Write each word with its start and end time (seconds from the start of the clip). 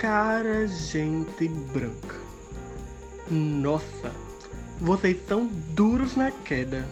Cara, 0.00 0.66
gente 0.66 1.46
branca. 1.46 2.16
Nossa, 3.30 4.10
vocês 4.80 5.18
são 5.28 5.46
duros 5.74 6.16
na 6.16 6.30
queda. 6.30 6.88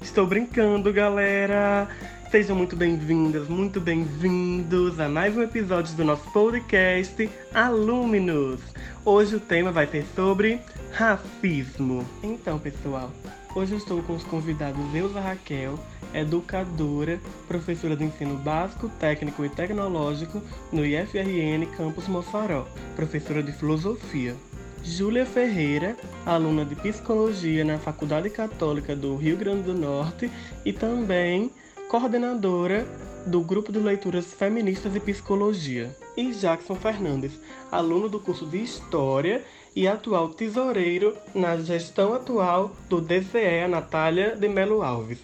Estou 0.00 0.24
brincando, 0.24 0.92
galera. 0.92 1.88
Sejam 2.30 2.54
muito 2.54 2.76
bem-vindas, 2.76 3.48
muito 3.48 3.80
bem-vindos 3.80 5.00
a 5.00 5.08
mais 5.08 5.36
um 5.36 5.42
episódio 5.42 5.96
do 5.96 6.04
nosso 6.04 6.30
podcast 6.30 7.28
Aluminos. 7.52 8.60
Hoje 9.04 9.34
o 9.34 9.40
tema 9.40 9.72
vai 9.72 9.88
ser 9.88 10.06
sobre 10.14 10.60
racismo. 10.92 12.06
Então, 12.22 12.60
pessoal, 12.60 13.10
hoje 13.58 13.72
eu 13.72 13.78
estou 13.78 14.00
com 14.04 14.14
os 14.14 14.22
convidados 14.22 14.94
Eusa 14.94 15.20
Raquel, 15.20 15.76
educadora, 16.14 17.20
professora 17.48 17.96
de 17.96 18.04
ensino 18.04 18.36
básico, 18.36 18.88
técnico 19.00 19.44
e 19.44 19.48
tecnológico 19.48 20.40
no 20.70 20.86
IFRN 20.86 21.66
Campus 21.76 22.06
Mossoró, 22.06 22.68
professora 22.94 23.42
de 23.42 23.50
filosofia. 23.50 24.36
Júlia 24.84 25.26
Ferreira, 25.26 25.96
aluna 26.24 26.64
de 26.64 26.76
psicologia 26.76 27.64
na 27.64 27.78
Faculdade 27.78 28.30
Católica 28.30 28.94
do 28.94 29.16
Rio 29.16 29.36
Grande 29.36 29.62
do 29.62 29.74
Norte 29.74 30.30
e 30.64 30.72
também 30.72 31.50
coordenadora 31.88 32.86
do 33.26 33.40
Grupo 33.40 33.72
de 33.72 33.80
Leituras 33.80 34.32
Feministas 34.34 34.94
e 34.94 35.00
Psicologia. 35.00 35.94
E 36.16 36.30
Jackson 36.30 36.76
Fernandes, 36.76 37.32
aluno 37.72 38.08
do 38.08 38.20
curso 38.20 38.46
de 38.46 38.58
História 38.62 39.44
e 39.78 39.86
atual 39.86 40.30
tesoureiro 40.30 41.16
na 41.32 41.56
gestão 41.56 42.12
atual 42.12 42.72
do 42.88 43.00
DCE 43.00 43.68
Natália 43.70 44.34
de 44.34 44.48
Melo 44.48 44.82
Alves. 44.82 45.20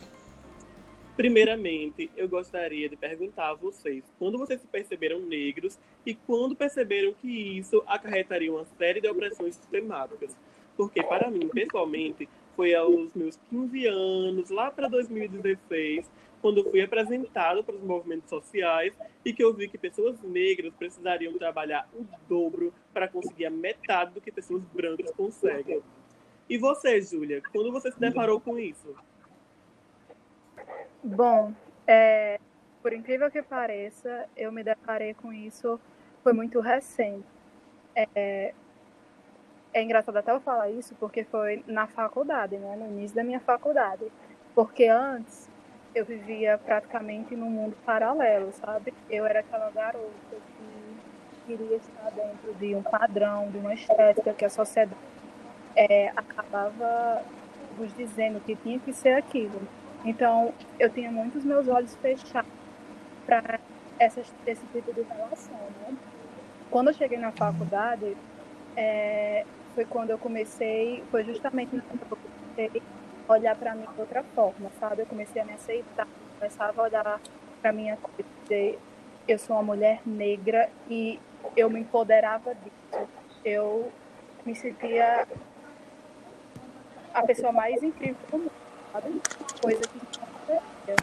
Primeiramente, 1.17 2.09
eu 2.17 2.29
gostaria 2.29 2.89
de 2.89 2.95
perguntar 2.95 3.51
a 3.51 3.55
vocês 3.55 4.05
quando 4.17 4.39
vocês 4.39 4.61
se 4.61 4.67
perceberam 4.69 5.19
negros 5.19 5.77
e 6.07 6.15
quando 6.15 6.55
perceberam 6.55 7.13
que 7.21 7.59
isso 7.59 7.83
acarretaria 7.85 8.53
uma 8.53 8.65
série 8.79 9.01
de 9.01 9.09
opressões 9.09 9.57
sistemáticas. 9.57 10.37
Porque, 10.77 11.03
para 11.03 11.29
mim, 11.33 11.49
pessoalmente, 11.49 12.29
foi 12.55 12.77
aos 12.77 13.13
meus 13.13 13.37
15 13.51 13.87
anos, 13.89 14.51
lá 14.51 14.71
para 14.71 14.87
2016, 14.87 16.09
quando 16.45 16.63
fui 16.71 16.83
apresentado 16.83 17.65
para 17.65 17.75
os 17.75 17.83
movimentos 17.83 18.29
sociais 18.29 18.95
e 19.25 19.33
que 19.33 19.43
eu 19.43 19.55
vi 19.55 19.67
que 19.67 19.79
pessoas 19.79 20.21
negras 20.21 20.75
precisariam 20.75 21.33
trabalhar 21.39 21.89
o 21.95 22.05
dobro 22.29 22.71
para 22.93 23.09
conseguir 23.09 23.47
a 23.47 23.51
metade 23.51 24.13
do 24.13 24.21
que 24.21 24.31
pessoas 24.31 24.63
brancas 24.67 25.11
conseguem. 25.13 25.83
E 26.47 26.59
você, 26.59 27.01
Júlia, 27.01 27.41
quando 27.51 27.73
você 27.73 27.91
se 27.91 27.99
deparou 27.99 28.39
com 28.43 28.59
isso? 28.59 28.95
Bom, 31.03 31.55
é, 31.87 32.39
por 32.83 32.93
incrível 32.93 33.31
que 33.31 33.41
pareça, 33.41 34.29
eu 34.37 34.53
me 34.53 34.63
deparei 34.63 35.15
com 35.15 35.33
isso, 35.33 35.81
foi 36.23 36.35
muito 36.35 36.61
recente. 36.61 37.25
É, 37.97 38.53
é 39.73 39.83
engraçado 39.83 40.19
até 40.19 40.31
eu 40.31 40.41
falar 40.41 40.69
isso, 40.69 40.95
porque 40.97 41.25
foi 41.25 41.65
na 41.67 41.87
faculdade, 41.87 42.59
né, 42.59 42.77
no 42.77 42.87
início 42.89 43.17
da 43.17 43.25
minha 43.25 43.41
faculdade. 43.41 44.13
Porque 44.55 44.85
antes 44.85 45.54
eu 45.95 46.05
vivia 46.05 46.59
praticamente 46.59 47.37
num 47.37 47.51
mundo 47.51 47.77
paralelo, 47.87 48.53
sabe? 48.53 48.93
Eu 49.09 49.25
era 49.25 49.41
aquela 49.41 49.71
garota 49.71 50.09
que 50.31 51.47
queria 51.47 51.77
estar 51.77 52.11
dentro 52.11 52.55
de 52.55 52.75
um 52.75 52.83
padrão, 52.83 53.51
de 53.51 53.59
uma 53.59 53.75
estética 53.75 54.33
que 54.33 54.45
a 54.45 54.51
sociedade 54.51 54.99
é, 55.77 56.09
acabava 56.17 57.23
nos 57.79 57.95
dizendo 57.97 58.41
que 58.41 58.57
tinha 58.57 58.79
que 58.79 58.93
ser 58.93 59.15
aquilo. 59.15 59.61
Então, 60.05 60.53
eu 60.79 60.91
tinha 60.91 61.11
muitos 61.11 61.45
meus 61.45 61.69
olhos 61.69 61.95
fechados 61.97 62.51
para 63.25 63.59
esse 64.01 64.67
tipo 64.73 64.93
de 64.93 65.03
relação, 65.03 65.59
né? 65.81 65.97
Quando 66.71 66.89
eu 66.89 66.95
cheguei 66.95 67.19
na 67.19 67.31
faculdade, 67.31 68.17
é, 68.77 69.47
foi 69.75 69.85
quando 69.85 70.11
eu 70.11 70.19
comecei, 70.19 71.05
foi 71.11 71.25
justamente 71.25 71.71
quando 71.71 72.03
eu 72.11 72.19
comecei 72.19 72.83
olhar 73.29 73.57
para 73.57 73.75
mim 73.75 73.87
de 73.95 74.01
outra 74.01 74.23
forma, 74.35 74.71
sabe? 74.79 75.03
Eu 75.03 75.07
comecei 75.07 75.41
a 75.41 75.45
me 75.45 75.53
aceitar, 75.53 76.07
começava 76.39 76.81
a 76.81 76.85
olhar 76.85 77.21
para 77.61 77.73
minha 77.73 77.97
coisa, 77.97 78.79
eu 79.27 79.39
sou 79.39 79.57
uma 79.57 79.63
mulher 79.63 80.01
negra 80.05 80.71
e 80.89 81.19
eu 81.57 81.71
me 81.71 81.81
empoderava 81.81 82.55
disso. 82.55 83.09
Eu 83.45 83.91
me 84.45 84.55
sentia 84.55 85.27
a 87.13 87.23
pessoa 87.23 87.53
mais 87.53 87.83
incrível 87.83 88.17
do 88.31 88.39
mundo 88.39 88.65
sabe? 88.95 89.21
Coisa 89.61 89.81
que 89.81 89.99
não 89.99 90.57
acontecia. 90.57 90.97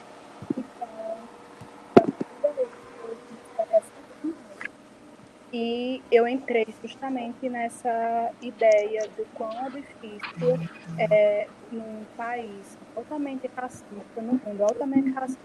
E 5.54 6.02
eu 6.10 6.26
entrei 6.26 6.66
justamente 6.82 7.50
nessa 7.50 8.32
ideia 8.42 9.02
do 9.18 9.26
quão 9.34 9.52
é 9.66 9.70
difícil 9.70 10.58
é, 10.98 11.46
num 11.70 12.06
país 12.16 12.78
altamente 12.96 13.50
racista, 13.54 14.22
num 14.22 14.40
mundo 14.46 14.64
altamente 14.64 15.10
racista, 15.12 15.42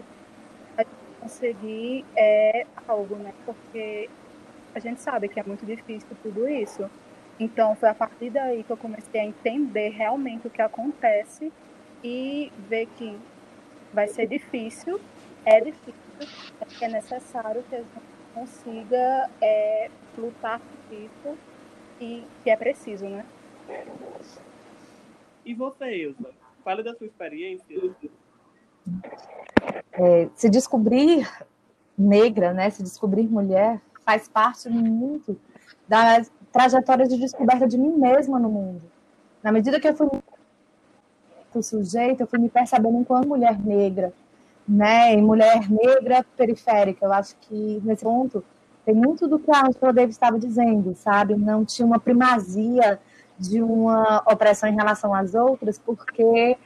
a 0.77 0.83
gente 0.83 1.19
conseguir 1.19 2.05
é, 2.15 2.65
algo, 2.87 3.15
né? 3.17 3.33
Porque 3.45 4.09
a 4.73 4.79
gente 4.79 5.01
sabe 5.01 5.27
que 5.27 5.41
é 5.41 5.43
muito 5.43 5.65
difícil 5.65 6.15
tudo 6.23 6.47
isso. 6.47 6.89
Então 7.37 7.75
foi 7.75 7.89
a 7.89 7.93
partir 7.93 8.29
daí 8.29 8.63
que 8.63 8.71
eu 8.71 8.77
comecei 8.77 9.19
a 9.19 9.25
entender 9.25 9.89
realmente 9.89 10.47
o 10.47 10.49
que 10.49 10.61
acontece 10.61 11.51
e 12.01 12.49
ver 12.69 12.87
que 12.97 13.17
vai 13.93 14.07
ser 14.07 14.27
difícil, 14.27 15.01
é 15.45 15.59
difícil, 15.59 15.93
é, 16.81 16.85
é 16.85 16.87
necessário 16.87 17.61
que 17.63 17.75
a 17.75 17.79
gente 17.79 18.16
consiga 18.37 19.29
é, 19.41 19.89
lutar 20.17 20.59
por 20.59 20.95
isso 20.95 21.37
e 21.99 22.23
que 22.43 22.49
é 22.49 22.55
preciso, 22.55 23.05
né? 23.05 23.25
E 25.43 25.53
você, 25.53 26.03
Ilza? 26.03 26.29
Fale 26.63 26.83
da 26.83 26.93
sua 26.93 27.07
experiência. 27.07 27.65
É, 29.93 30.29
se 30.35 30.49
descobrir 30.49 31.27
negra, 31.97 32.53
né, 32.53 32.69
se 32.69 32.83
descobrir 32.83 33.27
mulher, 33.27 33.81
faz 34.05 34.27
parte 34.27 34.69
muito 34.69 35.39
da 35.87 36.21
trajetória 36.51 37.07
de 37.07 37.17
descoberta 37.17 37.67
de 37.67 37.77
mim 37.77 37.97
mesma 37.97 38.37
no 38.37 38.49
mundo. 38.49 38.83
Na 39.41 39.51
medida 39.51 39.79
que 39.79 39.87
eu 39.87 39.95
fui 39.95 40.07
sujeito, 41.63 42.21
eu 42.21 42.27
fui 42.27 42.37
me 42.37 42.49
percebendo 42.49 42.99
enquanto 42.99 43.27
mulher 43.27 43.59
negra, 43.59 44.13
né? 44.67 45.13
E 45.13 45.21
mulher 45.21 45.69
negra 45.69 46.25
periférica. 46.35 47.05
Eu 47.05 47.13
acho 47.13 47.35
que 47.41 47.81
nesse 47.83 48.03
ponto 48.03 48.43
tem 48.85 48.95
muito 48.95 49.27
do 49.27 49.39
que 49.39 49.51
a 49.51 49.67
Angela 49.67 49.93
Davis 49.93 50.15
estava 50.15 50.39
dizendo, 50.39 50.95
sabe? 50.95 51.35
Não 51.35 51.63
tinha 51.63 51.85
uma 51.85 51.99
primazia 51.99 52.99
de 53.37 53.61
uma 53.61 54.23
opressão 54.25 54.69
em 54.69 54.75
relação 54.75 55.13
às 55.13 55.35
outras, 55.35 55.77
porque 55.77 56.57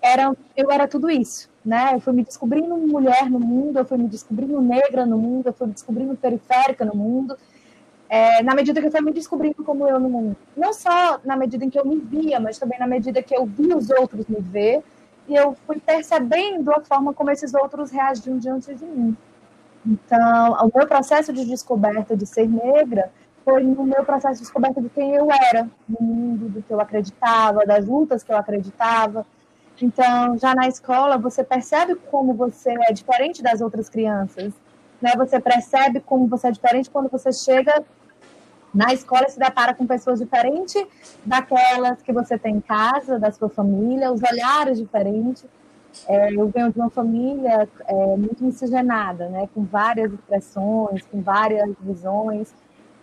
era, 0.00 0.34
eu 0.56 0.70
era 0.70 0.86
tudo 0.86 1.10
isso, 1.10 1.50
né? 1.64 1.90
Eu 1.94 2.00
fui 2.00 2.12
me 2.12 2.24
descobrindo 2.24 2.76
mulher 2.76 3.28
no 3.28 3.40
mundo, 3.40 3.78
eu 3.78 3.84
fui 3.84 3.98
me 3.98 4.08
descobrindo 4.08 4.60
negra 4.60 5.04
no 5.04 5.18
mundo, 5.18 5.48
eu 5.48 5.52
fui 5.52 5.66
me 5.66 5.72
descobrindo 5.72 6.16
periférica 6.16 6.84
no 6.84 6.94
mundo, 6.94 7.36
é, 8.08 8.42
na 8.42 8.54
medida 8.54 8.80
que 8.80 8.86
eu 8.86 8.92
fui 8.92 9.00
me 9.00 9.12
descobrindo 9.12 9.64
como 9.64 9.88
eu 9.88 9.98
no 9.98 10.08
mundo. 10.08 10.36
Não 10.56 10.72
só 10.72 11.20
na 11.24 11.36
medida 11.36 11.64
em 11.64 11.70
que 11.70 11.78
eu 11.78 11.84
me 11.84 11.96
via, 11.96 12.38
mas 12.38 12.58
também 12.58 12.78
na 12.78 12.86
medida 12.86 13.22
que 13.22 13.36
eu 13.36 13.44
vi 13.44 13.74
os 13.74 13.90
outros 13.90 14.26
me 14.26 14.40
ver, 14.40 14.84
e 15.28 15.34
eu 15.34 15.56
fui 15.66 15.78
percebendo 15.80 16.70
a 16.72 16.80
forma 16.80 17.12
como 17.12 17.30
esses 17.30 17.54
outros 17.54 17.90
reagiam 17.90 18.38
diante 18.38 18.74
de 18.74 18.84
mim. 18.84 19.16
Então, 19.84 20.52
o 20.52 20.70
meu 20.76 20.86
processo 20.86 21.32
de 21.32 21.44
descoberta 21.44 22.16
de 22.16 22.26
ser 22.26 22.48
negra 22.48 23.10
foi 23.44 23.62
no 23.62 23.84
meu 23.84 24.04
processo 24.04 24.34
de 24.34 24.40
descoberta 24.40 24.80
de 24.80 24.88
quem 24.88 25.14
eu 25.14 25.28
era 25.30 25.68
no 25.88 26.04
mundo, 26.04 26.48
do 26.48 26.62
que 26.62 26.72
eu 26.72 26.80
acreditava, 26.80 27.64
das 27.64 27.86
lutas 27.86 28.24
que 28.24 28.32
eu 28.32 28.36
acreditava. 28.36 29.24
Então, 29.80 30.36
já 30.38 30.54
na 30.54 30.66
escola, 30.66 31.16
você 31.16 31.44
percebe 31.44 31.94
como 32.10 32.34
você 32.34 32.74
é 32.88 32.92
diferente 32.92 33.42
das 33.42 33.60
outras 33.60 33.88
crianças. 33.88 34.52
Né? 35.00 35.12
Você 35.16 35.38
percebe 35.38 36.00
como 36.00 36.26
você 36.26 36.48
é 36.48 36.50
diferente 36.50 36.90
quando 36.90 37.08
você 37.08 37.32
chega 37.32 37.84
na 38.76 38.92
escola 38.92 39.26
se 39.26 39.38
depara 39.38 39.72
com 39.72 39.86
pessoas 39.86 40.18
diferentes 40.18 40.86
daquelas 41.24 42.02
que 42.02 42.12
você 42.12 42.38
tem 42.38 42.56
em 42.56 42.60
casa, 42.60 43.18
da 43.18 43.32
sua 43.32 43.48
família, 43.48 44.12
os 44.12 44.20
olhares 44.22 44.76
diferentes. 44.76 45.46
É, 46.06 46.30
eu 46.34 46.46
venho 46.50 46.70
de 46.70 46.78
uma 46.78 46.90
família 46.90 47.66
é, 47.86 48.16
muito 48.18 48.44
miscigenada, 48.44 49.30
né, 49.30 49.48
com 49.54 49.64
várias 49.64 50.12
expressões, 50.12 51.02
com 51.10 51.22
várias 51.22 51.74
visões, 51.80 52.54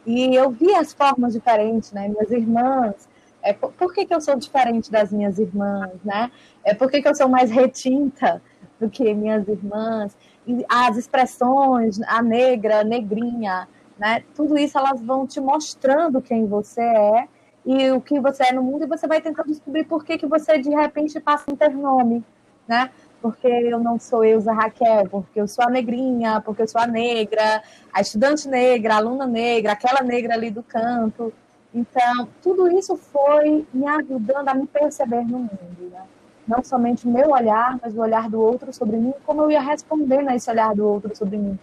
e 0.06 0.36
eu 0.36 0.52
vi 0.52 0.76
as 0.76 0.94
formas 0.94 1.34
diferentes, 1.34 1.92
né, 1.92 2.08
minhas 2.08 2.30
irmãs, 2.30 3.10
é, 3.42 3.52
por, 3.52 3.92
que, 3.92 4.06
que 4.06 4.14
eu 4.14 4.22
sou 4.22 4.36
diferente 4.36 4.92
das 4.92 5.12
minhas 5.12 5.40
irmãs, 5.40 5.90
né, 6.06 6.30
é, 6.64 6.76
por 6.76 6.92
que, 6.92 7.02
que 7.02 7.08
eu 7.08 7.16
sou 7.16 7.28
mais 7.28 7.50
retinta 7.50 8.40
do 8.80 8.88
que 8.88 9.12
minhas 9.12 9.48
irmãs, 9.48 10.16
e 10.46 10.64
as 10.70 10.98
expressões, 10.98 12.00
a 12.04 12.22
negra, 12.22 12.82
a 12.82 12.84
negrinha, 12.84 13.68
né? 13.98 14.24
Tudo 14.36 14.58
isso 14.58 14.78
elas 14.78 15.02
vão 15.02 15.26
te 15.28 15.40
mostrando 15.40 16.22
quem 16.22 16.46
você 16.46 16.82
é 16.82 17.28
e 17.66 17.92
o 17.92 18.02
que 18.02 18.20
você 18.20 18.48
é 18.48 18.54
no 18.54 18.64
mundo 18.64 18.84
e 18.84 18.88
você 18.88 19.08
vai 19.08 19.22
tentando 19.22 19.48
descobrir 19.48 19.86
por 19.86 20.04
que, 20.04 20.18
que 20.18 20.26
você 20.26 20.58
de 20.58 20.70
repente 20.70 21.20
passa 21.20 21.46
um 21.52 21.56
ter 21.56 21.70
nome, 21.70 22.24
né? 22.68 22.90
porque 23.24 23.48
eu 23.48 23.80
não 23.80 23.98
sou 23.98 24.26
Eusa 24.26 24.52
Raquel, 24.52 25.08
porque 25.10 25.40
eu 25.40 25.48
sou 25.48 25.64
a 25.64 25.70
negrinha, 25.70 26.42
porque 26.42 26.62
eu 26.62 26.68
sou 26.68 26.82
a 26.82 26.86
negra, 26.86 27.64
a 27.94 28.02
estudante 28.02 28.50
negra, 28.50 28.96
a 28.96 28.98
aluna 28.98 29.26
negra, 29.26 29.72
aquela 29.72 30.02
negra 30.02 30.34
ali 30.34 30.52
do 30.52 30.62
canto. 30.62 31.34
Então, 31.74 32.28
tudo 32.42 32.70
isso 32.78 32.98
foi 32.98 33.66
me 33.74 33.88
ajudando 33.88 34.50
a 34.50 34.54
me 34.54 34.68
perceber 34.68 35.24
no 35.24 35.40
mundo, 35.40 35.90
né? 35.90 36.04
Não 36.46 36.62
somente 36.62 37.08
o 37.08 37.10
meu 37.10 37.30
olhar, 37.30 37.80
mas 37.82 37.96
o 37.96 38.02
olhar 38.02 38.30
do 38.30 38.42
outro 38.42 38.74
sobre 38.74 38.98
mim, 38.98 39.14
como 39.26 39.44
eu 39.44 39.52
ia 39.52 39.62
responder 39.62 40.22
nesse 40.22 40.52
olhar 40.52 40.76
do 40.76 40.86
outro 40.86 41.16
sobre 41.16 41.38
mim. 41.38 41.58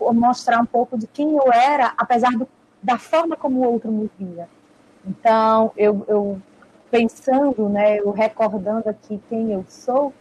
Mostrar 0.00 0.60
um 0.60 0.66
pouco 0.66 0.96
de 0.96 1.06
quem 1.06 1.36
eu 1.36 1.52
era, 1.52 1.92
apesar 1.96 2.30
do, 2.30 2.48
da 2.82 2.98
forma 2.98 3.36
como 3.36 3.60
o 3.60 3.72
outro 3.72 3.90
me 3.90 4.10
via. 4.18 4.48
Então, 5.06 5.72
eu, 5.76 6.04
eu 6.08 6.42
pensando, 6.90 7.68
né, 7.68 7.98
eu 7.98 8.10
recordando 8.10 8.88
aqui 8.88 9.20
quem 9.28 9.52
eu 9.52 9.64
sou, 9.68 10.12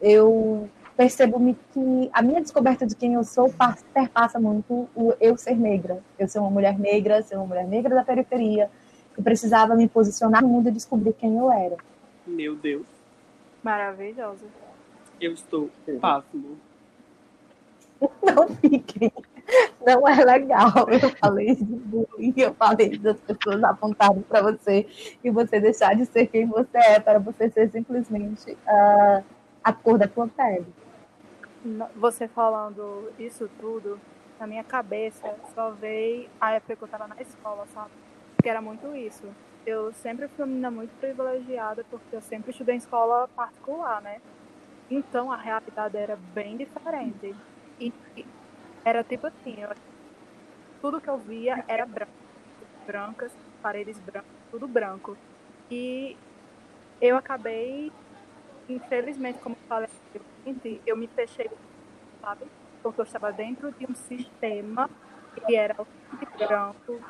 eu 0.00 0.68
percebo-me 0.96 1.56
que 1.72 2.10
a 2.12 2.22
minha 2.22 2.40
descoberta 2.40 2.86
de 2.86 2.96
quem 2.96 3.14
eu 3.14 3.22
sou 3.24 3.52
perpassa 3.92 4.40
muito 4.40 4.88
o 4.94 5.12
eu 5.20 5.36
ser 5.36 5.56
negra. 5.56 6.02
Eu 6.18 6.26
ser 6.26 6.38
uma 6.38 6.50
mulher 6.50 6.78
negra, 6.78 7.22
ser 7.22 7.36
uma 7.36 7.46
mulher 7.46 7.66
negra 7.66 7.94
da 7.94 8.04
periferia, 8.04 8.70
que 9.14 9.22
precisava 9.22 9.74
me 9.74 9.88
posicionar 9.88 10.42
no 10.42 10.48
mundo 10.48 10.68
e 10.68 10.72
descobrir 10.72 11.12
quem 11.12 11.36
eu 11.36 11.50
era. 11.52 11.76
Meu 12.26 12.56
Deus. 12.56 12.86
Maravilhosa. 13.62 14.46
Eu 15.20 15.32
estou 15.32 15.70
pasmo. 16.00 16.58
Não 18.22 18.48
fiquem. 18.56 19.12
Não 19.86 20.06
é 20.08 20.24
legal. 20.24 20.72
Eu 20.90 21.10
falei 21.20 21.54
de 21.54 21.64
bullying, 21.64 22.34
eu 22.36 22.54
falei 22.54 22.98
das 22.98 23.16
pessoas 23.20 23.62
apontarem 23.62 24.22
para 24.22 24.42
você 24.42 24.86
e 25.22 25.30
você 25.30 25.60
deixar 25.60 25.94
de 25.94 26.04
ser 26.06 26.26
quem 26.26 26.46
você 26.46 26.78
é, 26.78 27.00
para 27.00 27.18
você 27.18 27.48
ser 27.50 27.70
simplesmente 27.70 28.52
uh, 28.52 29.24
a 29.62 29.72
cor 29.72 29.98
da 29.98 30.08
tua 30.08 30.28
pele. 30.28 30.66
Você 31.96 32.28
falando 32.28 33.12
isso 33.18 33.48
tudo, 33.60 34.00
na 34.38 34.46
minha 34.46 34.64
cabeça 34.64 35.34
só 35.54 35.70
veio 35.70 36.28
a 36.40 36.52
época 36.52 36.76
que 36.76 36.82
eu 36.82 36.86
estava 36.86 37.08
na 37.08 37.20
escola, 37.20 37.66
sabe? 37.72 37.90
Que 38.42 38.48
era 38.48 38.60
muito 38.60 38.94
isso. 38.94 39.26
Eu 39.64 39.92
sempre 39.92 40.28
fui 40.28 40.44
uma 40.44 40.46
menina 40.46 40.70
muito 40.70 40.90
privilegiada 41.00 41.84
porque 41.90 42.14
eu 42.14 42.20
sempre 42.20 42.50
estudei 42.50 42.76
em 42.76 42.78
escola 42.78 43.28
particular, 43.34 44.00
né? 44.02 44.20
Então 44.88 45.32
a 45.32 45.36
realidade 45.36 45.96
era 45.96 46.16
bem 46.34 46.56
diferente. 46.56 47.34
E, 47.80 47.92
era 48.84 49.02
tipo 49.04 49.26
assim, 49.26 49.56
eu, 49.60 49.70
tudo 50.80 51.00
que 51.00 51.08
eu 51.08 51.18
via 51.18 51.64
era 51.68 51.84
branco. 51.84 52.12
Brancas, 52.86 53.32
paredes 53.60 53.98
brancas, 53.98 54.30
tudo 54.50 54.68
branco. 54.68 55.16
E 55.70 56.16
eu 57.00 57.16
acabei, 57.16 57.90
infelizmente, 58.68 59.38
como 59.40 59.56
eu 59.56 59.68
falei, 59.68 59.88
eu 60.86 60.96
me 60.96 61.08
fechei, 61.08 61.50
sabe? 62.20 62.44
Porque 62.82 63.00
eu 63.00 63.04
estava 63.04 63.32
dentro 63.32 63.72
de 63.72 63.86
um 63.90 63.94
sistema 63.94 64.88
que 65.34 65.56
era 65.56 65.74
branco, 66.38 67.00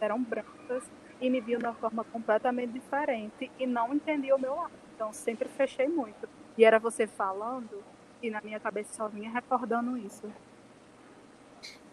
eram 0.00 0.22
brancas, 0.22 0.84
e 1.20 1.30
me 1.30 1.40
viu 1.40 1.58
de 1.58 1.64
uma 1.64 1.74
forma 1.74 2.04
completamente 2.04 2.72
diferente 2.72 3.50
e 3.58 3.66
não 3.66 3.94
entendia 3.94 4.36
o 4.36 4.38
meu 4.38 4.54
lado. 4.54 4.72
Então 4.94 5.12
sempre 5.12 5.48
fechei 5.48 5.88
muito. 5.88 6.28
E 6.58 6.64
era 6.64 6.78
você 6.78 7.06
falando 7.06 7.82
e 8.26 8.30
na 8.30 8.40
minha 8.40 8.58
cabeça 8.58 8.94
só 8.94 9.08
vinha 9.08 9.30
recordando 9.30 9.96
isso. 9.98 10.22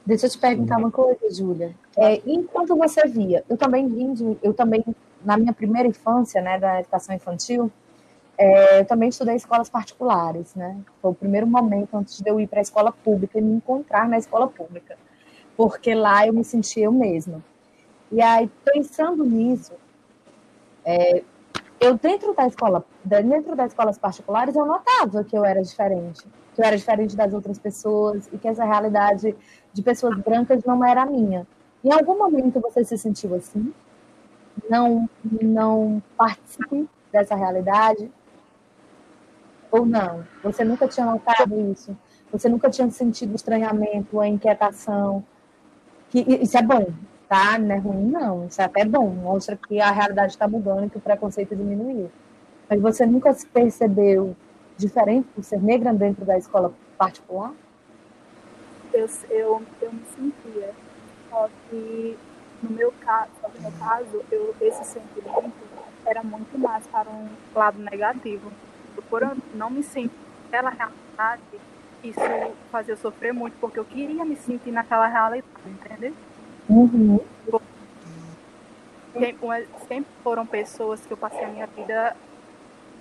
Deixa 0.05 0.25
eu 0.25 0.29
te 0.31 0.37
perguntar 0.37 0.77
uma 0.77 0.89
coisa, 0.89 1.19
Júlia. 1.31 1.75
É, 1.95 2.21
enquanto 2.25 2.75
você 2.75 3.07
via, 3.07 3.43
eu 3.49 3.57
também 3.57 3.87
vim 3.87 4.13
de, 4.13 4.37
eu 4.41 4.53
também 4.53 4.83
na 5.23 5.37
minha 5.37 5.53
primeira 5.53 5.87
infância, 5.87 6.41
né, 6.41 6.57
da 6.57 6.79
educação 6.79 7.15
infantil, 7.15 7.71
é, 8.37 8.79
eu 8.79 8.85
também 8.85 9.09
estudei 9.09 9.35
escolas 9.35 9.69
particulares, 9.69 10.55
né? 10.55 10.75
Foi 11.01 11.11
o 11.11 11.13
primeiro 11.13 11.45
momento 11.45 11.95
antes 11.95 12.19
de 12.19 12.27
eu 12.27 12.39
ir 12.39 12.47
para 12.47 12.59
a 12.59 12.61
escola 12.61 12.91
pública 12.91 13.37
e 13.37 13.41
me 13.41 13.53
encontrar 13.53 14.09
na 14.09 14.17
escola 14.17 14.47
pública, 14.47 14.97
porque 15.55 15.93
lá 15.93 16.25
eu 16.25 16.33
me 16.33 16.43
sentia 16.43 16.85
eu 16.85 16.91
mesma. 16.91 17.43
E 18.11 18.19
aí, 18.19 18.49
pensando 18.65 19.23
nisso, 19.23 19.73
é, 20.83 21.23
eu 21.81 21.97
dentro 21.97 22.31
da 22.35 22.45
escola, 22.45 22.85
dentro 23.03 23.55
das 23.55 23.71
escolas 23.71 23.97
particulares, 23.97 24.55
eu 24.55 24.65
notava 24.67 25.23
que 25.23 25.35
eu 25.35 25.43
era 25.43 25.63
diferente, 25.63 26.23
que 26.53 26.61
eu 26.61 26.65
era 26.65 26.77
diferente 26.77 27.15
das 27.15 27.33
outras 27.33 27.57
pessoas 27.57 28.29
e 28.31 28.37
que 28.37 28.47
essa 28.47 28.63
realidade 28.63 29.35
de 29.73 29.81
pessoas 29.81 30.15
brancas 30.19 30.63
não 30.63 30.85
era 30.85 31.03
minha. 31.07 31.47
Em 31.83 31.91
algum 31.91 32.15
momento 32.15 32.61
você 32.61 32.85
se 32.85 32.95
sentiu 32.99 33.33
assim? 33.33 33.73
Não, 34.69 35.09
não 35.41 36.03
participe 36.15 36.87
dessa 37.11 37.33
realidade? 37.33 38.11
Ou 39.71 39.83
não? 39.83 40.23
Você 40.43 40.63
nunca 40.63 40.87
tinha 40.87 41.07
notado 41.07 41.59
isso? 41.71 41.97
Você 42.31 42.47
nunca 42.47 42.69
tinha 42.69 42.91
sentido 42.91 43.33
estranhamento, 43.33 44.19
a 44.19 44.27
inquietação? 44.27 45.25
Que, 46.09 46.19
isso 46.19 46.55
é 46.55 46.61
bom, 46.61 46.93
tá? 47.31 47.57
Não 47.57 47.73
é 47.73 47.77
ruim, 47.77 48.11
não. 48.11 48.47
Isso 48.47 48.61
é 48.61 48.65
até 48.65 48.83
bom. 48.83 49.07
Mostra 49.07 49.55
que 49.55 49.79
a 49.79 49.89
realidade 49.89 50.33
está 50.33 50.49
mudando 50.49 50.85
e 50.85 50.89
que 50.89 50.97
o 50.97 51.01
preconceito 51.01 51.55
diminuiu. 51.55 52.11
Mas 52.69 52.81
você 52.81 53.05
nunca 53.05 53.33
se 53.33 53.47
percebeu 53.47 54.35
diferente 54.75 55.29
por 55.33 55.41
ser 55.41 55.61
negra 55.61 55.93
dentro 55.93 56.25
da 56.25 56.37
escola 56.37 56.73
particular? 56.97 57.53
Eu, 58.93 59.09
eu, 59.29 59.61
eu 59.81 59.93
me 59.93 60.03
sentia. 60.13 60.71
Só 61.29 61.49
que 61.69 62.17
no 62.61 62.69
meu 62.71 62.93
caso, 62.99 63.31
no 63.55 63.61
meu 63.61 63.71
caso 63.79 64.21
eu, 64.29 64.53
esse 64.59 64.83
sentimento 64.83 65.53
era 66.05 66.21
muito 66.21 66.59
mais 66.59 66.85
para 66.87 67.09
um 67.09 67.29
lado 67.55 67.79
negativo. 67.79 68.51
Por 69.09 69.37
não 69.55 69.69
me 69.69 69.83
sentir 69.83 70.11
naquela 70.51 70.69
realidade, 70.69 71.41
isso 72.03 72.19
fazia 72.69 72.93
eu 72.93 72.97
sofrer 72.97 73.33
muito, 73.33 73.55
porque 73.61 73.79
eu 73.79 73.85
queria 73.85 74.25
me 74.25 74.35
sentir 74.35 74.71
naquela 74.71 75.07
realidade, 75.07 75.47
entendeu? 75.65 76.13
Uhum. 76.69 77.19
Sempre 79.87 80.11
foram 80.23 80.45
pessoas 80.45 81.05
que 81.05 81.11
eu 81.11 81.17
passei 81.17 81.43
a 81.43 81.47
minha 81.47 81.67
vida 81.67 82.15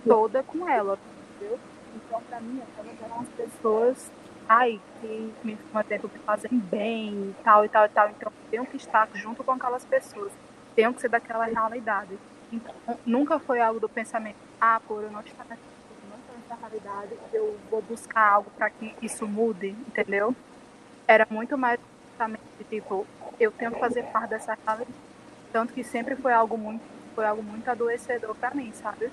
toda 0.05 0.43
com 0.43 0.69
ela, 0.69 0.99
entendeu? 1.37 1.59
Então, 1.95 2.21
para 2.23 2.41
mim, 2.41 2.61
elas 2.79 3.03
eram 3.03 3.21
as 3.21 3.29
pessoas 3.29 4.11
ai, 4.51 4.81
que 5.01 5.33
me, 5.45 5.57
fazem 6.27 6.59
bem 6.59 7.13
e 7.31 7.35
tal 7.45 7.65
e 7.65 7.69
tal 7.69 7.87
e 7.87 7.89
tal. 7.89 8.11
Então, 8.11 8.33
tenho 8.51 8.67
que 8.67 8.77
estar 8.77 9.09
junto 9.15 9.45
com 9.45 9.53
aquelas 9.53 9.85
pessoas. 9.85 10.33
Tenho 10.75 10.93
que 10.93 11.01
ser 11.01 11.09
daquela 11.09 11.45
realidade. 11.45 12.19
Então, 12.53 12.75
nunca 13.07 13.39
foi 13.39 13.61
algo 13.61 13.79
do 13.79 13.89
pensamento, 13.89 14.37
ah, 14.61 14.81
por 14.89 15.05
eu 15.05 15.11
não 15.13 15.21
estar 15.21 15.47
nessa 15.47 16.55
realidade, 16.61 17.15
eu 17.33 17.57
vou 17.71 17.81
buscar 17.81 18.29
algo 18.29 18.51
para 18.51 18.69
que 18.71 18.93
isso 19.01 19.25
mude, 19.25 19.69
entendeu? 19.69 20.35
Era 21.07 21.25
muito 21.31 21.57
mais 21.57 21.79
pensamento 22.11 22.43
tipo, 22.69 23.07
eu 23.45 23.51
tenho 23.51 23.73
que 23.73 23.81
fazer 23.81 24.05
parte 24.05 24.31
dessa 24.31 24.57
realidade. 24.67 24.91
Tanto 25.53 25.73
que 25.73 25.83
sempre 25.83 26.15
foi 26.15 26.33
algo 26.33 26.57
muito, 26.57 26.83
foi 27.15 27.27
algo 27.27 27.43
muito 27.43 27.69
adoecedor 27.69 28.35
para 28.37 28.55
mim, 28.55 28.71
sabe? 28.73 29.11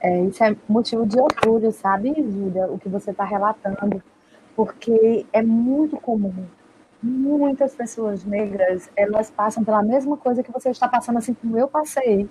É, 0.00 0.20
isso 0.24 0.42
é 0.42 0.56
motivo 0.68 1.06
de 1.06 1.20
orgulho, 1.20 1.70
sabe, 1.70 2.12
Júlia, 2.14 2.66
o 2.66 2.78
que 2.78 2.88
você 2.88 3.12
está 3.12 3.24
relatando, 3.24 4.02
porque 4.56 5.24
é 5.32 5.42
muito 5.42 5.96
comum. 5.96 6.44
Muitas 7.00 7.74
pessoas 7.74 8.24
negras, 8.24 8.90
elas 8.96 9.30
passam 9.30 9.62
pela 9.62 9.82
mesma 9.82 10.16
coisa 10.16 10.42
que 10.42 10.50
você 10.50 10.70
está 10.70 10.88
passando, 10.88 11.18
assim 11.18 11.34
como 11.34 11.56
eu 11.56 11.68
passei, 11.68 12.28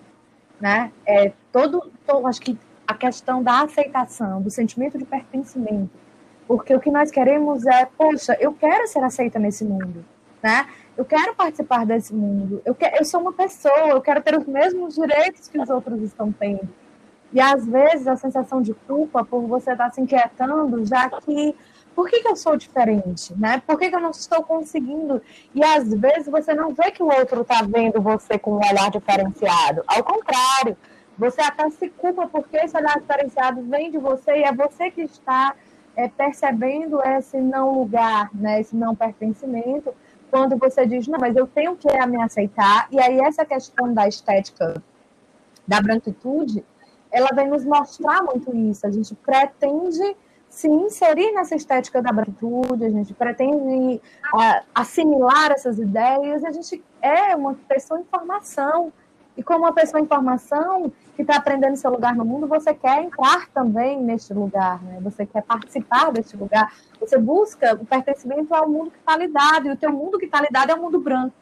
né? 0.60 0.92
É 1.06 1.32
todo, 1.52 1.92
todo 2.06 2.28
acho 2.28 2.42
que 2.42 2.58
a 2.86 2.94
questão 2.94 3.42
da 3.42 3.62
aceitação, 3.62 4.42
do 4.42 4.50
sentimento 4.50 4.98
de 4.98 5.06
pertencimento, 5.06 6.01
porque 6.52 6.76
o 6.76 6.82
que 6.82 6.92
nós 6.92 7.10
queremos 7.10 7.66
é, 7.66 7.88
poxa, 7.98 8.36
eu 8.38 8.52
quero 8.52 8.86
ser 8.86 9.02
aceita 9.02 9.40
nesse 9.40 9.64
mundo, 9.64 10.04
né? 10.44 10.68
Eu 10.98 11.06
quero 11.06 11.34
participar 11.34 11.86
desse 11.86 12.14
mundo. 12.14 12.62
Eu, 12.66 12.76
quero, 12.76 12.98
eu 12.98 13.06
sou 13.06 13.22
uma 13.22 13.32
pessoa, 13.32 13.88
eu 13.88 14.02
quero 14.02 14.22
ter 14.22 14.38
os 14.38 14.46
mesmos 14.46 14.96
direitos 14.96 15.48
que 15.48 15.58
os 15.58 15.70
outros 15.70 16.02
estão 16.02 16.30
tendo. 16.30 16.68
E 17.32 17.40
às 17.40 17.66
vezes 17.66 18.06
a 18.06 18.18
sensação 18.18 18.62
de 18.62 18.74
culpa 18.74 19.24
por 19.24 19.48
você 19.48 19.72
estar 19.72 19.94
se 19.94 20.02
inquietando, 20.02 20.86
já 20.86 21.10
que 21.10 21.56
por 21.96 22.10
que, 22.10 22.22
que 22.22 22.28
eu 22.28 22.36
sou 22.36 22.58
diferente, 22.58 23.34
né? 23.40 23.64
Por 23.66 23.80
que, 23.80 23.90
que 23.90 23.96
eu 23.96 24.02
não 24.02 24.12
estou 24.12 24.44
conseguindo? 24.44 25.22
E 25.56 25.64
às 25.64 25.88
vezes 25.94 26.28
você 26.28 26.54
não 26.54 26.74
vê 26.74 26.92
que 26.92 27.02
o 27.02 27.08
outro 27.08 27.44
está 27.44 27.62
vendo 27.62 28.02
você 28.02 28.38
com 28.38 28.56
um 28.56 28.58
olhar 28.58 28.92
diferenciado. 28.92 29.84
Ao 29.88 30.04
contrário, 30.04 30.76
você 31.18 31.40
até 31.40 31.70
se 31.70 31.88
culpa 31.92 32.28
porque 32.28 32.58
esse 32.58 32.76
olhar 32.76 33.00
diferenciado 33.00 33.62
vem 33.62 33.90
de 33.90 33.98
você 33.98 34.40
e 34.40 34.44
é 34.44 34.52
você 34.52 34.92
que 34.92 35.04
está 35.04 35.56
é, 35.96 36.08
percebendo 36.08 37.02
esse 37.02 37.38
não 37.38 37.80
lugar, 37.80 38.30
né? 38.34 38.60
Esse 38.62 38.76
não 38.76 38.96
pertencimento. 38.96 39.94
Quando 40.30 40.58
você 40.58 40.86
diz, 40.86 41.08
não, 41.08 41.20
mas 41.20 41.36
eu 41.36 41.46
tenho 41.46 41.76
que 41.76 41.88
me 42.08 42.22
aceitar. 42.22 42.88
E 42.92 43.00
aí 43.00 43.20
essa 43.20 43.46
questão 43.46 43.94
da 43.94 44.08
estética 44.08 44.82
da 45.68 45.82
branquitude 45.82 46.64
ela 47.12 47.30
vem 47.36 47.50
nos 47.50 47.66
mostrar 47.66 48.24
muito 48.24 48.56
isso. 48.56 48.88
A 48.88 48.92
gente 48.92 49.14
pretende 49.16 50.16
se 50.50 50.68
inserir 50.68 51.32
nessa 51.34 51.56
estética 51.56 52.02
da 52.02 52.12
branquitude, 52.12 52.86
a 52.86 52.90
gente 52.90 53.14
pretende 53.14 54.02
uh, 54.34 54.66
assimilar 54.76 55.52
essas 55.52 55.80
ideias, 55.80 56.44
a 56.44 56.52
gente 56.52 56.84
é 57.02 57.36
uma 57.36 57.54
pessoa 57.68 58.00
em 58.00 58.04
formação, 58.04 58.92
E 59.38 59.44
como 59.44 59.60
uma 59.60 59.74
pessoa 59.74 60.02
em 60.02 60.06
formação 60.06 60.92
que 61.16 61.22
está 61.22 61.38
aprendendo 61.38 61.76
seu 61.78 61.90
lugar 61.90 62.16
no 62.16 62.26
mundo, 62.26 62.48
você 62.48 62.74
quer 62.74 63.04
entrar 63.04 63.48
também 63.50 64.02
neste 64.02 64.34
lugar, 64.34 64.82
né? 64.84 65.00
Você 65.02 65.26
quer 65.26 65.42
participar 65.44 66.12
deste 66.12 66.36
lugar. 66.36 66.74
Você 67.00 67.18
busca 67.18 67.76
o 67.76 67.86
pertencimento 67.86 68.54
ao 68.54 68.70
mundo 68.70 68.92
que 68.92 68.98
está 68.98 69.18
lidado. 69.18 69.68
E 69.68 69.72
o 69.72 69.78
teu 69.78 69.92
mundo 69.92 70.20
que 70.20 70.26
está 70.26 70.42
lidado 70.42 70.72
é 70.72 70.76
o 70.76 70.82
mundo 70.82 71.00
branco, 71.00 71.34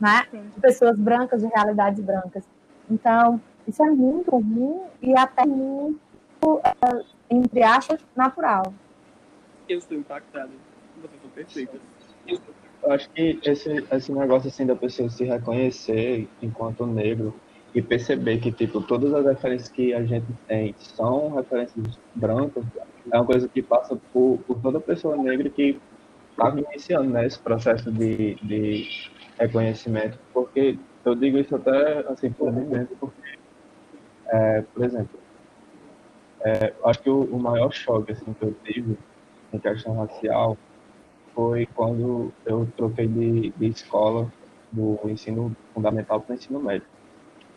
né? 0.00 0.26
De 0.32 0.60
pessoas 0.60 0.98
brancas, 0.98 1.42
de 1.42 1.48
realidades 1.48 2.02
brancas. 2.02 2.44
Então, 2.90 3.40
isso 3.66 3.82
é 3.82 3.90
muito 3.90 4.30
ruim 4.30 4.80
e 5.00 5.16
até 5.16 5.44
muito, 5.44 5.98
uh, 6.44 7.04
entre 7.28 7.62
aspas, 7.62 8.00
natural. 8.16 8.72
Eu 9.68 9.78
estou 9.78 9.96
impactada. 9.96 10.50
Vocês 11.00 11.20
são 11.20 11.30
perfeitas. 11.30 11.80
Eu 12.26 12.92
acho 12.92 13.08
que 13.10 13.40
esse, 13.44 13.84
esse 13.90 14.12
negócio 14.12 14.48
assim 14.48 14.66
da 14.66 14.76
pessoa 14.76 15.08
se 15.08 15.24
reconhecer 15.24 16.28
enquanto 16.42 16.86
negro 16.86 17.34
e 17.74 17.82
perceber 17.82 18.38
que 18.38 18.52
tipo 18.52 18.80
todas 18.82 19.12
as 19.14 19.24
referências 19.24 19.68
que 19.68 19.94
a 19.94 20.04
gente 20.04 20.26
tem 20.46 20.74
são 20.78 21.34
referências 21.34 21.98
brancas 22.14 22.64
é 23.10 23.16
uma 23.16 23.24
coisa 23.24 23.48
que 23.48 23.62
passa 23.62 23.96
por, 24.12 24.38
por 24.46 24.60
toda 24.60 24.80
pessoa 24.80 25.16
negra 25.16 25.48
que 25.48 25.80
está 26.30 26.50
iniciando 26.50 27.10
né, 27.10 27.26
esse 27.26 27.38
processo 27.38 27.90
de, 27.90 28.34
de 28.36 29.10
reconhecimento. 29.38 30.18
Porque 30.32 30.78
eu 31.04 31.14
digo 31.14 31.38
isso 31.38 31.56
até 31.56 32.00
assim 32.08 32.30
por 32.30 32.52
mim 32.52 32.66
mesmo 32.66 32.96
porque 33.00 33.38
é, 34.28 34.62
por 34.62 34.84
exemplo 34.84 35.18
é, 36.40 36.72
acho 36.84 37.02
que 37.02 37.10
o, 37.10 37.24
o 37.24 37.38
maior 37.38 37.72
choque 37.72 38.12
assim 38.12 38.32
que 38.34 38.42
eu 38.44 38.54
tive 38.64 38.98
em 39.52 39.58
questão 39.58 39.96
racial 39.96 40.56
foi 41.34 41.66
quando 41.74 42.32
eu 42.46 42.68
troquei 42.76 43.06
de, 43.06 43.50
de 43.50 43.66
escola 43.66 44.32
do 44.70 44.98
ensino 45.04 45.54
fundamental 45.72 46.20
para 46.20 46.32
o 46.32 46.36
ensino 46.36 46.60
médio. 46.60 46.86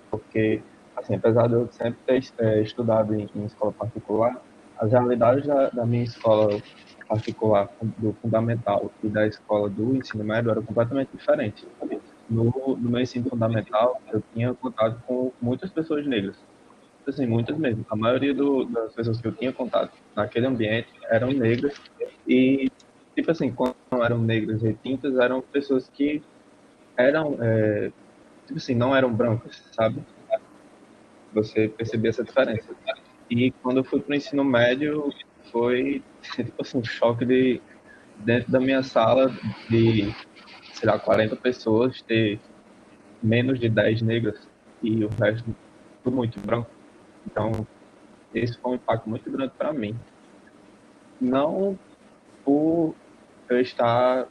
Porque, 0.10 0.62
assim, 0.96 1.16
apesar 1.16 1.48
de 1.48 1.54
eu 1.54 1.68
sempre 1.72 2.00
ter 2.06 2.24
é, 2.40 2.62
estudado 2.62 3.14
em, 3.16 3.30
em, 3.36 3.46
escola 3.46 3.72
particular, 3.72 4.42
as 4.78 4.92
realidades 4.92 5.46
da, 5.46 5.70
da, 5.70 5.86
minha 5.86 6.04
escola 6.04 6.62
particular, 7.08 7.70
do 7.98 8.14
fundamental, 8.22 8.92
e 9.04 9.08
da 9.08 9.26
escola 9.26 9.70
do 9.70 9.96
ensino 9.96 10.24
médio 10.24 10.52
eram 10.52 10.64
completamente 10.64 11.10
diferentes. 11.16 11.66
No, 12.30 12.52
no 12.78 12.90
meu 12.90 13.02
ensino 13.02 13.30
fundamental, 13.30 14.02
eu 14.12 14.22
tinha 14.34 14.54
contato 14.54 15.02
com 15.08 15.32
muitas 15.42 15.72
pessoas 15.72 16.06
negras. 16.06 16.36
Assim, 17.08 17.26
muitas 17.26 17.58
mesmo. 17.58 17.86
A 17.90 17.96
maioria 17.96 18.34
do, 18.34 18.66
das 18.66 18.94
pessoas 18.94 19.22
que 19.22 19.28
eu 19.28 19.32
tinha 19.32 19.54
contato 19.54 19.94
naquele 20.14 20.46
ambiente 20.46 20.90
eram 21.10 21.32
negras 21.32 21.74
e 22.28 22.70
tipo 23.18 23.32
assim, 23.32 23.52
quando 23.52 23.76
eram 24.04 24.20
negras 24.20 24.62
retintas, 24.62 25.18
eram 25.18 25.42
pessoas 25.42 25.90
que 25.90 26.22
eram, 26.96 27.36
é, 27.42 27.92
tipo 28.46 28.58
assim, 28.58 28.76
não 28.76 28.96
eram 28.96 29.12
brancas, 29.12 29.64
sabe? 29.72 30.04
Você 31.34 31.68
percebia 31.68 32.12
essa 32.12 32.24
diferença. 32.24 32.76
E 33.28 33.50
quando 33.64 33.78
eu 33.78 33.84
fui 33.84 34.00
para 34.00 34.14
o 34.14 34.16
ensino 34.16 34.44
médio, 34.44 35.12
foi, 35.52 36.04
tipo 36.36 36.62
assim, 36.62 36.78
um 36.78 36.84
choque 36.84 37.26
de, 37.26 37.60
dentro 38.18 38.52
da 38.52 38.60
minha 38.60 38.84
sala, 38.84 39.36
de, 39.68 40.16
sei 40.74 40.88
lá, 40.88 41.00
40 41.00 41.36
pessoas, 41.38 42.00
ter 42.04 42.40
menos 43.22 43.60
de 43.60 43.68
10 43.68 44.04
negras 44.04 44.48
e 44.84 45.04
o 45.04 45.10
resto 45.10 45.56
muito 46.06 46.40
branco. 46.40 46.70
Então, 47.26 47.66
esse 48.32 48.56
foi 48.60 48.74
um 48.74 48.76
impacto 48.76 49.10
muito 49.10 49.30
grande 49.32 49.54
para 49.58 49.74
mim. 49.74 50.00
Não 51.20 51.78
por 52.46 52.96
eu 53.56 53.62
estar 53.62 54.28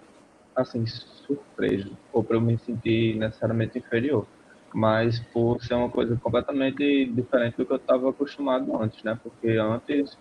assim 0.54 0.86
surpreso 0.86 1.96
ou 2.12 2.24
para 2.24 2.36
eu 2.36 2.40
me 2.40 2.58
sentir 2.58 3.16
necessariamente 3.16 3.78
inferior, 3.78 4.26
mas 4.74 5.20
por 5.32 5.62
ser 5.62 5.74
uma 5.74 5.90
coisa 5.90 6.16
completamente 6.16 7.06
diferente 7.06 7.56
do 7.56 7.66
que 7.66 7.72
eu 7.72 7.76
estava 7.76 8.10
acostumado 8.10 8.76
antes, 8.80 9.02
né? 9.02 9.18
Porque 9.22 9.50
antes 9.50 10.16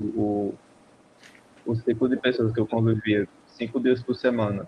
o 0.00 0.54
o 1.64 1.74
ciclo 1.74 2.08
de 2.08 2.16
pessoas 2.16 2.52
que 2.52 2.60
eu 2.60 2.66
convivia 2.66 3.28
cinco 3.46 3.78
dias 3.80 4.02
por 4.02 4.14
semana 4.14 4.66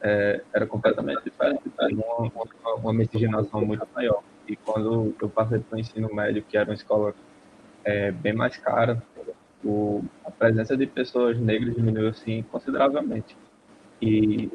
é, 0.00 0.42
era 0.54 0.66
completamente 0.66 1.22
diferente, 1.24 1.62
uma, 1.92 2.28
uma, 2.28 2.74
uma 2.76 2.92
miscigenação 2.92 3.64
muito 3.64 3.86
maior. 3.94 4.22
E 4.46 4.54
quando 4.56 5.14
eu 5.20 5.28
passei 5.28 5.58
para 5.58 5.76
o 5.76 5.80
ensino 5.80 6.14
médio, 6.14 6.44
que 6.44 6.56
era 6.56 6.68
uma 6.68 6.74
escola 6.74 7.14
é, 7.84 8.12
bem 8.12 8.32
mais 8.32 8.56
cara, 8.58 9.02
a 10.24 10.30
presença 10.30 10.76
de 10.76 10.86
pessoas 10.86 11.38
negras 11.38 11.74
diminuiu 11.74 12.08
assim 12.08 12.42
consideravelmente. 12.50 13.36
E 14.00 14.50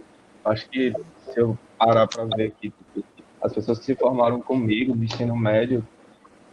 acho 0.46 0.70
que 0.70 0.94
se 1.18 1.40
eu 1.40 1.58
parar 1.78 2.08
para 2.08 2.26
ver 2.36 2.52
que 2.52 2.70
tipo, 2.70 3.04
as 3.42 3.54
pessoas 3.54 3.80
que 3.80 3.86
se 3.86 3.96
formaram 3.96 4.40
comigo 4.42 4.96
no 4.96 5.04
ensino 5.04 5.36
médio 5.36 5.86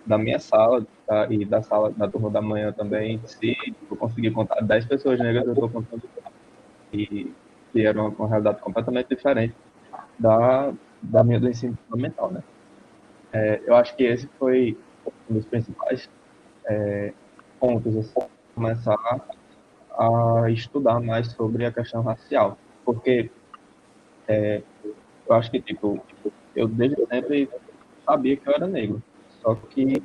da 0.07 0.17
minha 0.17 0.39
sala 0.39 0.87
tá, 1.07 1.27
e 1.31 1.45
da 1.45 1.63
sala 1.63 1.91
da 1.91 2.09
turma 2.09 2.31
da 2.31 2.41
manhã 2.41 2.73
também, 2.73 3.21
se 3.27 3.55
eu 3.91 3.97
conseguir 3.97 4.31
contar 4.31 4.61
10 4.63 4.87
pessoas 4.87 5.19
negras, 5.19 5.47
eu 5.47 5.53
estou 5.53 5.69
contando 5.69 6.03
e 6.93 7.33
que 7.73 7.85
era 7.85 8.01
uma, 8.01 8.09
uma, 8.09 8.29
realidade 8.29 8.61
completamente 8.61 9.09
diferente 9.09 9.55
da, 10.19 10.73
da 11.03 11.23
minha 11.23 11.39
do 11.39 11.49
ensino 11.49 11.77
fundamental, 11.89 12.31
né? 12.31 12.43
É, 13.31 13.61
eu 13.67 13.77
acho 13.77 13.95
que 13.95 14.05
esse 14.05 14.27
foi 14.39 14.77
um 15.31 15.35
dos 15.35 15.45
principais 15.45 16.09
é, 16.67 17.13
pontos 17.61 17.95
assim, 17.97 18.27
começar 18.59 18.99
a 19.97 20.51
estudar 20.51 21.01
mais 21.01 21.29
sobre 21.29 21.65
a 21.65 21.73
questão 21.73 22.03
racial, 22.03 22.59
porque 22.85 23.31
é, 24.27 24.63
eu 25.29 25.35
acho 25.35 25.49
que 25.51 25.61
tipo 25.61 26.05
eu 26.57 26.67
desde 26.67 27.07
sempre 27.07 27.49
sabia 28.05 28.37
que 28.37 28.49
eu 28.49 28.53
era 28.53 28.67
negro, 28.67 29.01
só 29.41 29.55
que 29.55 30.03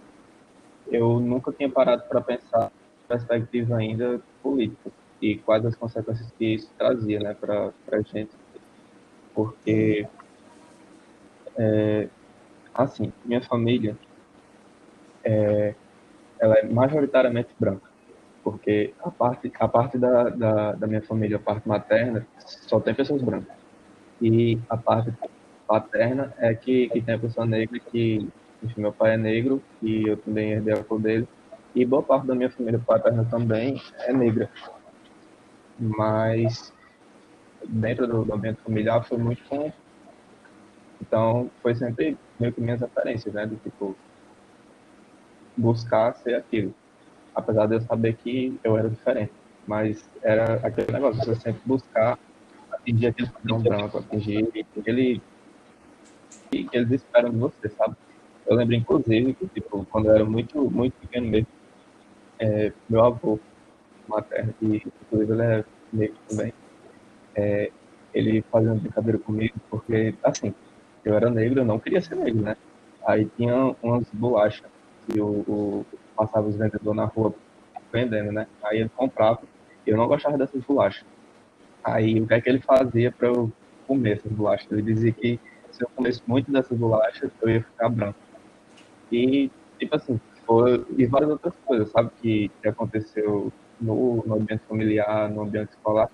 eu 0.92 1.20
nunca 1.20 1.52
tinha 1.52 1.70
parado 1.70 2.04
para 2.04 2.22
pensar 2.22 2.72
perspectiva 3.08 3.78
ainda 3.78 4.22
política 4.44 4.92
e 5.20 5.38
quais 5.38 5.66
as 5.66 5.76
consequências 5.76 6.32
que 6.38 6.54
isso 6.54 6.70
trazia, 6.78 7.20
né, 7.20 7.34
para 7.34 7.74
a 7.92 8.02
gente, 8.02 8.32
porque 9.34 10.08
é, 11.58 12.08
assim 12.72 13.12
minha 13.26 13.42
família 13.42 13.98
é, 15.24 15.74
ela 16.40 16.56
é 16.56 16.66
majoritariamente 16.68 17.50
branca 17.60 17.93
porque 18.44 18.94
a 19.02 19.10
parte, 19.10 19.52
a 19.58 19.68
parte 19.68 19.98
da, 19.98 20.30
da, 20.30 20.72
da, 20.74 20.88
minha 20.88 21.02
família, 21.02 21.38
a 21.38 21.40
parte 21.40 21.68
materna, 21.68 22.28
só 22.38 22.80
tem 22.80 22.94
pessoas 22.94 23.22
brancas. 23.22 23.56
E 24.22 24.60
a 24.70 24.76
parte 24.76 25.14
paterna 25.66 26.34
é 26.38 26.54
que, 26.54 26.90
que 26.90 27.02
tem 27.02 27.16
a 27.16 27.20
pessoa 27.20 27.46
negra, 27.46 27.80
que 27.80 28.28
enfim, 28.62 28.82
meu 28.82 28.92
pai 28.92 29.14
é 29.14 29.18
negro, 29.18 29.62
e 29.82 30.08
eu 30.08 30.18
também 30.18 30.52
herdei 30.52 30.74
a 30.74 30.84
cor 30.84 31.00
dele. 31.00 31.28
E 31.74 31.86
boa 31.86 32.04
parte 32.04 32.28
da 32.28 32.36
minha 32.36 32.50
família 32.50 32.80
paterna 32.80 33.26
também 33.26 33.82
é 34.00 34.14
negra. 34.14 34.50
Mas 35.80 36.74
dentro 37.68 38.06
do, 38.06 38.34
ambiente 38.34 38.62
familiar 38.62 39.04
foi 39.04 39.18
muito 39.18 39.44
comum. 39.46 39.72
Então 41.02 41.50
foi 41.62 41.76
sempre 41.76 42.18
meio 42.40 42.54
que 42.54 42.62
minhas 42.62 42.82
referências, 42.82 43.34
né? 43.34 43.46
Do 43.46 43.56
tipo, 43.56 43.96
buscar 45.58 46.14
ser 46.16 46.36
aquilo 46.36 46.74
apesar 47.34 47.68
de 47.68 47.76
eu 47.76 47.82
saber 47.82 48.18
que 48.18 48.60
eu 48.64 48.78
era 48.78 48.90
diferente. 48.90 49.34
Mas 49.66 50.10
era 50.22 50.56
aquele 50.66 50.92
negócio, 50.92 51.24
você 51.24 51.36
sempre 51.40 51.62
buscar 51.66 52.18
atingir 52.72 53.08
aquele 53.08 53.32
padrão 53.32 53.62
branco, 53.62 53.98
atingir 54.00 54.50
aquele 54.78 55.22
que 56.52 56.68
eles 56.74 56.92
esperam 56.92 57.32
de 57.32 57.38
você, 57.38 57.70
sabe? 57.70 57.96
Eu 58.46 58.58
lembro, 58.58 58.76
inclusive, 58.76 59.34
que, 59.34 59.48
tipo, 59.48 59.86
quando 59.90 60.08
eu 60.08 60.16
era 60.16 60.26
muito, 60.26 60.70
muito 60.70 60.94
pequeno 61.00 61.28
mesmo, 61.28 61.48
é, 62.40 62.74
meu 62.90 63.04
avô 63.04 63.40
materno, 64.08 64.54
que 64.60 64.82
inclusive 65.02 65.34
ele 65.34 65.42
é 65.42 65.66
negro 65.92 66.18
também, 66.28 66.54
é, 67.36 67.72
ele 68.14 68.44
fazia 68.52 68.72
uma 68.72 68.80
brincadeira 68.80 69.18
comigo, 69.20 69.56
porque, 69.70 70.16
assim, 70.24 70.54
eu 71.04 71.16
era 71.16 71.30
negro, 71.30 71.62
eu 71.62 71.66
não 71.66 71.80
queria 71.80 72.02
ser 72.02 72.16
negro, 72.16 72.42
né? 72.42 72.56
Aí 73.08 73.30
tinha 73.38 73.76
umas 73.82 74.08
bolachas 74.12 74.70
que 75.06 75.20
o, 75.20 75.44
o 75.48 75.86
passava 76.16 76.48
os 76.48 76.56
vendedores 76.56 76.96
na 76.96 77.06
rua 77.06 77.34
vendendo, 77.92 78.32
né? 78.32 78.48
Aí 78.64 78.80
ele 78.80 78.90
comprava. 78.90 79.42
E 79.86 79.90
eu 79.90 79.98
não 79.98 80.08
gostava 80.08 80.38
dessas 80.38 80.64
bolachas. 80.64 81.06
Aí 81.84 82.20
o 82.20 82.28
que 82.28 82.34
é 82.34 82.42
que 82.42 82.50
ele 82.50 82.60
fazia 82.60 83.12
para 83.12 83.28
eu 83.28 83.52
comer 83.88 84.18
essas 84.18 84.32
bolachas? 84.32 84.72
Ele 84.72 84.82
dizia 84.82 85.12
que 85.12 85.40
se 85.72 85.84
eu 85.84 85.90
comesse 85.96 86.22
muito 86.26 86.52
dessas 86.52 86.78
bolachas, 86.78 87.32
eu 87.42 87.50
ia 87.50 87.64
ficar 87.64 87.90
branco. 87.90 88.18
E, 89.12 89.50
tipo 89.80 89.96
assim, 89.96 90.20
foi, 90.46 90.86
e 90.98 91.06
várias 91.06 91.32
outras 91.32 91.54
coisas, 91.66 91.90
sabe? 91.90 92.10
Que, 92.22 92.52
que 92.62 92.68
aconteceu 92.68 93.52
no, 93.80 94.24
no 94.26 94.36
ambiente 94.36 94.64
familiar, 94.68 95.30
no 95.30 95.42
ambiente 95.42 95.70
escolar, 95.70 96.10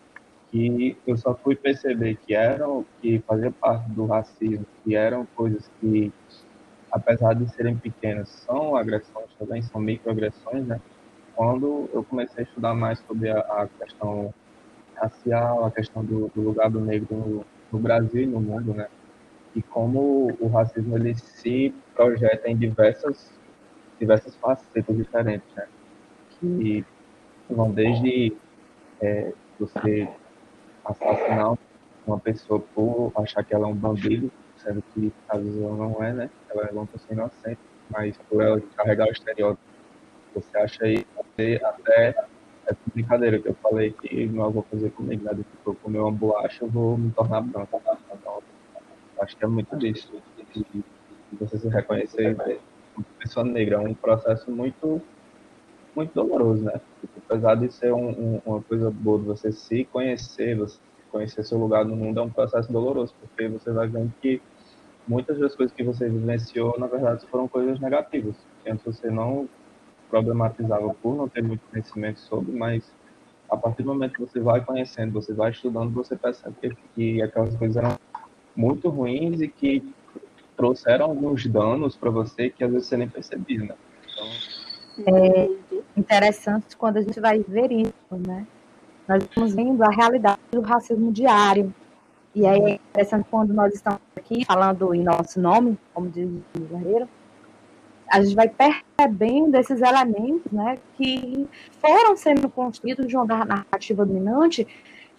que 0.51 0.97
eu 1.05 1.17
só 1.17 1.35
fui 1.35 1.55
perceber 1.55 2.17
que 2.25 2.33
eram, 2.33 2.85
que 3.01 3.19
fazia 3.27 3.51
parte 3.51 3.89
do 3.91 4.05
racismo, 4.05 4.65
que 4.83 4.95
eram 4.95 5.27
coisas 5.35 5.69
que 5.79 6.11
apesar 6.91 7.33
de 7.33 7.47
serem 7.53 7.77
pequenas, 7.77 8.29
são 8.29 8.75
agressões 8.75 9.29
também, 9.37 9.61
são 9.61 9.81
microagressões, 9.81 10.65
né? 10.65 10.79
Quando 11.35 11.89
eu 11.93 12.03
comecei 12.03 12.43
a 12.43 12.47
estudar 12.47 12.73
mais 12.73 12.99
sobre 12.99 13.29
a, 13.29 13.39
a 13.39 13.67
questão 13.79 14.33
racial, 14.95 15.65
a 15.65 15.71
questão 15.71 16.03
do, 16.03 16.29
do 16.35 16.41
lugar 16.41 16.69
do 16.69 16.81
negro 16.81 17.15
no, 17.15 17.45
no, 17.71 17.79
Brasil 17.79 18.23
e 18.23 18.27
no 18.27 18.41
mundo, 18.41 18.73
né? 18.73 18.87
e 19.55 19.61
como 19.61 20.35
o 20.39 20.47
racismo 20.47 20.95
ele 20.97 21.15
se 21.15 21.73
projeta 21.95 22.49
em 22.49 22.55
diversas 22.55 23.37
diversas 23.99 24.35
facetas 24.37 24.95
diferentes, 24.95 25.47
né? 25.55 25.67
Que 26.29 26.85
vão 27.49 27.69
desde 27.71 28.33
é, 29.01 29.33
você 29.59 30.07
assassinar 30.85 31.57
uma 32.07 32.17
pessoa 32.17 32.61
por 32.73 33.11
achar 33.17 33.43
que 33.43 33.53
ela 33.53 33.67
é 33.67 33.71
um 33.71 33.75
bandido, 33.75 34.31
sendo 34.55 34.81
que 34.93 35.11
às 35.27 35.41
vezes 35.43 35.61
ela 35.61 35.75
não 35.75 36.01
é, 36.01 36.13
né? 36.13 36.29
Ela 36.51 36.67
é 36.67 36.71
uma 36.71 36.87
pessoa 36.87 37.13
inocente, 37.13 37.59
mas 37.89 38.17
por 38.29 38.41
ela 38.41 38.61
carregar 38.75 39.07
o 39.07 39.11
estereótipo, 39.11 39.63
você 40.33 40.57
acha 40.57 40.85
aí 40.85 41.05
até 41.63 42.15
essa 42.65 42.79
brincadeira 42.93 43.39
que 43.39 43.49
eu 43.49 43.55
falei 43.55 43.91
que 43.91 44.27
não 44.27 44.51
vou 44.51 44.63
fazer 44.69 44.91
comigo, 44.91 45.23
né? 45.23 45.31
Tipo, 45.33 45.71
eu 45.71 45.75
comer 45.75 45.99
uma 45.99 46.11
bolacha, 46.11 46.63
eu 46.63 46.69
vou 46.69 46.97
me 46.97 47.11
tornar 47.11 47.41
branco. 47.41 47.81
Então, 48.11 48.41
acho 49.21 49.37
que 49.37 49.43
é 49.43 49.47
muito 49.47 49.75
disso. 49.77 50.21
Você 51.39 51.57
se 51.57 51.67
reconhecer 51.67 52.35
como 52.93 53.05
pessoa 53.17 53.45
negra. 53.45 53.77
É 53.77 53.79
um 53.79 53.93
processo 53.93 54.51
muito, 54.51 55.01
muito 55.95 56.13
doloroso, 56.13 56.63
né? 56.63 56.79
Tipo, 57.01 57.21
apesar 57.27 57.55
de 57.55 57.71
ser 57.71 57.93
um, 57.93 58.09
um, 58.09 58.41
uma 58.45 58.61
coisa 58.61 58.91
boa 58.91 59.19
de 59.19 59.25
você 59.25 59.51
se 59.51 59.85
conhecer, 59.85 60.55
você 60.57 60.79
conhecer 61.11 61.43
seu 61.43 61.57
lugar 61.57 61.85
no 61.85 61.95
mundo, 61.95 62.19
é 62.19 62.23
um 62.23 62.29
processo 62.29 62.71
doloroso, 62.71 63.15
porque 63.19 63.47
você 63.47 63.71
vai 63.71 63.87
vendo 63.87 64.13
que 64.21 64.41
muitas 65.07 65.39
das 65.39 65.55
coisas 65.55 65.75
que 65.75 65.83
você 65.83 66.07
vivenciou, 66.07 66.75
na 66.79 66.87
verdade, 66.87 67.25
foram 67.27 67.47
coisas 67.47 67.79
negativas. 67.79 68.35
Antes 68.67 68.85
você 68.85 69.09
não 69.09 69.47
problematizava 70.09 70.93
por 70.95 71.15
não 71.15 71.27
ter 71.27 71.43
muito 71.43 71.61
conhecimento 71.71 72.19
sobre, 72.19 72.51
mas 72.51 72.91
a 73.49 73.57
partir 73.57 73.83
do 73.83 73.89
momento 73.89 74.13
que 74.13 74.21
você 74.21 74.39
vai 74.39 74.63
conhecendo, 74.63 75.13
você 75.13 75.33
vai 75.33 75.51
estudando, 75.51 75.91
você 75.91 76.15
percebe 76.15 76.55
que, 76.61 76.75
que 76.95 77.21
aquelas 77.21 77.55
coisas 77.55 77.77
eram 77.77 77.97
muito 78.55 78.89
ruins 78.89 79.41
e 79.41 79.47
que 79.47 79.83
trouxeram 80.55 81.05
alguns 81.05 81.45
danos 81.47 81.95
para 81.95 82.09
você 82.09 82.49
que 82.49 82.63
às 82.63 82.71
vezes 82.71 82.87
você 82.87 82.97
nem 82.97 83.07
percebia, 83.07 83.59
né? 83.59 83.75
Então... 84.11 84.27
É 85.07 85.49
interessante 85.95 86.75
quando 86.75 86.97
a 86.97 87.01
gente 87.01 87.19
vai 87.19 87.39
ver 87.39 87.71
isso, 87.71 87.93
né? 88.27 88.45
Nós 89.07 89.23
estamos 89.23 89.55
vendo 89.55 89.81
a 89.81 89.89
realidade 89.89 90.39
do 90.51 90.61
racismo 90.61 91.11
diário. 91.11 91.73
E 92.35 92.45
aí 92.45 92.61
é 92.61 92.75
interessante 92.75 93.27
quando 93.29 93.53
nós 93.53 93.73
estamos 93.73 93.99
aqui 94.15 94.45
falando 94.45 94.93
em 94.93 95.03
nosso 95.03 95.39
nome, 95.39 95.77
como 95.93 96.09
diz 96.09 96.29
o 96.55 96.59
Guerreiro, 96.59 97.09
a 98.11 98.21
gente 98.21 98.35
vai 98.35 98.49
percebendo 98.49 99.55
esses 99.55 99.81
elementos 99.81 100.51
né, 100.51 100.77
que 100.95 101.47
foram 101.79 102.15
sendo 102.15 102.49
construídos 102.49 103.07
de 103.07 103.15
uma 103.15 103.25
narrativa 103.25 104.05
dominante 104.05 104.67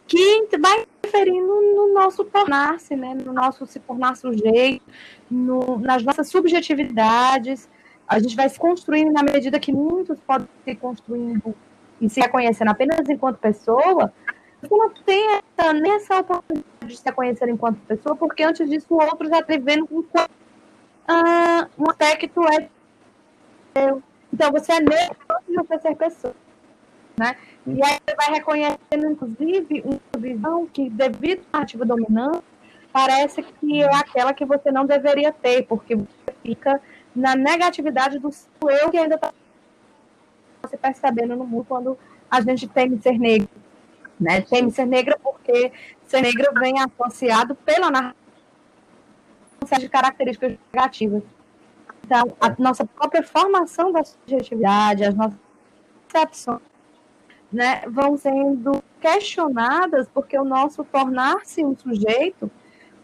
que 0.06 0.48
vai 0.58 0.82
interferindo 0.82 1.46
no 1.46 1.94
nosso 1.94 2.24
tornar-se, 2.24 2.96
né, 2.96 3.14
no 3.14 3.32
nosso 3.32 3.64
se 3.66 3.78
tornar 3.78 4.16
sujeito, 4.16 4.84
no, 5.30 5.78
nas 5.78 6.02
nossas 6.02 6.28
subjetividades. 6.28 7.68
A 8.08 8.18
gente 8.18 8.34
vai 8.34 8.48
se 8.48 8.58
construindo 8.58 9.12
na 9.12 9.22
medida 9.22 9.60
que 9.60 9.72
muitos 9.72 10.18
podem 10.20 10.48
se 10.64 10.74
construindo 10.74 11.54
e 12.00 12.08
se 12.08 12.20
reconhecendo 12.20 12.70
apenas 12.70 13.08
enquanto 13.08 13.38
pessoa, 13.38 14.12
você 14.60 14.74
não 14.74 14.90
tem 14.90 15.26
essa, 15.36 15.72
nem 15.72 15.92
essa 15.92 16.18
oportunidade 16.18 16.69
de 16.90 16.98
se 16.98 17.04
reconhecer 17.04 17.48
enquanto 17.48 17.78
pessoa, 17.86 18.16
porque 18.16 18.42
antes 18.42 18.68
disso 18.68 18.86
o 18.90 19.02
outro 19.02 19.28
já 19.28 19.40
está 19.40 19.56
vendo 19.56 19.88
enquanto 19.90 20.30
uh, 21.08 21.70
um 21.78 21.90
aspecto 21.90 22.42
é 22.48 22.68
então, 24.32 24.52
você 24.52 24.72
é 24.72 24.80
negro 24.80 25.16
antes 25.30 25.46
de 25.48 25.56
você 25.56 25.78
ser 25.80 25.96
pessoa. 25.96 26.34
Né? 27.18 27.36
E 27.66 27.84
aí 27.84 27.98
você 28.06 28.16
vai 28.16 28.30
reconhecendo, 28.30 29.10
inclusive, 29.10 29.82
uma 29.84 30.00
visão 30.18 30.66
que, 30.66 30.88
devido 30.88 31.42
à 31.52 31.58
narrativa 31.58 31.84
dominante, 31.84 32.42
parece 32.92 33.42
que 33.42 33.82
é 33.82 33.94
aquela 33.94 34.32
que 34.32 34.44
você 34.44 34.70
não 34.70 34.86
deveria 34.86 35.32
ter, 35.32 35.66
porque 35.66 35.94
você 35.94 36.34
fica 36.42 36.80
na 37.14 37.34
negatividade 37.34 38.18
do 38.18 38.30
seu 38.32 38.70
eu 38.70 38.90
que 38.90 38.96
ainda 38.96 39.16
está 39.16 39.32
se 40.68 40.76
percebendo 40.76 41.36
no 41.36 41.44
mundo 41.44 41.66
quando 41.68 41.98
a 42.30 42.40
gente 42.40 42.68
teme 42.68 43.00
ser 43.02 43.18
negro. 43.18 43.48
Né? 44.18 44.42
Teme 44.42 44.70
ser 44.70 44.86
negra 44.86 45.18
porque 45.22 45.72
ser 46.10 46.22
negro 46.22 46.52
vem 46.58 46.74
associado 46.80 47.54
pela 47.54 47.88
narrativa 47.88 48.16
de 49.78 49.88
características 49.88 50.58
negativas. 50.72 51.22
Então, 52.04 52.36
a 52.40 52.52
nossa 52.58 52.84
própria 52.84 53.22
formação 53.22 53.92
da 53.92 54.02
subjetividade, 54.02 55.04
as 55.04 55.14
nossas 55.14 55.38
percepções, 56.08 56.60
né, 57.52 57.82
vão 57.86 58.16
sendo 58.16 58.82
questionadas 59.00 60.08
porque 60.12 60.36
o 60.36 60.44
nosso 60.44 60.82
tornar-se 60.84 61.64
um 61.64 61.76
sujeito 61.76 62.50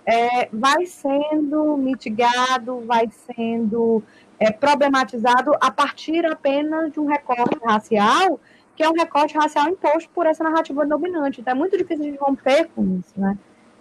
é, 0.05 0.49
vai 0.53 0.87
sendo 0.87 1.77
mitigado, 1.77 2.81
vai 2.81 3.09
sendo 3.11 4.03
é, 4.39 4.51
problematizado 4.51 5.53
a 5.61 5.71
partir 5.71 6.27
apenas 6.27 6.93
de 6.93 6.99
um 6.99 7.07
recorte 7.07 7.59
racial, 7.65 8.41
que 8.77 8.83
é 8.83 8.89
um 8.89 8.93
recorte 8.93 9.37
racial 9.37 9.69
imposto 9.69 10.09
por 10.11 10.27
essa 10.27 10.45
narrativa 10.45 10.85
dominante. 10.85 11.41
Então 11.41 11.53
é 11.53 11.57
muito 11.57 11.77
difícil 11.77 12.13
de 12.13 12.19
romper 12.19 12.69
com 12.75 12.99
isso, 12.99 13.19
né? 13.19 13.37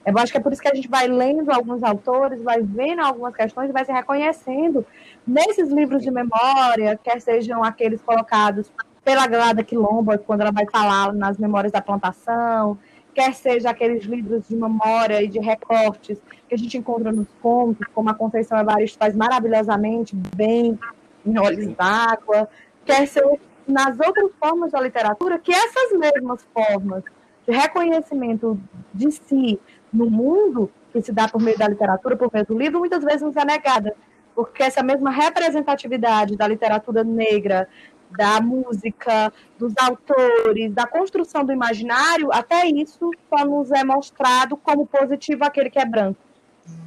Eu 0.06 0.18
acho 0.20 0.32
que 0.32 0.38
é 0.38 0.42
por 0.42 0.54
isso 0.54 0.62
que 0.62 0.68
a 0.68 0.76
gente 0.76 0.88
vai 0.88 1.08
lendo 1.08 1.52
alguns 1.52 1.82
autores, 1.84 2.42
vai 2.42 2.62
vendo 2.62 3.02
algumas 3.02 3.36
questões 3.36 3.72
vai 3.72 3.84
se 3.84 3.92
reconhecendo 3.92 4.86
nesses 5.26 5.70
livros 5.70 6.04
de 6.04 6.12
memória, 6.12 7.00
quer 7.04 7.20
sejam 7.20 7.64
aqueles 7.64 8.02
colocados 8.02 8.72
pela 9.04 9.28
Glada 9.28 9.64
Quilomba, 9.64 10.18
quando 10.20 10.42
ela 10.42 10.52
vai 10.52 10.66
falar 10.72 11.12
nas 11.12 11.38
memórias 11.40 11.72
da 11.72 11.82
plantação, 11.82 12.78
quer 13.16 13.34
seja 13.34 13.72
aqueles 13.72 14.04
livros 14.04 14.48
de 14.48 14.56
memória 14.56 15.24
e 15.24 15.28
de 15.28 15.40
recortes 15.40 16.20
que 16.48 16.54
a 16.54 16.58
gente 16.58 16.78
encontra 16.78 17.12
nos 17.12 17.28
contos, 17.42 17.88
como 17.94 18.10
a 18.10 18.14
Conceição 18.14 18.60
Evaristo 18.60 19.00
faz 19.00 19.16
maravilhosamente 19.16 20.16
bem 20.36 20.78
em 21.26 21.40
Olhos 21.40 21.68
d'Água, 21.76 22.48
quer 22.86 23.08
seja 23.08 23.40
nas 23.68 24.00
outras 24.00 24.32
formas 24.40 24.72
da 24.72 24.82
literatura, 24.82 25.40
que 25.40 25.52
essas 25.52 25.92
mesmas 25.98 26.46
formas 26.54 27.04
de 27.48 27.54
reconhecimento 27.54 28.60
de 28.94 29.12
si 29.12 29.60
no 29.92 30.10
mundo, 30.10 30.72
que 30.92 31.02
se 31.02 31.12
dá 31.12 31.28
por 31.28 31.42
meio 31.42 31.58
da 31.58 31.68
literatura, 31.68 32.16
por 32.16 32.32
meio 32.34 32.46
do 32.46 32.58
livro, 32.58 32.80
muitas 32.80 33.04
vezes 33.04 33.22
nos 33.22 33.36
é 33.36 33.46
negada, 33.46 33.96
porque 34.34 34.64
essa 34.64 34.84
mesma 34.84 35.12
representatividade 35.12 36.36
da 36.36 36.48
literatura 36.48 37.04
negra, 37.04 37.68
da 38.12 38.40
música, 38.40 39.32
dos 39.58 39.74
autores, 39.78 40.74
da 40.74 40.86
construção 40.86 41.44
do 41.44 41.52
imaginário, 41.52 42.32
até 42.32 42.68
isso 42.68 43.12
só 43.30 43.46
nos 43.46 43.72
é 43.72 43.84
mostrado 43.84 44.56
como 44.58 44.86
positivo 44.86 45.44
aquele 45.44 45.70
que 45.70 45.80
é 45.80 45.86
branco. 45.86 46.20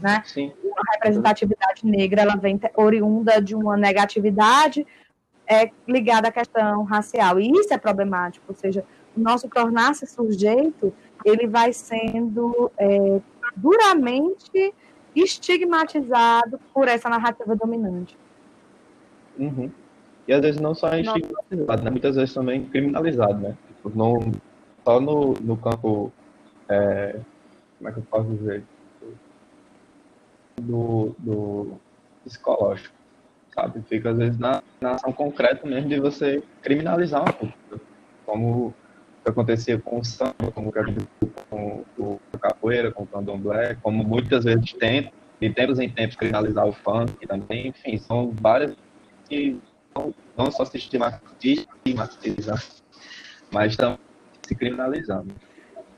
Né? 0.03 0.23
Sim. 0.25 0.53
A 0.77 0.93
representatividade 0.95 1.87
negra 1.87 2.23
ela 2.23 2.37
vem 2.37 2.59
oriunda 2.75 3.41
de 3.41 3.55
uma 3.55 3.77
negatividade 3.77 4.87
é, 5.49 5.71
ligada 5.87 6.29
à 6.29 6.33
questão 6.33 6.85
racial. 6.85 7.41
E 7.41 7.51
isso 7.51 7.73
é 7.73 7.79
problemático, 7.79 8.45
ou 8.49 8.55
seja, 8.55 8.85
o 9.17 9.21
nosso 9.21 9.49
tornar-se 9.49 10.07
sujeito 10.07 10.93
ele 11.25 11.47
vai 11.47 11.73
sendo 11.73 12.71
é, 12.79 13.21
duramente 13.57 14.75
estigmatizado 15.17 16.61
por 16.73 16.87
essa 16.87 17.09
narrativa 17.09 17.57
dominante. 17.57 18.17
Uhum. 19.39 19.71
E 20.27 20.33
às 20.33 20.41
vezes 20.41 20.61
não 20.61 20.75
só 20.75 20.95
estigmatizado, 20.95 21.83
né? 21.83 21.91
muitas 21.91 22.17
vezes 22.17 22.35
também 22.35 22.67
criminalizado, 22.67 23.41
né? 23.41 23.57
Tipo, 23.69 23.91
não, 23.97 24.33
só 24.85 25.01
no, 25.01 25.33
no 25.41 25.57
campo, 25.57 26.13
é, 26.69 27.19
como 27.79 27.89
é 27.89 27.93
que 27.93 27.99
eu 27.99 28.05
posso 28.11 28.29
dizer, 28.35 28.63
do, 30.61 31.15
do 31.19 31.73
psicológico, 32.25 32.98
sabe? 33.59 33.83
Fica 33.89 34.11
às 34.11 34.19
vezes 34.19 34.39
na, 34.39 34.63
na 34.81 34.93
ação 34.93 35.13
concreta 35.13 35.67
mesmo 35.67 35.89
de 35.89 35.99
você 35.99 36.43
criminalizar 36.63 37.23
uma 37.23 37.33
cultura, 37.33 37.81
como 38.25 38.73
acontecia 39.25 39.79
com 39.79 39.99
o 39.99 40.05
samba, 40.05 40.53
como 40.55 40.73
com 41.51 41.85
o 41.99 42.21
capoeira, 42.41 42.93
com 42.93 43.03
o 43.03 43.07
candomblé, 43.07 43.77
como 43.83 44.05
muitas 44.05 44.45
vezes 44.45 44.73
tem, 44.73 45.13
de 45.41 45.51
tempos 45.51 45.79
em 45.79 45.91
tempos 45.91 46.17
criminalizar 46.17 46.67
o 46.67 46.73
funk 46.73 47.27
também, 47.27 47.69
enfim, 47.69 47.99
são 47.99 48.33
várias 48.41 48.75
que 49.29 49.61
não, 49.95 50.15
não 50.37 50.51
só 50.51 50.65
se 50.65 50.79
estigmatizam, 50.79 52.57
mas 53.53 53.77
também 53.77 53.99
se 54.47 54.55
criminalizando. 54.55 55.35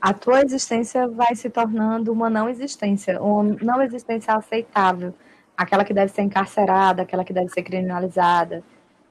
A 0.01 0.13
tua 0.13 0.41
existência 0.41 1.07
vai 1.07 1.35
se 1.35 1.49
tornando 1.49 2.11
uma 2.11 2.29
não 2.29 2.49
existência, 2.49 3.21
uma 3.21 3.55
não 3.61 3.81
existência 3.81 4.33
aceitável, 4.33 5.13
aquela 5.61 5.85
que 5.85 5.93
deve 5.93 6.11
ser 6.11 6.23
encarcerada, 6.23 7.03
aquela 7.03 7.23
que 7.23 7.31
deve 7.31 7.49
ser 7.49 7.61
criminalizada, 7.61 8.63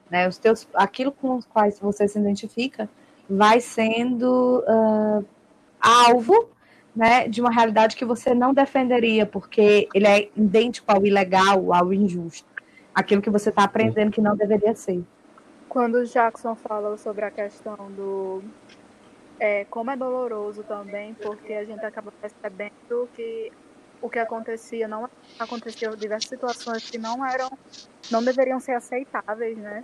né? 0.09 0.27
Os 0.27 0.37
teus, 0.37 0.67
aquilo 0.73 1.11
com 1.11 1.37
os 1.37 1.45
quais 1.45 1.79
você 1.79 2.07
se 2.07 2.19
identifica 2.19 2.89
vai 3.29 3.61
sendo 3.61 4.61
uh, 4.67 5.25
alvo 5.79 6.49
né, 6.93 7.25
de 7.29 7.39
uma 7.39 7.49
realidade 7.49 7.95
que 7.95 8.03
você 8.03 8.35
não 8.35 8.53
defenderia, 8.53 9.25
porque 9.25 9.87
ele 9.93 10.05
é 10.05 10.29
idêntico 10.35 10.91
ao 10.91 11.05
ilegal, 11.05 11.73
ao 11.73 11.93
injusto. 11.93 12.45
Aquilo 12.93 13.21
que 13.21 13.29
você 13.29 13.47
está 13.47 13.63
aprendendo 13.63 14.11
que 14.11 14.19
não 14.19 14.35
deveria 14.35 14.75
ser. 14.75 15.01
Quando 15.69 15.95
o 15.95 16.05
Jackson 16.05 16.53
fala 16.55 16.97
sobre 16.97 17.23
a 17.23 17.31
questão 17.31 17.77
do. 17.95 18.43
É, 19.39 19.65
como 19.69 19.89
é 19.89 19.95
doloroso 19.95 20.63
também, 20.63 21.13
porque 21.13 21.53
a 21.53 21.63
gente 21.63 21.83
acaba 21.85 22.11
percebendo 22.11 23.07
que 23.15 23.51
o 24.01 24.09
que 24.09 24.19
acontecia 24.19 24.87
não 24.87 25.09
aconteceu 25.39 25.95
diversas 25.95 26.29
situações 26.29 26.89
que 26.89 26.97
não 26.97 27.25
eram, 27.25 27.49
não 28.09 28.23
deveriam 28.23 28.59
ser 28.59 28.73
aceitáveis, 28.73 29.57
né? 29.57 29.83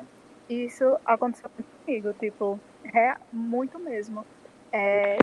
Isso 0.49 0.97
aconteceu 1.05 1.49
comigo, 1.85 2.13
tipo, 2.13 2.59
é 2.93 3.15
muito 3.31 3.77
mesmo. 3.79 4.25
É, 4.71 5.17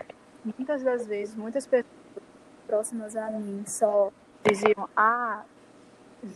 muitas 0.45 0.83
das 0.83 1.07
vezes, 1.07 1.35
muitas 1.35 1.67
pessoas 1.67 1.93
próximas 2.67 3.17
a 3.17 3.31
mim 3.31 3.65
só 3.67 4.11
diziam, 4.45 4.89
ah, 4.97 5.43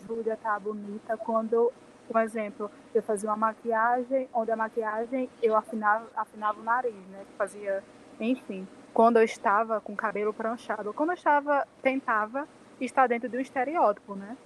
Júlia 0.06 0.36
tá 0.36 0.58
bonita 0.58 1.16
quando, 1.16 1.72
por 2.06 2.20
exemplo, 2.20 2.70
eu 2.94 3.02
fazia 3.02 3.28
uma 3.28 3.36
maquiagem, 3.36 4.28
onde 4.32 4.50
a 4.50 4.56
maquiagem 4.56 5.28
eu 5.42 5.56
afinava, 5.56 6.06
afinava 6.16 6.60
o 6.60 6.64
nariz, 6.64 6.94
né? 7.10 7.24
Fazia, 7.36 7.82
enfim, 8.18 8.66
quando 8.92 9.18
eu 9.18 9.24
estava 9.24 9.80
com 9.80 9.92
o 9.92 9.96
cabelo 9.96 10.32
pranchado, 10.32 10.92
quando 10.92 11.10
eu 11.10 11.14
estava, 11.14 11.66
tentava 11.82 12.48
estar 12.80 13.06
dentro 13.06 13.28
de 13.28 13.36
um 13.36 13.40
estereótipo, 13.40 14.14
né? 14.14 14.36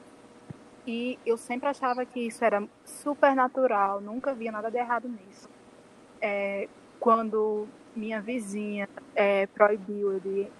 E 0.86 1.18
eu 1.24 1.36
sempre 1.36 1.68
achava 1.68 2.04
que 2.04 2.20
isso 2.20 2.44
era 2.44 2.62
super 2.84 3.34
natural, 3.36 4.00
nunca 4.00 4.34
via 4.34 4.50
nada 4.50 4.70
de 4.70 4.78
errado 4.78 5.08
nisso. 5.08 5.48
É, 6.20 6.68
quando 6.98 7.68
minha 7.94 8.20
vizinha 8.20 8.88
é, 9.14 9.46
proibiu 9.46 10.18
de 10.18 10.50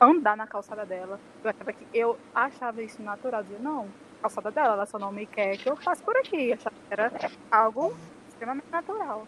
andar 0.00 0.36
na 0.36 0.46
calçada 0.46 0.86
dela, 0.86 1.20
eu 1.44 1.50
achava, 1.50 1.72
que, 1.72 1.86
eu 1.92 2.18
achava 2.34 2.82
isso 2.82 3.02
natural. 3.02 3.40
Eu 3.40 3.44
dizia, 3.44 3.58
não, 3.58 3.88
calçada 4.22 4.50
dela, 4.50 4.74
ela 4.74 4.86
só 4.86 4.98
não 4.98 5.12
me 5.12 5.26
quer 5.26 5.56
que 5.58 5.68
eu 5.68 5.76
faça 5.76 6.02
por 6.02 6.16
aqui. 6.16 6.48
Eu 6.48 6.54
achava 6.54 6.76
que 6.76 6.92
era 6.92 7.12
algo 7.50 7.94
extremamente 8.28 8.70
natural. 8.70 9.26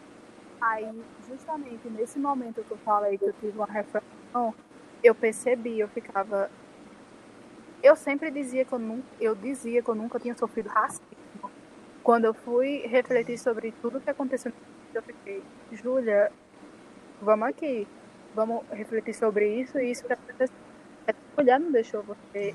Aí, 0.64 1.04
justamente 1.28 1.90
nesse 1.90 2.18
momento 2.18 2.64
que 2.64 2.70
eu 2.70 2.78
falei 2.78 3.18
que 3.18 3.24
eu 3.26 3.34
tive 3.34 3.58
uma 3.58 3.66
reflexão, 3.66 4.54
eu 5.02 5.14
percebi, 5.14 5.78
eu 5.78 5.88
ficava. 5.88 6.50
Eu 7.82 7.94
sempre 7.94 8.30
dizia 8.30 8.64
que 8.64 8.72
eu 8.72 8.78
nunca, 8.78 9.06
eu 9.20 9.34
dizia 9.34 9.82
que 9.82 9.90
eu 9.90 9.94
nunca 9.94 10.18
tinha 10.18 10.34
sofrido 10.34 10.70
racismo. 10.70 11.50
Quando 12.02 12.24
eu 12.24 12.32
fui 12.32 12.78
refletir 12.86 13.36
sobre 13.36 13.72
tudo 13.82 14.00
que 14.00 14.08
aconteceu, 14.08 14.50
eu 14.94 15.02
fiquei, 15.02 15.42
Júlia, 15.70 16.32
vamos 17.20 17.48
aqui, 17.48 17.86
vamos 18.34 18.64
refletir 18.70 19.12
sobre 19.12 19.60
isso 19.60 19.78
e 19.78 19.90
isso 19.90 20.06
que 20.06 20.14
aconteceu. 20.14 20.56
Essa 21.06 21.18
mulher 21.36 21.60
não 21.60 21.70
deixou 21.70 22.02
você 22.02 22.54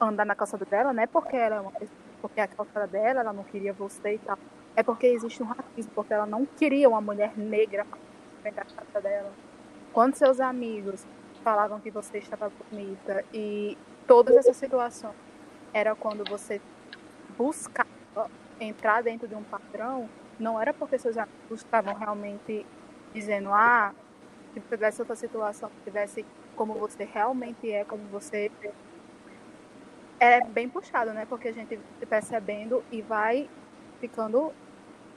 andar 0.00 0.24
na 0.24 0.36
calçada 0.36 0.64
dela, 0.64 0.92
não 0.92 1.02
é 1.02 1.08
porque 1.08 1.36
ela 1.36 1.56
é 1.56 1.60
uma 1.60 1.72
porque 2.20 2.40
a 2.40 2.46
calçada 2.46 2.86
dela, 2.86 3.18
ela 3.18 3.32
não 3.32 3.42
queria 3.42 3.72
você 3.72 4.14
e 4.14 4.18
tal. 4.18 4.38
É 4.74 4.82
porque 4.82 5.06
existe 5.06 5.42
um 5.42 5.46
racismo, 5.46 5.92
porque 5.94 6.14
ela 6.14 6.26
não 6.26 6.46
queria 6.46 6.88
uma 6.88 7.00
mulher 7.00 7.36
negra 7.36 7.86
para 8.42 8.50
a 8.50 8.54
calçada 8.54 9.00
dela. 9.00 9.32
Quando 9.92 10.14
seus 10.14 10.40
amigos 10.40 11.06
falavam 11.44 11.80
que 11.80 11.90
você 11.90 12.18
estava 12.18 12.50
bonita 12.70 13.24
e 13.32 13.76
todas 14.06 14.36
essas 14.36 14.56
situações 14.56 15.14
era 15.74 15.94
quando 15.94 16.24
você 16.28 16.60
buscava 17.36 17.88
entrar 18.60 19.02
dentro 19.02 19.28
de 19.28 19.34
um 19.34 19.42
padrão, 19.42 20.08
não 20.38 20.60
era 20.60 20.72
porque 20.72 20.98
seus 20.98 21.16
amigos 21.16 21.60
estavam 21.60 21.94
realmente 21.94 22.64
dizendo, 23.12 23.50
ah, 23.52 23.94
se 24.54 24.60
tivesse 24.60 25.00
outra 25.00 25.16
situação, 25.16 25.70
se 25.70 25.84
tivesse 25.84 26.24
como 26.56 26.74
você 26.74 27.04
realmente 27.04 27.70
é, 27.70 27.84
como 27.84 28.02
você 28.08 28.50
é 30.20 30.40
bem 30.44 30.68
puxado, 30.68 31.12
né? 31.12 31.26
Porque 31.26 31.48
a 31.48 31.52
gente 31.52 31.78
percebendo 32.08 32.84
e 32.92 33.02
vai 33.02 33.48
ficando, 33.98 34.52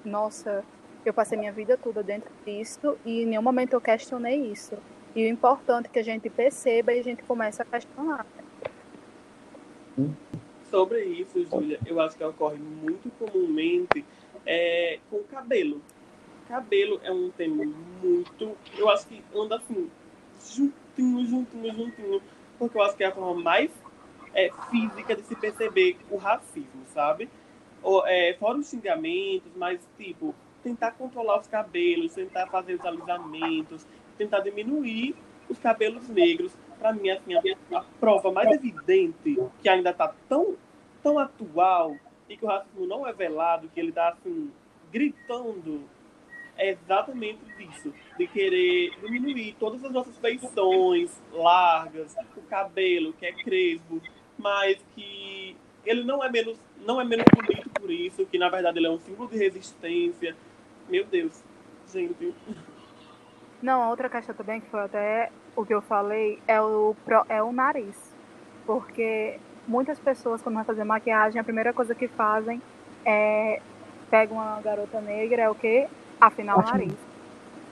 nossa, 0.05 0.63
eu 1.05 1.13
passei 1.13 1.37
minha 1.37 1.51
vida 1.51 1.77
toda 1.77 2.01
dentro 2.01 2.31
disso 2.45 2.97
e 3.05 3.21
em 3.21 3.25
nenhum 3.25 3.41
momento 3.41 3.73
eu 3.73 3.81
questionei 3.81 4.51
isso. 4.51 4.77
E 5.15 5.23
o 5.25 5.29
importante 5.29 5.85
é 5.85 5.89
que 5.89 5.99
a 5.99 6.03
gente 6.03 6.29
perceba 6.29 6.93
e 6.93 6.99
a 6.99 7.03
gente 7.03 7.23
comece 7.23 7.61
a 7.61 7.65
questionar. 7.65 8.25
Sobre 10.69 11.03
isso, 11.05 11.45
Júlia, 11.45 11.79
eu 11.85 12.01
acho 12.01 12.17
que 12.17 12.23
ocorre 12.23 12.57
muito 12.57 13.09
comumente 13.17 14.03
é, 14.45 14.99
com 15.09 15.17
o 15.17 15.23
cabelo. 15.23 15.81
Cabelo 16.47 16.99
é 17.03 17.11
um 17.11 17.29
tema 17.31 17.63
muito. 18.03 18.57
Eu 18.77 18.89
acho 18.89 19.07
que 19.07 19.23
anda 19.33 19.55
assim, 19.55 19.89
juntinho, 20.53 21.25
juntinho, 21.25 21.73
juntinho. 21.73 22.21
Porque 22.59 22.77
eu 22.77 22.83
acho 22.83 22.95
que 22.95 23.03
é 23.03 23.07
a 23.07 23.11
forma 23.11 23.41
mais 23.41 23.71
é, 24.33 24.49
física 24.69 25.15
de 25.15 25.23
se 25.23 25.35
perceber 25.35 25.97
o 26.09 26.17
racismo, 26.17 26.83
sabe? 26.93 27.29
É, 28.07 28.35
fora 28.39 28.57
os 28.57 28.69
xingamentos, 28.69 29.51
mas, 29.55 29.79
tipo, 29.97 30.33
tentar 30.63 30.91
controlar 30.91 31.39
os 31.39 31.47
cabelos, 31.47 32.13
tentar 32.13 32.47
fazer 32.47 32.75
os 32.75 32.85
alisamentos, 32.85 33.85
tentar 34.17 34.39
diminuir 34.39 35.15
os 35.47 35.59
cabelos 35.59 36.09
negros. 36.09 36.51
Para 36.79 36.93
mim, 36.93 37.09
assim, 37.09 37.35
a, 37.35 37.77
a, 37.77 37.83
prova 37.99 38.31
mais 38.31 38.51
evidente 38.51 39.37
que 39.61 39.69
ainda 39.69 39.91
está 39.91 40.13
tão, 40.27 40.55
tão 41.03 41.19
atual 41.19 41.95
e 42.27 42.35
que 42.35 42.43
o 42.43 42.47
racismo 42.47 42.87
não 42.87 43.07
é 43.07 43.13
velado, 43.13 43.69
que 43.69 43.79
ele 43.79 43.89
está, 43.89 44.09
assim, 44.09 44.51
gritando 44.91 45.83
é 46.57 46.69
exatamente 46.69 47.43
disso, 47.57 47.93
de 48.17 48.27
querer 48.27 48.91
diminuir 49.01 49.55
todas 49.59 49.83
as 49.83 49.91
nossas 49.91 50.17
feições 50.17 51.21
largas, 51.33 52.15
o 52.35 52.41
cabelo 52.43 53.13
que 53.13 53.25
é 53.25 53.33
crespo, 53.33 54.01
mas 54.37 54.77
que 54.95 55.55
ele 55.85 56.03
não 56.03 56.23
é 56.23 56.31
menos 56.31 56.57
não 56.85 56.99
é 56.99 57.03
menos 57.03 57.25
bonito 57.33 57.74
por 57.85 57.91
isso, 57.91 58.25
que 58.25 58.39
na 58.39 58.49
verdade 58.49 58.79
ele 58.79 58.87
é 58.87 58.89
um 58.89 58.99
símbolo 58.99 59.29
de 59.29 59.37
resistência. 59.37 60.35
Meu 60.89 61.05
Deus, 61.05 61.43
gente. 61.93 62.33
Não, 63.61 63.89
outra 63.89 64.09
questão 64.09 64.33
também 64.33 64.59
que 64.59 64.69
foi 64.69 64.81
até 64.81 65.31
o 65.55 65.63
que 65.63 65.73
eu 65.73 65.81
falei 65.83 66.39
é 66.47 66.59
o 66.59 66.95
é 67.29 67.43
o 67.43 67.51
nariz, 67.51 67.95
porque 68.65 69.39
muitas 69.67 69.99
pessoas 69.99 70.41
quando 70.41 70.55
vão 70.55 70.65
fazer 70.65 70.83
maquiagem 70.83 71.39
a 71.39 71.43
primeira 71.43 71.71
coisa 71.73 71.93
que 71.93 72.07
fazem 72.07 72.59
é 73.05 73.61
pegam 74.09 74.37
uma 74.37 74.59
garota 74.61 74.99
negra 74.99 75.43
é 75.43 75.49
o 75.49 75.55
que 75.55 75.87
afinar 76.19 76.57
o 76.57 76.63
nariz. 76.63 76.97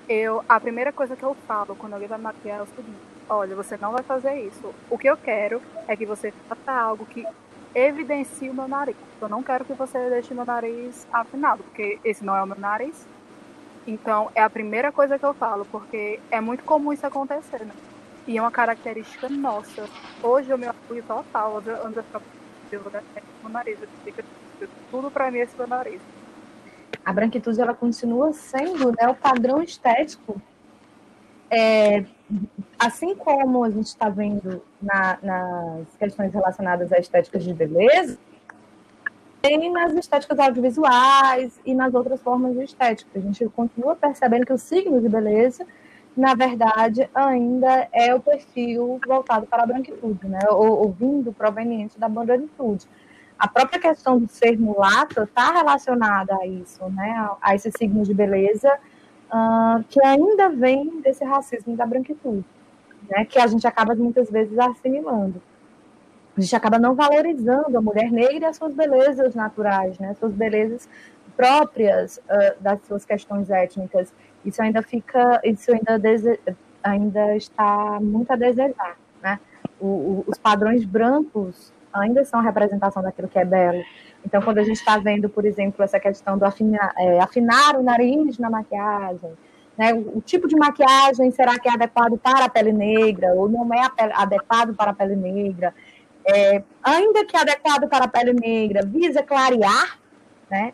Eu 0.08 0.46
a 0.48 0.60
primeira 0.60 0.92
coisa 0.92 1.16
que 1.16 1.24
eu 1.24 1.34
falo 1.48 1.76
quando 1.76 1.94
alguém 1.94 2.08
vai 2.08 2.20
maquiar 2.20 2.60
é 2.60 2.62
o 2.62 2.68
seguinte 2.68 3.14
olha, 3.30 3.56
você 3.56 3.78
não 3.78 3.92
vai 3.92 4.04
fazer 4.04 4.36
isso. 4.42 4.74
O 4.90 4.98
que 4.98 5.08
eu 5.08 5.18
quero 5.18 5.62
é 5.88 5.96
que 5.96 6.06
você 6.06 6.32
faça 6.48 6.72
algo 6.72 7.06
que 7.06 7.26
evidencie 7.76 8.50
o 8.50 8.54
meu 8.54 8.68
nariz. 8.68 8.96
Eu 9.22 9.30
não 9.30 9.44
quero 9.44 9.66
que 9.66 9.74
você 9.74 10.10
deixe 10.10 10.34
meu 10.34 10.46
nariz 10.46 11.08
afinado, 11.12 11.64
porque 11.64 12.00
esse 12.04 12.24
não 12.24 12.36
é 12.36 12.44
o 12.44 12.48
meu 12.48 12.60
nariz. 12.60 13.08
Então, 13.86 14.32
é 14.34 14.42
a 14.42 14.50
primeira 14.50 14.92
coisa 14.92 15.20
que 15.20 15.26
eu 15.26 15.34
falo, 15.34 15.66
porque 15.66 16.20
é 16.32 16.40
muito 16.40 16.64
comum 16.64 16.94
isso 16.94 17.06
acontecer, 17.06 17.66
né? 17.66 17.74
E 18.26 18.38
é 18.38 18.42
uma 18.42 18.52
característica 18.52 19.28
nossa. 19.28 19.88
Hoje 20.22 20.54
o 20.54 20.58
meu 20.58 20.70
apoio 20.70 21.04
total, 21.04 21.58
ando 21.58 22.04
eu 22.72 22.82
meu 22.82 23.52
nariz, 23.52 23.78
fica 24.04 24.24
tudo 24.90 25.12
para 25.12 25.30
mim 25.30 25.40
esse 25.40 25.56
meu 25.58 25.68
nariz. 25.68 26.02
A 27.04 27.12
branquitude 27.12 27.60
ela 27.60 27.74
continua 27.74 28.32
sendo 28.32 28.92
né, 28.92 29.08
o 29.10 29.16
padrão 29.16 29.62
estético 29.62 30.42
é, 31.54 32.06
assim 32.80 33.16
como 33.16 33.64
a 33.64 33.70
gente 33.70 33.86
está 33.86 34.10
vendo 34.10 34.62
na, 34.82 35.20
nas 35.22 35.96
questões 35.98 36.34
relacionadas 36.34 36.92
à 36.92 36.98
estética 36.98 37.38
de 37.38 37.54
beleza, 37.54 38.18
tem 39.42 39.72
nas 39.72 39.94
estéticas 39.94 40.40
audiovisuais 40.40 41.60
e 41.66 41.76
nas 41.76 41.94
outras 41.94 42.22
formas 42.22 42.56
de 42.56 42.64
estética. 42.64 43.12
A 43.14 43.20
gente 43.20 43.46
continua 43.50 43.96
percebendo 43.96 44.46
que 44.46 44.54
o 44.54 44.58
signo 44.58 45.00
de 45.00 45.10
beleza, 45.10 45.68
na 46.16 46.34
verdade, 46.34 47.10
ainda 47.14 47.88
é 47.92 48.16
o 48.16 48.20
perfil 48.20 49.00
voltado 49.06 49.46
para 49.46 49.64
a 49.64 49.66
branquitude, 49.66 50.28
né? 50.28 50.40
ou, 50.50 50.80
ou 50.80 50.92
vindo 50.92 51.34
proveniente 51.34 52.00
da 52.00 52.08
branquitude. 52.08 52.88
A 53.38 53.48
própria 53.48 53.80
questão 53.80 54.18
do 54.18 54.30
ser 54.30 54.58
mulato 54.58 55.24
está 55.24 55.52
relacionada 55.52 56.36
a 56.36 56.48
isso, 56.48 56.84
né? 56.90 57.12
a, 57.12 57.36
a 57.42 57.56
esse 57.56 57.70
signo 57.78 58.04
de 58.04 58.14
beleza, 58.14 58.72
uh, 59.32 59.84
que 59.90 60.04
ainda 60.04 60.50
vem 60.50 61.02
desse 61.02 61.24
racismo 61.24 61.76
da 61.76 61.86
branquitude 61.86 62.46
né, 63.10 63.26
que 63.26 63.40
a 63.40 63.48
gente 63.48 63.66
acaba 63.68 63.96
muitas 63.96 64.30
vezes 64.30 64.58
assimilando. 64.58 65.42
A 66.36 66.42
gente 66.42 66.56
acaba 66.56 66.80
não 66.80 66.96
valorizando 66.96 67.78
a 67.78 67.82
mulher 67.82 68.12
negra 68.12 68.40
e 68.40 68.46
as 68.46 68.58
suas 68.58 68.74
belezas 68.74 69.36
naturais, 69.36 70.00
né, 70.00 70.16
suas 70.20 70.34
belezas 70.34 70.90
próprias 71.36 72.18
uh, 72.18 72.62
das 72.62 72.82
suas 72.86 73.06
questões 73.06 73.50
étnicas. 73.50 74.12
Isso 74.44 74.62
ainda 74.62 74.82
fica, 74.82 75.40
isso 75.44 75.72
ainda, 75.72 75.98
dese, 76.00 76.40
ainda 76.84 77.36
está 77.36 78.00
muito 78.02 78.32
a 78.32 78.36
desejar, 78.36 78.98
né? 79.22 79.40
O, 79.80 79.86
o, 79.86 80.24
os 80.28 80.38
padrões 80.38 80.86
brancos 80.86 81.72
ainda 81.92 82.26
são 82.26 82.40
a 82.40 82.44
representação 82.44 83.02
daquilo 83.02 83.28
que 83.28 83.40
é 83.40 83.46
belo. 83.46 83.84
Então, 84.26 84.42
quando 84.42 84.60
a 84.60 84.64
gente 84.64 84.78
está 84.78 84.98
vendo, 84.98 85.30
por 85.30 85.46
exemplo, 85.46 85.84
essa 85.84 86.00
questão 86.00 86.38
do 86.38 86.46
afinar, 86.46 86.94
é, 86.98 87.20
afinar 87.20 87.76
o 87.76 87.84
nariz 87.84 88.38
na 88.38 88.50
maquiagem, 88.50 89.32
né? 89.78 89.94
O, 89.94 90.18
o, 90.18 90.22
tipo 90.22 90.48
de 90.48 90.56
maquiagem 90.56 91.32
será 91.32 91.60
que 91.60 91.68
é 91.68 91.74
adequado 91.74 92.18
para 92.18 92.46
a 92.46 92.50
pele 92.50 92.72
negra 92.72 93.34
ou 93.34 93.50
não 93.50 93.70
é 93.74 93.82
adequado 94.14 94.74
para 94.76 94.92
a 94.92 94.94
pele 94.94 95.16
negra? 95.16 95.74
É, 96.26 96.64
ainda 96.82 97.26
que 97.26 97.36
adequado 97.36 97.90
para 97.90 98.06
a 98.06 98.08
pele 98.08 98.34
negra, 98.34 98.86
visa 98.86 99.22
clarear, 99.22 100.00
né? 100.50 100.74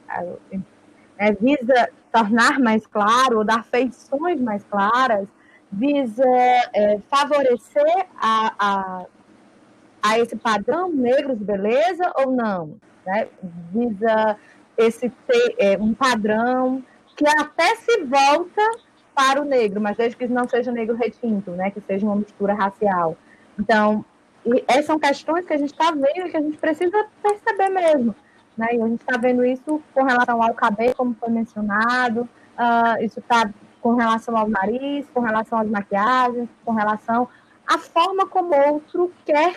É, 1.17 1.31
visa 1.33 1.89
tornar 2.12 2.59
mais 2.59 2.85
claro 2.85 3.39
ou 3.39 3.43
dar 3.43 3.63
feições 3.65 4.39
mais 4.39 4.63
claras, 4.65 5.27
visa 5.71 6.23
é, 6.73 6.99
favorecer 7.09 8.05
a, 8.21 8.53
a, 8.59 9.05
a 10.01 10.19
esse 10.19 10.35
padrão 10.35 10.89
negro 10.89 11.35
de 11.35 11.43
beleza 11.43 12.12
ou 12.15 12.31
não? 12.31 12.77
Né? 13.05 13.27
Visa 13.71 14.38
esse 14.77 15.12
é, 15.57 15.77
um 15.77 15.93
padrão 15.93 16.83
que 17.15 17.27
até 17.27 17.75
se 17.75 18.03
volta 18.03 18.62
para 19.13 19.41
o 19.41 19.45
negro, 19.45 19.81
mas 19.81 19.97
desde 19.97 20.15
que 20.15 20.27
não 20.27 20.47
seja 20.47 20.71
negro 20.71 20.95
retinto, 20.95 21.51
né? 21.51 21.71
que 21.71 21.81
seja 21.81 22.05
uma 22.05 22.15
mistura 22.15 22.53
racial. 22.53 23.17
Então, 23.59 24.05
essas 24.67 24.85
são 24.85 24.97
questões 24.97 25.45
que 25.45 25.53
a 25.53 25.57
gente 25.57 25.73
está 25.73 25.91
vendo 25.91 26.27
e 26.27 26.31
que 26.31 26.38
a 26.38 26.41
gente 26.41 26.57
precisa 26.57 27.05
perceber 27.21 27.69
mesmo. 27.69 28.15
Né? 28.57 28.67
E 28.73 28.81
a 28.81 28.88
gente 28.88 29.01
está 29.01 29.17
vendo 29.17 29.43
isso 29.43 29.81
com 29.93 30.03
relação 30.03 30.41
ao 30.41 30.53
cabelo, 30.53 30.95
como 30.95 31.15
foi 31.19 31.29
mencionado, 31.29 32.21
uh, 32.21 33.03
isso 33.03 33.19
está 33.19 33.49
com 33.81 33.95
relação 33.95 34.38
ao 34.38 34.49
nariz, 34.49 35.05
com 35.13 35.21
relação 35.21 35.59
às 35.59 35.69
maquiagens, 35.69 36.49
com 36.65 36.73
relação 36.73 37.27
à 37.65 37.77
forma 37.77 38.27
como 38.27 38.55
outro 38.55 39.12
quer 39.25 39.55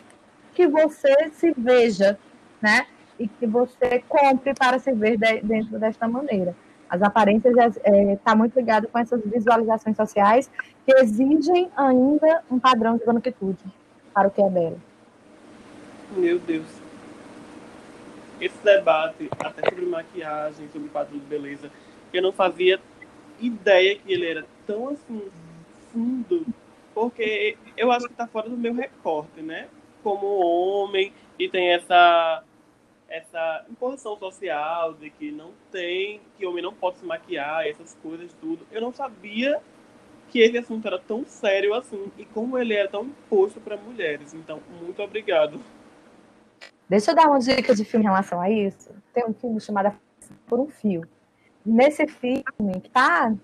que 0.55 0.67
você 0.67 1.31
se 1.33 1.53
veja, 1.57 2.19
né? 2.61 2.87
E 3.19 3.29
que 3.29 3.47
você 3.47 4.03
compre 4.09 4.55
para 4.55 4.79
se 4.79 4.93
ver 4.93 5.17
de, 5.17 5.41
dentro 5.43 5.79
desta 5.79 6.09
maneira. 6.09 6.55
As 6.89 7.01
aparências 7.03 7.57
está 7.57 7.81
é, 7.85 8.17
tá 8.17 8.35
muito 8.35 8.55
ligado 8.59 8.87
com 8.89 8.99
essas 8.99 9.23
visualizações 9.25 9.97
sociais 9.97 10.51
que 10.85 10.93
exigem 10.97 11.71
ainda 11.77 12.43
um 12.51 12.59
padrão 12.59 12.99
de 12.99 13.05
branquitude 13.05 13.65
para 14.13 14.29
o 14.29 14.31
que 14.31 14.43
é 14.43 14.51
belo. 14.51 14.81
Meu 16.15 16.39
Deus. 16.39 16.67
Esse 18.39 18.59
debate, 18.63 19.31
até 19.41 19.71
sobre 19.71 19.87
maquiagem, 19.87 20.69
sobre 20.71 20.89
padrão 20.89 21.19
de 21.19 21.25
beleza, 21.25 21.71
eu 22.13 22.21
não 22.21 22.33
fazia 22.33 22.79
ideia 23.41 23.97
que 23.97 24.13
ele 24.13 24.27
era 24.27 24.45
tão 24.67 24.91
assim 24.91 25.23
fundo, 25.93 26.45
porque 26.95 27.57
eu 27.77 27.91
acho 27.91 28.07
que 28.07 28.13
está 28.13 28.27
fora 28.27 28.49
do 28.49 28.57
meu 28.57 28.75
recorte, 28.75 29.41
né? 29.41 29.69
Como 30.03 30.27
homem 30.27 31.13
e 31.39 31.49
tem 31.49 31.73
essa 31.73 32.43
essa 33.13 33.67
imposição 33.71 34.17
social 34.17 34.95
de 34.95 35.11
que 35.11 35.31
não 35.31 35.51
tem, 35.71 36.19
que 36.39 36.47
homem 36.47 36.63
não 36.63 36.73
pode 36.73 36.99
se 36.99 37.05
maquiar, 37.05 37.67
essas 37.67 37.95
coisas 38.03 38.33
tudo. 38.41 38.67
Eu 38.73 38.81
não 38.81 38.91
sabia 38.91 39.61
que 40.31 40.41
esse 40.41 40.57
assunto 40.57 40.87
era 40.87 40.99
tão 40.99 41.23
sério 41.27 41.75
assim 41.75 42.11
e 42.17 42.25
como 42.25 42.59
ele 42.59 42.73
é 42.73 42.89
tão 42.89 43.05
imposto 43.05 43.61
para 43.61 43.77
mulheres. 43.77 44.33
Então, 44.33 44.63
muito 44.81 45.03
obrigado. 45.03 45.61
Deixa 46.89 47.11
eu 47.11 47.15
dar 47.15 47.29
uma 47.29 47.39
dica 47.39 47.75
de 47.75 47.85
filme 47.85 48.07
em 48.07 48.09
relação 48.09 48.41
a 48.41 48.51
isso. 48.51 48.91
Tem 49.13 49.27
um 49.27 49.35
filme 49.35 49.61
chamado 49.61 49.95
Por 50.47 50.59
um 50.59 50.69
Fio. 50.69 51.07
Nesse 51.65 52.09
filme, 52.09 52.81
que 52.81 52.89
está 52.89 53.35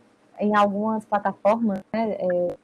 em 0.40 0.56
algumas 0.56 1.04
plataformas 1.04 1.80
né, 1.92 2.16
é, 2.18 2.56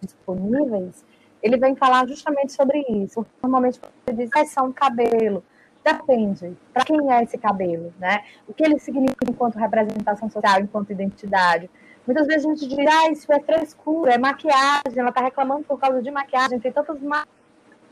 disponíveis, 0.00 1.04
ele 1.42 1.58
vem 1.58 1.76
falar 1.76 2.08
justamente 2.08 2.54
sobre 2.54 2.80
isso. 2.88 3.24
Normalmente 3.42 3.78
você 3.78 4.14
diz, 4.14 4.30
ah, 4.34 4.40
é 4.40 4.72
cabelo. 4.72 5.44
Depende. 5.86 6.56
Para 6.72 6.84
quem 6.84 7.12
é 7.12 7.22
esse 7.22 7.38
cabelo, 7.38 7.94
né? 8.00 8.24
O 8.48 8.52
que 8.52 8.64
ele 8.64 8.76
significa 8.80 9.24
enquanto 9.30 9.54
representação 9.54 10.28
social, 10.28 10.60
enquanto 10.60 10.90
identidade. 10.90 11.70
Muitas 12.04 12.26
vezes 12.26 12.44
a 12.44 12.48
gente 12.48 12.66
diz, 12.66 12.86
ah, 12.88 13.10
isso 13.10 13.32
é 13.32 13.38
frescura, 13.38 14.14
é 14.14 14.18
maquiagem, 14.18 14.96
ela 14.96 15.10
está 15.10 15.20
reclamando 15.20 15.62
por 15.62 15.78
causa 15.78 16.02
de 16.02 16.10
maquiagem, 16.10 16.58
tem 16.58 16.72
tantos 16.72 16.98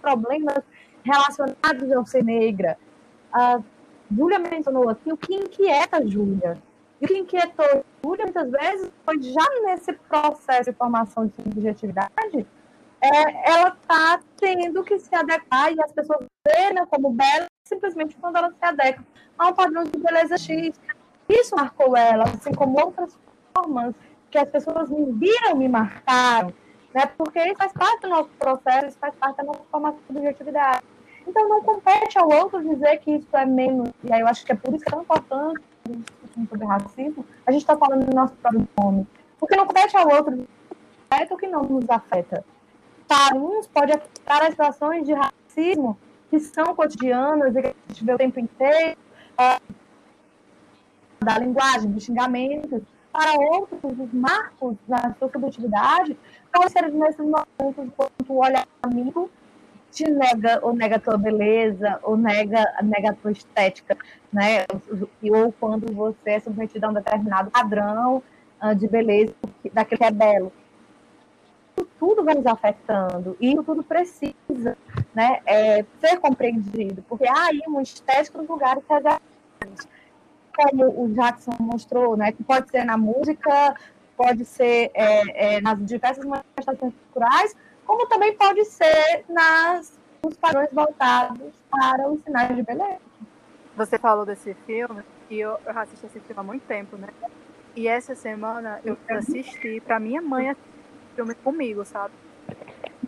problemas 0.02 0.58
relacionados 1.04 1.92
ao 1.92 2.04
ser 2.04 2.24
negra. 2.24 2.76
A 3.32 3.60
Júlia 4.10 4.40
mencionou 4.40 4.88
aqui 4.88 5.12
o 5.12 5.16
que 5.16 5.32
inquieta 5.32 5.98
a 5.98 6.04
Júlia. 6.04 6.58
E 7.00 7.04
o 7.04 7.08
que 7.08 7.18
inquietou 7.18 7.84
Júlia, 8.04 8.24
muitas 8.24 8.50
vezes, 8.50 8.90
foi 9.04 9.22
já 9.22 9.46
nesse 9.66 9.92
processo 9.92 10.70
de 10.70 10.76
formação 10.76 11.26
de 11.26 11.34
subjetividade, 11.34 12.44
é, 13.04 13.50
ela 13.50 13.68
está 13.68 14.20
tendo 14.36 14.82
que 14.82 14.98
se 14.98 15.14
adequar 15.14 15.72
e 15.72 15.82
as 15.82 15.92
pessoas 15.92 16.26
verem 16.46 16.86
como 16.86 17.10
bela 17.10 17.46
simplesmente 17.66 18.16
quando 18.16 18.36
ela 18.36 18.50
se 18.50 18.64
adequa 18.64 19.04
a 19.38 19.48
um 19.48 19.52
padrão 19.52 19.84
de 19.84 19.98
beleza 19.98 20.38
X. 20.38 20.80
Isso 21.28 21.56
marcou 21.56 21.96
ela, 21.96 22.24
assim 22.24 22.52
como 22.52 22.78
outras 22.78 23.18
formas 23.56 23.94
que 24.30 24.38
as 24.38 24.48
pessoas 24.48 24.90
me 24.90 25.12
viram, 25.12 25.56
me 25.56 25.68
marcaram, 25.68 26.52
né? 26.94 27.06
Porque 27.16 27.38
isso 27.40 27.56
faz 27.56 27.72
parte 27.72 28.02
do 28.02 28.08
nosso 28.08 28.30
processo, 28.38 28.86
isso 28.88 28.98
faz 28.98 29.14
parte 29.16 29.36
da 29.36 29.44
nossa 29.44 29.60
formação 29.70 30.00
de 30.00 30.06
subjetividade. 30.06 30.82
Então 31.26 31.48
não 31.48 31.62
compete 31.62 32.18
ao 32.18 32.28
outro 32.28 32.62
dizer 32.62 32.98
que 32.98 33.12
isso 33.12 33.36
é 33.36 33.46
menos, 33.46 33.90
e 34.02 34.12
aí 34.12 34.20
eu 34.20 34.28
acho 34.28 34.44
que 34.44 34.52
é 34.52 34.54
por 34.54 34.74
isso 34.74 34.84
que 34.84 34.90
é 34.90 34.92
tão 34.92 35.02
importante 35.02 35.62
discutir 35.88 36.48
sobre 36.48 36.66
racismo, 36.66 37.26
a 37.46 37.52
gente 37.52 37.62
está 37.62 37.76
falando 37.76 38.06
do 38.06 38.14
nosso 38.14 38.34
próprio 38.34 38.68
nome. 38.78 39.06
Porque 39.38 39.56
não 39.56 39.66
compete 39.66 39.96
ao 39.96 40.08
outro 40.08 40.46
afeta 41.14 41.34
o 41.34 41.36
que 41.36 41.46
não 41.46 41.62
nos 41.62 41.88
afeta. 41.88 42.44
Para 43.14 43.36
uns 43.36 43.68
pode 43.68 43.92
afetar 43.92 44.42
as 44.42 44.50
situações 44.50 45.06
de 45.06 45.12
racismo 45.12 45.96
que 46.28 46.40
são 46.40 46.74
cotidianas 46.74 47.54
e 47.54 47.62
que 47.62 47.68
a 47.68 47.74
gente 47.88 48.04
vê 48.04 48.12
o 48.12 48.18
tempo 48.18 48.40
inteiro, 48.40 48.98
é, 49.38 49.60
da 51.20 51.38
linguagem, 51.38 51.92
dos 51.92 52.02
xingamentos, 52.02 52.82
para 53.12 53.38
outros, 53.38 53.80
os 53.84 54.12
marcos 54.12 54.76
da 54.88 55.14
sua 55.16 55.30
subjetividade 55.30 56.18
podem 56.52 56.68
ser 56.70 56.90
nesses 56.90 57.24
momentos 57.24 57.94
quando 57.96 58.10
tu 58.26 58.36
olha 58.36 58.66
amigo, 58.82 59.30
te 59.92 60.10
nega 60.10 60.58
ou 60.62 60.74
nega 60.74 60.96
a 60.96 60.98
tua 60.98 61.16
beleza, 61.16 62.00
ou 62.02 62.16
nega, 62.16 62.64
nega 62.82 63.10
a 63.10 63.14
tua 63.14 63.30
estética, 63.30 63.96
né? 64.32 64.66
Ou 65.22 65.52
quando 65.52 65.94
você 65.94 66.30
é 66.30 66.40
submetido 66.40 66.86
a 66.86 66.88
um 66.88 66.94
determinado 66.94 67.48
padrão 67.52 68.20
uh, 68.60 68.74
de 68.74 68.88
beleza 68.88 69.32
daquilo 69.72 69.98
que 69.98 70.04
é 70.04 70.10
belo. 70.10 70.52
Tudo 72.04 72.22
vai 72.22 72.34
nos 72.34 72.44
afetando 72.44 73.34
e 73.40 73.56
tudo 73.62 73.82
precisa 73.82 74.76
né, 75.14 75.40
é, 75.46 75.82
ser 76.02 76.20
compreendido, 76.20 77.02
porque 77.08 77.26
há 77.26 77.46
aí 77.46 77.62
uma 77.66 77.80
estética 77.80 78.36
nos 78.36 78.46
lugares 78.46 78.84
que 78.84 79.88
como 80.54 81.02
o 81.02 81.08
Jackson 81.14 81.52
mostrou, 81.58 82.14
né, 82.14 82.30
que 82.30 82.44
pode 82.44 82.70
ser 82.70 82.84
na 82.84 82.98
música, 82.98 83.74
pode 84.18 84.44
ser 84.44 84.90
é, 84.92 85.56
é, 85.56 85.60
nas 85.62 85.82
diversas 85.82 86.26
manifestações 86.26 86.92
culturais, 86.92 87.56
como 87.86 88.06
também 88.06 88.36
pode 88.36 88.66
ser 88.66 89.24
nas, 89.26 89.98
nos 90.22 90.36
padrões 90.36 90.68
voltados 90.70 91.54
para 91.70 92.06
os 92.08 92.22
sinais 92.22 92.54
de 92.54 92.62
beleza. 92.62 93.00
Você 93.76 93.98
falou 93.98 94.26
desse 94.26 94.52
filme, 94.66 95.02
e 95.30 95.40
eu, 95.40 95.56
eu 95.64 95.78
assisti 95.78 96.04
esse 96.04 96.20
filme 96.20 96.38
há 96.38 96.42
muito 96.42 96.66
tempo, 96.66 96.98
né? 96.98 97.08
E 97.74 97.88
essa 97.88 98.14
semana 98.14 98.78
eu 98.84 98.96
assisti 99.08 99.80
para 99.80 99.98
minha 99.98 100.20
mãe 100.20 100.54
filme 101.14 101.34
comigo, 101.36 101.84
sabe? 101.84 102.14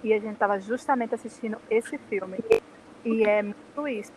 E 0.02 0.12
a 0.12 0.18
gente 0.18 0.34
estava 0.34 0.58
justamente 0.60 1.14
assistindo 1.14 1.58
esse 1.70 1.98
filme. 1.98 2.38
E 3.04 3.22
é 3.24 3.42
muito 3.42 3.88
isso 3.88 4.12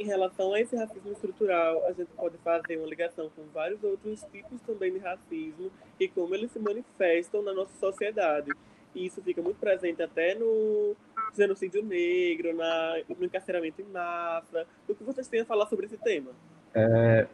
em 0.00 0.04
relação 0.04 0.54
a 0.54 0.60
esse 0.60 0.74
racismo 0.74 1.12
estrutural, 1.12 1.84
a 1.86 1.92
gente 1.92 2.10
pode 2.16 2.38
fazer 2.38 2.78
uma 2.78 2.86
ligação 2.86 3.30
com 3.36 3.42
vários 3.52 3.84
outros 3.84 4.24
tipos 4.32 4.58
também 4.62 4.92
de 4.94 4.98
racismo 4.98 5.70
e 5.98 6.08
como 6.08 6.34
eles 6.34 6.50
se 6.50 6.58
manifestam 6.58 7.42
na 7.42 7.52
nossa 7.52 7.76
sociedade. 7.78 8.50
E 8.94 9.04
isso 9.04 9.22
fica 9.22 9.42
muito 9.42 9.58
presente 9.58 10.02
até 10.02 10.34
no 10.34 10.96
genocídio 11.36 11.84
negro, 11.84 12.56
na, 12.56 12.94
no 13.08 13.26
encarceramento 13.26 13.82
em 13.82 13.84
massa. 13.84 14.66
O 14.88 14.94
que 14.94 15.04
vocês 15.04 15.28
têm 15.28 15.42
a 15.42 15.44
falar 15.44 15.66
sobre 15.66 15.84
esse 15.84 15.98
tema? 15.98 16.30
É, 16.74 17.26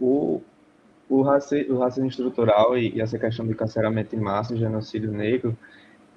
o, 0.00 0.40
o, 1.08 1.22
raci, 1.22 1.66
o 1.68 1.78
racismo 1.78 2.08
estrutural 2.08 2.76
e, 2.76 2.96
e, 2.96 3.00
essa 3.00 3.18
questão 3.18 3.46
do 3.46 3.52
encarceramento 3.52 4.14
em 4.14 4.20
massa 4.20 4.56
genocídio 4.56 5.10
negro, 5.12 5.56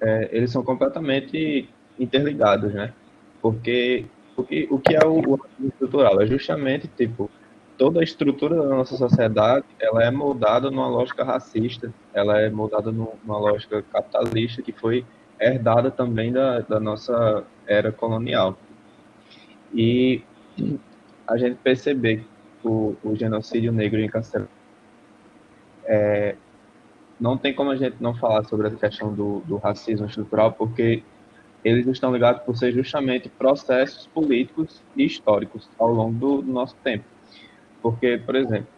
é, 0.00 0.28
eles 0.32 0.50
são 0.50 0.62
completamente 0.62 1.68
interligados, 1.98 2.72
né? 2.72 2.92
Porque 3.40 4.06
o 4.36 4.42
que, 4.42 4.68
o 4.70 4.78
que 4.78 4.94
é 4.94 5.04
o, 5.04 5.18
o 5.18 5.34
racismo 5.36 5.68
estrutural? 5.68 6.20
É 6.20 6.26
justamente, 6.26 6.88
tipo, 6.88 7.30
toda 7.76 8.00
a 8.00 8.04
estrutura 8.04 8.56
da 8.56 8.68
nossa 8.68 8.96
sociedade, 8.96 9.64
ela 9.80 10.04
é 10.04 10.10
moldada 10.10 10.70
numa 10.70 10.88
lógica 10.88 11.24
racista, 11.24 11.92
ela 12.12 12.40
é 12.40 12.50
moldada 12.50 12.90
numa 12.90 13.38
lógica 13.38 13.82
capitalista 13.82 14.62
que 14.62 14.72
foi 14.72 15.04
herdada 15.40 15.90
também 15.90 16.32
da, 16.32 16.60
da 16.60 16.80
nossa 16.80 17.44
era 17.66 17.92
colonial. 17.92 18.58
E 19.72 20.22
a 21.26 21.36
gente 21.36 21.56
perceber 21.56 22.24
o, 22.64 22.96
o 23.04 23.14
genocídio 23.14 23.72
negro 23.72 24.00
em 24.00 24.08
Castelo 24.08 24.48
é, 25.88 26.36
não 27.18 27.36
tem 27.36 27.54
como 27.54 27.70
a 27.70 27.76
gente 27.76 27.96
não 27.98 28.14
falar 28.14 28.44
sobre 28.44 28.68
a 28.68 28.70
questão 28.70 29.12
do, 29.12 29.40
do 29.40 29.56
racismo 29.56 30.06
estrutural, 30.06 30.52
porque 30.52 31.02
eles 31.64 31.86
estão 31.86 32.12
ligados 32.12 32.42
por 32.42 32.56
ser 32.56 32.72
justamente 32.72 33.28
processos 33.28 34.06
políticos 34.06 34.80
e 34.94 35.04
históricos 35.04 35.68
ao 35.78 35.92
longo 35.92 36.14
do, 36.14 36.42
do 36.42 36.52
nosso 36.52 36.76
tempo. 36.84 37.04
Porque, 37.82 38.18
por 38.18 38.36
exemplo, 38.36 38.68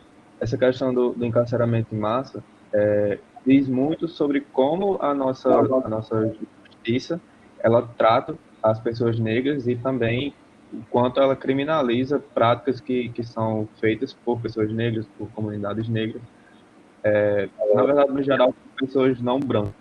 essa 0.41 0.57
questão 0.57 0.95
do, 0.95 1.13
do 1.13 1.27
encarceramento 1.27 1.95
em 1.95 1.99
massa 1.99 2.43
é, 2.73 3.19
diz 3.45 3.69
muito 3.69 4.09
sobre 4.09 4.41
como 4.41 4.97
a 5.03 5.13
nossa, 5.13 5.51
a 5.51 5.89
nossa 5.89 6.33
justiça 6.65 7.21
ela 7.59 7.83
trata 7.83 8.35
as 8.63 8.79
pessoas 8.81 9.19
negras 9.19 9.67
e 9.67 9.77
também 9.77 10.33
o 10.73 10.83
quanto 10.89 11.21
ela 11.21 11.35
criminaliza 11.35 12.19
práticas 12.19 12.81
que, 12.81 13.09
que 13.11 13.23
são 13.25 13.69
feitas 13.81 14.13
por 14.13 14.41
pessoas 14.41 14.73
negras, 14.73 15.07
por 15.19 15.29
comunidades 15.33 15.89
negras, 15.89 16.23
é, 17.03 17.49
na 17.75 17.83
verdade, 17.83 18.13
no 18.13 18.23
geral, 18.23 18.55
pessoas 18.79 19.21
não 19.21 19.41
brancas. 19.41 19.75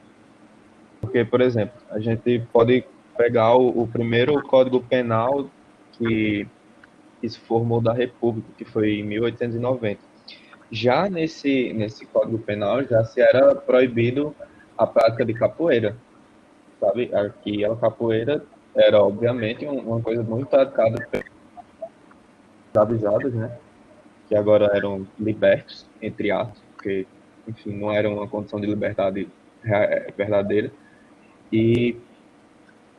Porque, 1.01 1.23
por 1.23 1.41
exemplo, 1.41 1.79
a 1.89 1.99
gente 1.99 2.39
pode 2.51 2.83
pegar 3.17 3.55
o, 3.55 3.83
o 3.83 3.87
primeiro 3.87 4.41
Código 4.43 4.81
Penal 4.81 5.49
que, 5.93 6.47
que 7.19 7.29
se 7.29 7.39
formou 7.39 7.81
da 7.81 7.93
República, 7.93 8.47
que 8.57 8.65
foi 8.65 8.99
em 8.99 9.03
1890. 9.03 9.99
Já 10.71 11.09
nesse, 11.09 11.73
nesse 11.73 12.05
Código 12.05 12.37
Penal 12.39 12.83
já 12.83 13.03
se 13.03 13.19
era 13.21 13.55
proibido 13.55 14.35
a 14.77 14.85
prática 14.85 15.25
de 15.25 15.33
capoeira, 15.33 15.95
sabe? 16.79 17.13
Aqui 17.13 17.65
a 17.65 17.75
capoeira 17.75 18.43
era 18.75 19.01
obviamente 19.01 19.65
uma 19.65 19.99
coisa 19.99 20.21
muito 20.23 20.47
praticada 20.47 21.05
pelos 21.09 21.25
avisados, 22.77 23.33
né? 23.33 23.57
Que 24.27 24.35
agora 24.35 24.69
eram 24.75 25.07
libertos 25.19 25.89
entre 26.01 26.31
aspas, 26.31 26.68
porque 26.79 27.05
enfim 27.45 27.77
não 27.77 27.91
era 27.91 28.09
uma 28.09 28.27
condição 28.27 28.59
de 28.59 28.65
liberdade 28.65 29.27
verdadeira. 30.17 30.71
E 31.51 31.97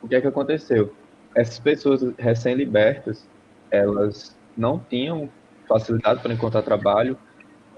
o 0.01 0.07
que 0.07 0.15
é 0.15 0.21
que 0.21 0.27
aconteceu? 0.27 0.93
Essas 1.35 1.59
pessoas 1.59 2.01
recém-libertas, 2.17 3.27
elas 3.71 4.37
não 4.55 4.79
tinham 4.79 5.29
facilidade 5.67 6.21
para 6.21 6.33
encontrar 6.33 6.61
trabalho 6.61 7.17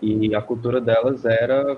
e 0.02 0.36
a 0.36 0.42
cultura 0.42 0.82
delas 0.82 1.24
era 1.24 1.78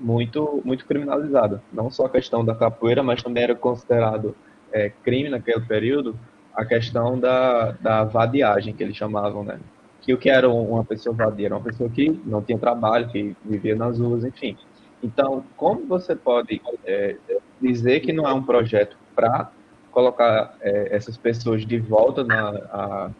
muito 0.00 0.62
muito 0.64 0.86
criminalizada. 0.86 1.62
Não 1.72 1.90
só 1.90 2.06
a 2.06 2.10
questão 2.10 2.44
da 2.44 2.54
capoeira, 2.54 3.02
mas 3.02 3.22
também 3.22 3.42
era 3.42 3.54
considerado 3.54 4.34
é, 4.72 4.90
crime 5.02 5.28
naquele 5.28 5.60
período 5.60 6.18
a 6.54 6.64
questão 6.64 7.18
da, 7.20 7.72
da 7.72 8.04
vadiagem, 8.04 8.74
que 8.74 8.82
eles 8.82 8.96
chamavam, 8.96 9.44
né? 9.44 9.60
Que 10.06 10.14
o 10.14 10.18
que 10.18 10.30
era 10.30 10.48
uma 10.48 10.84
pessoa 10.84 11.12
vadia? 11.12 11.48
Era 11.48 11.56
uma 11.56 11.64
pessoa 11.64 11.90
que 11.90 12.08
não 12.24 12.40
tinha 12.40 12.56
trabalho, 12.56 13.08
que 13.08 13.36
vivia 13.44 13.74
nas 13.74 13.98
ruas, 13.98 14.24
enfim. 14.24 14.56
Então, 15.02 15.44
como 15.56 15.84
você 15.84 16.14
pode 16.14 16.62
é, 16.84 17.16
dizer 17.60 17.98
que 17.98 18.12
não 18.12 18.24
é 18.24 18.32
um 18.32 18.42
projeto 18.42 18.96
para 19.16 19.50
colocar 19.90 20.54
é, 20.60 20.94
essas 20.94 21.16
pessoas 21.16 21.66
de 21.66 21.78
volta 21.80 22.22
na 22.22 22.50
a, 22.70 23.10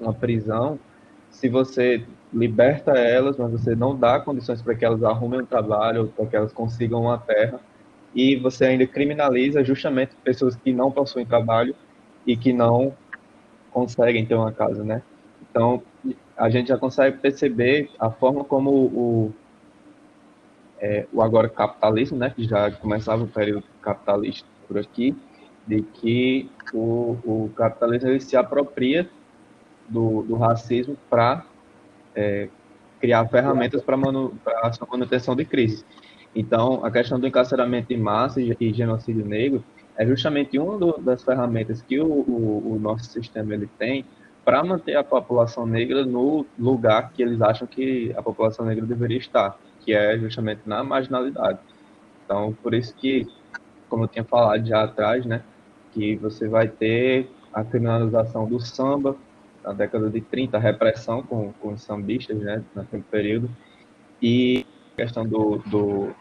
uma 0.00 0.14
prisão, 0.14 0.78
se 1.28 1.48
você 1.48 2.04
liberta 2.32 2.92
elas, 2.92 3.36
mas 3.36 3.50
você 3.50 3.74
não 3.74 3.96
dá 3.96 4.20
condições 4.20 4.62
para 4.62 4.76
que 4.76 4.84
elas 4.84 5.02
arrumem 5.02 5.40
um 5.40 5.46
trabalho, 5.46 6.12
para 6.16 6.26
que 6.26 6.36
elas 6.36 6.52
consigam 6.52 7.02
uma 7.02 7.18
terra, 7.18 7.58
e 8.14 8.36
você 8.36 8.66
ainda 8.66 8.86
criminaliza 8.86 9.64
justamente 9.64 10.14
pessoas 10.22 10.54
que 10.54 10.72
não 10.72 10.90
possuem 10.92 11.26
trabalho 11.26 11.74
e 12.24 12.36
que 12.36 12.52
não 12.52 12.94
conseguem 13.72 14.24
ter 14.24 14.36
uma 14.36 14.52
casa, 14.52 14.84
né? 14.84 15.02
Então, 15.52 15.82
a 16.34 16.48
gente 16.48 16.68
já 16.68 16.78
consegue 16.78 17.18
perceber 17.18 17.90
a 18.00 18.10
forma 18.10 18.42
como 18.42 18.70
o, 18.70 19.32
é, 20.80 21.06
o 21.12 21.20
agora 21.20 21.46
capitalismo, 21.46 22.16
né, 22.16 22.32
que 22.34 22.44
já 22.44 22.70
começava 22.70 23.22
o 23.22 23.28
período 23.28 23.64
capitalista 23.82 24.48
por 24.66 24.78
aqui, 24.78 25.14
de 25.66 25.82
que 25.82 26.50
o, 26.72 27.18
o 27.22 27.50
capitalismo 27.54 28.08
ele 28.08 28.20
se 28.20 28.34
apropria 28.34 29.08
do, 29.86 30.22
do 30.22 30.36
racismo 30.36 30.96
para 31.10 31.44
é, 32.16 32.48
criar 32.98 33.28
ferramentas 33.28 33.82
para 33.82 33.96
a 34.62 34.72
sua 34.72 34.88
manutenção 34.90 35.36
de 35.36 35.44
crise. 35.44 35.84
Então, 36.34 36.82
a 36.82 36.90
questão 36.90 37.20
do 37.20 37.26
encarceramento 37.26 37.92
em 37.92 37.98
massa 37.98 38.40
e, 38.40 38.72
genocídio 38.72 39.24
negro 39.26 39.62
é 39.98 40.06
justamente 40.06 40.58
uma 40.58 40.78
do, 40.78 40.98
das 40.98 41.22
ferramentas 41.22 41.82
que 41.82 42.00
o, 42.00 42.06
o, 42.06 42.72
o, 42.72 42.78
nosso 42.80 43.04
sistema 43.04 43.52
ele 43.52 43.68
tem 43.78 44.06
para 44.44 44.62
manter 44.64 44.96
a 44.96 45.04
população 45.04 45.66
negra 45.66 46.04
no 46.04 46.44
lugar 46.58 47.12
que 47.12 47.22
eles 47.22 47.40
acham 47.40 47.66
que 47.66 48.12
a 48.16 48.22
população 48.22 48.66
negra 48.66 48.84
deveria 48.84 49.18
estar, 49.18 49.56
que 49.80 49.92
é 49.94 50.18
justamente 50.18 50.62
na 50.66 50.82
marginalidade. 50.82 51.58
Então, 52.24 52.56
por 52.62 52.74
isso 52.74 52.94
que, 52.94 53.26
como 53.88 54.04
eu 54.04 54.08
tinha 54.08 54.24
falado 54.24 54.66
já 54.66 54.82
atrás, 54.82 55.24
né, 55.24 55.42
que 55.92 56.16
você 56.16 56.48
vai 56.48 56.66
ter 56.66 57.30
a 57.52 57.62
criminalização 57.62 58.46
do 58.46 58.58
samba 58.58 59.16
na 59.62 59.72
década 59.72 60.10
de 60.10 60.20
30, 60.20 60.56
a 60.56 60.60
repressão 60.60 61.22
com, 61.22 61.52
com 61.60 61.72
os 61.74 61.82
sambistas, 61.82 62.36
né, 62.38 62.64
naquele 62.74 63.04
período, 63.04 63.50
e 64.20 64.66
a 64.94 65.02
questão 65.02 65.26
do, 65.26 65.58
do 65.66 66.14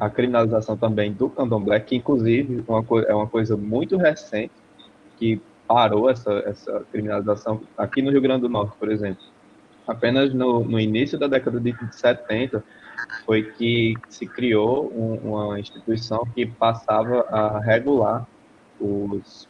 a 0.00 0.10
criminalização 0.10 0.76
também 0.76 1.12
do 1.12 1.30
candomblé, 1.30 1.78
que 1.78 1.94
inclusive 1.94 2.64
uma, 2.66 2.84
é 3.06 3.14
uma 3.14 3.28
coisa 3.28 3.56
muito 3.56 3.96
recente, 3.96 4.52
que 5.16 5.40
parou 5.72 6.10
essa, 6.10 6.30
essa 6.44 6.84
criminalização 6.92 7.62
aqui 7.78 8.02
no 8.02 8.10
Rio 8.10 8.20
Grande 8.20 8.42
do 8.42 8.48
Norte, 8.50 8.76
por 8.78 8.90
exemplo. 8.90 9.24
Apenas 9.88 10.34
no, 10.34 10.62
no 10.62 10.78
início 10.78 11.18
da 11.18 11.26
década 11.26 11.58
de 11.58 11.74
70 11.90 12.62
foi 13.24 13.44
que 13.52 13.94
se 14.10 14.26
criou 14.26 14.92
um, 14.94 15.32
uma 15.32 15.58
instituição 15.58 16.26
que 16.34 16.44
passava 16.44 17.22
a 17.22 17.58
regular 17.58 18.26
os, 18.78 19.48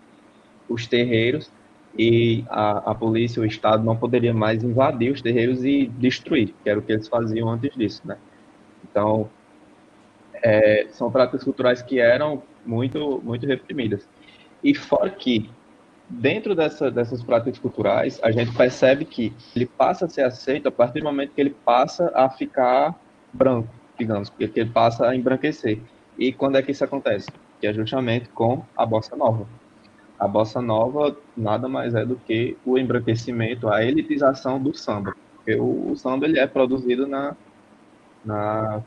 os 0.69 0.87
terreiros 0.87 1.51
e 1.99 2.45
a, 2.49 2.93
a 2.93 2.95
polícia, 2.95 3.43
o 3.43 3.45
Estado 3.45 3.83
não 3.83 3.97
poderia 3.97 4.33
mais 4.33 4.63
invadir 4.63 5.11
os 5.11 5.21
terreiros 5.21 5.65
e 5.65 5.87
destruir, 5.87 6.55
que 6.63 6.71
era 6.71 6.79
o 6.79 6.83
que 6.83 6.93
eles 6.93 7.09
faziam 7.09 7.51
antes 7.51 7.75
disso, 7.77 8.01
né? 8.05 8.17
Então, 8.89 9.29
é, 10.35 10.87
são 10.91 11.11
práticas 11.11 11.43
culturais 11.43 11.83
que 11.83 11.99
eram 11.99 12.45
muito, 12.65 13.21
muito 13.25 13.45
reprimidas. 13.45 14.09
E 14.63 14.73
fora 14.73 15.11
que, 15.11 15.51
dentro 16.21 16.55
dessa, 16.55 16.91
dessas 16.91 17.23
práticas 17.23 17.59
culturais, 17.59 18.21
a 18.23 18.31
gente 18.31 18.55
percebe 18.55 19.05
que 19.05 19.33
ele 19.57 19.67
passa 19.67 20.05
a 20.05 20.09
ser 20.09 20.23
aceito 20.23 20.69
a 20.69 20.73
partir 20.73 21.01
do 21.01 21.05
momento 21.05 21.33
que 21.33 21.41
ele 21.41 21.57
passa 21.65 22.13
a 22.15 22.29
ficar 22.29 22.95
branco, 23.33 23.69
digamos, 23.99 24.29
porque 24.29 24.61
ele 24.61 24.71
passa 24.71 25.09
a 25.09 25.17
embranquecer. 25.17 25.79
E 26.19 26.33
quando 26.33 26.57
é 26.57 26.63
que 26.63 26.73
isso 26.73 26.85
acontece? 26.85 27.29
Que 27.61 27.67
é 27.67 27.73
justamente 27.73 28.29
com 28.29 28.63
a 28.77 28.85
bossa 28.85 29.17
nova. 29.17 29.47
A 30.19 30.29
bossa 30.29 30.61
nova 30.61 31.17
nada 31.37 31.69
mais 31.69 31.95
é 31.95 32.05
do 32.05 32.17
que 32.17 32.57
o 32.65 32.79
embranquecimento, 32.79 33.69
a 33.69 33.83
elitização 33.83 34.63
do 34.63 34.77
samba. 34.77 35.17
Porque 35.37 35.55
o, 35.55 35.93
o 35.93 35.97
samba 35.97 36.27
ele 36.27 36.39
é 36.39 36.47
produzido 36.47 37.07
na, 37.07 37.35
na 38.25 38.83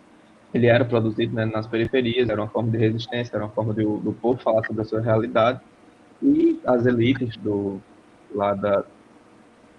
ele 0.54 0.68
era 0.68 0.86
produzido 0.86 1.36
né, 1.36 1.46
nas 1.46 1.68
periferias, 1.68 2.30
era 2.30 2.40
uma 2.40 2.48
forma 2.48 2.72
de 2.72 2.78
resistência, 2.78 3.36
era 3.36 3.44
uma 3.44 3.52
forma 3.52 3.74
de, 3.74 3.84
do 3.84 4.16
povo 4.22 4.40
falar 4.40 4.66
sobre 4.66 4.84
a 4.84 4.86
sua 4.86 5.02
realidade. 5.02 5.60
E 6.26 6.60
as 6.66 6.88
elites 6.88 7.38
do, 7.38 7.80
lá 8.34 8.56
da, 8.56 8.84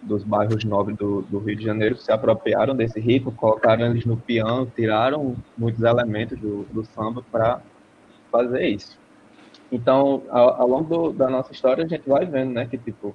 dos 0.01 0.23
bairros 0.23 0.63
nobres 0.63 0.97
do, 0.97 1.23
do, 1.23 1.41
Rio 1.41 1.57
de 1.57 1.65
Janeiro 1.65 1.97
se 1.97 2.13
apropriaram 2.13 2.77
desse 2.77 3.01
ritmo, 3.01 3.33
colocaram 3.33 3.87
eles 3.87 4.05
no 4.05 4.17
piano, 4.17 4.71
tiraram 4.77 5.35
muitos 5.59 5.83
elementos 5.83 6.39
do, 6.39 6.63
do 6.71 6.85
samba 6.85 7.25
para 7.33 7.61
fazer 8.31 8.65
isso. 8.69 8.97
Então, 9.73 10.23
ao, 10.31 10.63
ao 10.63 10.69
longo 10.69 10.89
do, 10.89 11.13
da 11.13 11.29
nossa 11.29 11.51
história, 11.53 11.85
a 11.85 11.89
gente 11.89 12.09
vai 12.09 12.25
vendo 12.25 12.53
né, 12.53 12.65
que 12.65 12.79
tipo, 12.79 13.13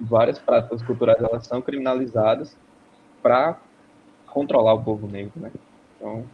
várias 0.00 0.38
práticas 0.38 0.82
culturais 0.82 1.22
elas 1.22 1.46
são 1.46 1.60
criminalizadas 1.60 2.56
para 3.22 3.58
controlar 4.28 4.72
o 4.72 4.82
povo 4.82 5.06
negro. 5.06 5.32
Né? 5.36 5.52
Então, 5.96 6.24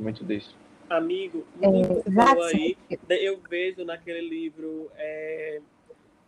muito 0.00 0.24
disso. 0.24 0.56
Amigo, 0.88 1.46
muito 1.56 2.04
é, 2.18 2.54
aí, 2.54 2.76
eu 3.20 3.38
vejo 3.48 3.84
naquele 3.84 4.22
livro 4.22 4.90
é, 4.96 5.60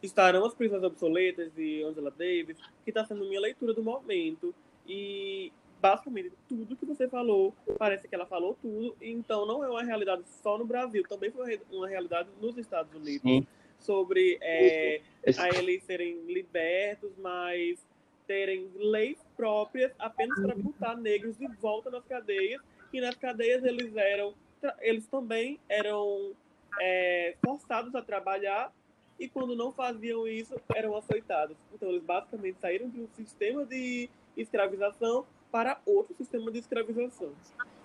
Estarão 0.03 0.45
as 0.45 0.55
Prisões 0.55 0.83
Obsoletas, 0.83 1.53
de 1.55 1.83
Angela 1.83 2.11
Davis, 2.11 2.59
que 2.85 2.91
está 2.91 3.05
sendo 3.05 3.25
minha 3.25 3.41
leitura 3.41 3.73
do 3.73 3.83
momento. 3.83 4.55
E 4.87 5.53
basicamente 5.81 6.33
tudo 6.49 6.77
que 6.77 6.85
você 6.85 7.09
falou, 7.09 7.55
parece 7.79 8.07
que 8.07 8.15
ela 8.15 8.27
falou 8.27 8.57
tudo, 8.61 8.95
então 9.01 9.47
não 9.47 9.65
é 9.65 9.69
uma 9.69 9.83
realidade 9.83 10.23
só 10.43 10.59
no 10.59 10.67
Brasil, 10.67 11.03
também 11.09 11.31
foi 11.31 11.59
uma 11.73 11.89
realidade 11.89 12.29
nos 12.41 12.59
Estados 12.59 12.93
Unidos. 12.95 13.23
Sim. 13.23 13.47
Sobre 13.79 14.39
é, 14.43 15.01
a 15.39 15.49
eles 15.57 15.83
serem 15.85 16.21
libertos, 16.27 17.13
mas 17.17 17.83
terem 18.27 18.69
leis 18.77 19.19
próprias 19.35 19.91
apenas 19.99 20.39
para 20.39 20.55
botar 20.55 20.97
negros 20.97 21.39
de 21.39 21.47
volta 21.47 21.91
nas 21.91 22.05
cadeias 22.05 22.61
que 22.91 23.01
nas 23.01 23.15
cadeias 23.17 23.65
eles 23.65 23.95
eram, 23.97 24.35
eles 24.81 25.07
também 25.07 25.59
eram 25.69 26.33
é, 26.81 27.35
forçados 27.45 27.95
a 27.95 28.03
trabalhar 28.03 28.73
e 29.19 29.29
quando 29.29 29.55
não 29.55 29.71
faziam 29.71 30.27
isso 30.27 30.55
eram 30.75 30.97
açoitados. 30.97 31.57
Então 31.75 31.91
eles 31.91 32.03
basicamente 32.03 32.59
saíram 32.61 32.89
de 32.89 33.01
um 33.01 33.09
sistema 33.15 33.65
de 33.65 34.09
escravização 34.37 35.27
para 35.51 35.79
outro 35.85 36.15
sistema 36.15 36.51
de 36.51 36.59
escravização. 36.59 37.31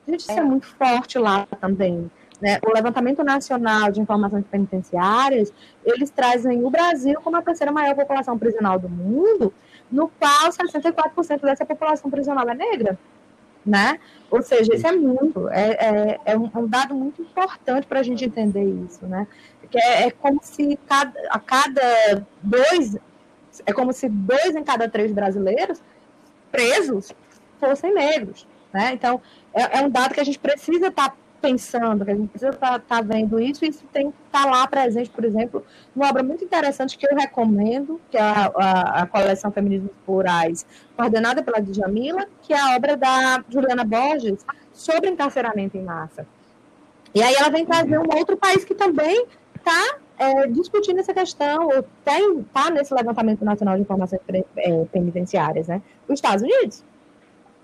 Gente, 0.07 0.19
isso 0.21 0.31
é, 0.31 0.37
é 0.37 0.43
muito 0.43 0.67
forte 0.67 1.17
lá 1.17 1.45
também. 1.59 2.09
Né? 2.39 2.59
O 2.65 2.71
levantamento 2.71 3.23
nacional 3.23 3.91
de 3.91 3.99
informações 3.99 4.45
penitenciárias, 4.47 5.51
eles 5.83 6.09
trazem 6.09 6.63
o 6.63 6.69
Brasil 6.69 7.19
como 7.21 7.37
a 7.37 7.41
terceira 7.41 7.71
maior 7.71 7.95
população 7.95 8.37
prisional 8.37 8.77
do 8.77 8.89
mundo, 8.89 9.53
no 9.91 10.07
qual 10.07 10.49
64% 10.49 11.41
dessa 11.41 11.65
população 11.65 12.11
prisional 12.11 12.47
é 12.49 12.53
negra 12.53 12.99
né? 13.65 13.99
Ou 14.29 14.41
seja, 14.41 14.75
isso 14.75 14.85
é 14.85 14.91
muito, 14.91 15.49
é, 15.49 15.71
é, 15.71 16.19
é, 16.25 16.37
um, 16.37 16.45
é 16.45 16.67
dado 16.67 16.93
muito 16.93 17.21
importante 17.21 17.87
para 17.87 17.99
a 17.99 18.03
gente 18.03 18.23
entender 18.25 18.63
isso, 18.85 19.05
né? 19.05 19.27
Que 19.69 19.79
é, 19.79 20.07
é, 20.07 20.11
como 20.11 20.39
se 20.43 20.77
cada, 20.87 21.13
a 21.29 21.39
cada 21.39 22.25
dois, 22.41 22.97
é 23.65 23.73
como 23.73 23.91
se 23.93 24.07
dois 24.09 24.55
em 24.55 24.63
cada 24.63 24.89
três 24.89 25.11
brasileiros 25.11 25.81
presos 26.51 27.11
fossem 27.59 27.93
negros, 27.93 28.47
né? 28.73 28.91
Então, 28.93 29.21
é, 29.53 29.79
é 29.79 29.81
um 29.81 29.89
dado 29.89 30.13
que 30.13 30.19
a 30.19 30.25
gente 30.25 30.39
precisa 30.39 30.87
estar 30.87 31.09
tá 31.09 31.15
pensando, 31.45 32.03
que 32.03 32.11
a 32.11 32.15
gente 32.15 32.29
precisa 32.29 32.49
estar 32.49 32.79
tá, 32.79 32.79
tá 32.79 33.01
vendo 33.01 33.39
isso, 33.39 33.63
e 33.63 33.69
isso 33.69 33.83
tem 33.93 34.09
que 34.09 34.17
estar 34.25 34.43
tá 34.43 34.49
lá 34.49 34.67
presente, 34.67 35.11
por 35.11 35.23
exemplo, 35.23 35.63
numa 35.95 36.09
obra 36.09 36.23
muito 36.23 36.43
interessante 36.43 36.97
que 36.97 37.05
eu 37.05 37.15
recomendo, 37.15 38.01
que 38.09 38.17
é 38.17 38.21
a, 38.21 38.51
a, 38.55 39.01
a 39.03 39.07
coleção 39.07 39.51
Feminismos 39.51 39.91
Plurais, 40.05 40.65
coordenada 40.97 41.43
pela 41.43 41.61
Djamila, 41.61 42.25
que 42.41 42.51
é 42.51 42.59
a 42.59 42.75
obra 42.75 42.97
da 42.97 43.43
Juliana 43.47 43.83
Borges 43.83 44.43
sobre 44.73 45.11
encarceramento 45.11 45.77
em 45.77 45.83
massa. 45.83 46.25
E 47.13 47.21
aí 47.21 47.35
ela 47.35 47.49
vem 47.49 47.63
trazer 47.63 47.99
um 47.99 48.17
outro 48.17 48.35
país 48.35 48.65
que 48.65 48.73
também 48.73 49.27
está 49.55 49.97
é, 50.17 50.47
discutindo 50.47 50.99
essa 50.99 51.13
questão, 51.13 51.67
ou 51.67 51.85
está 52.49 52.71
nesse 52.71 52.93
levantamento 52.93 53.45
nacional 53.45 53.75
de 53.75 53.81
informações 53.83 54.21
é, 54.57 54.85
penitenciárias, 54.85 55.67
né? 55.67 55.81
Os 56.07 56.15
Estados 56.15 56.41
Unidos. 56.41 56.83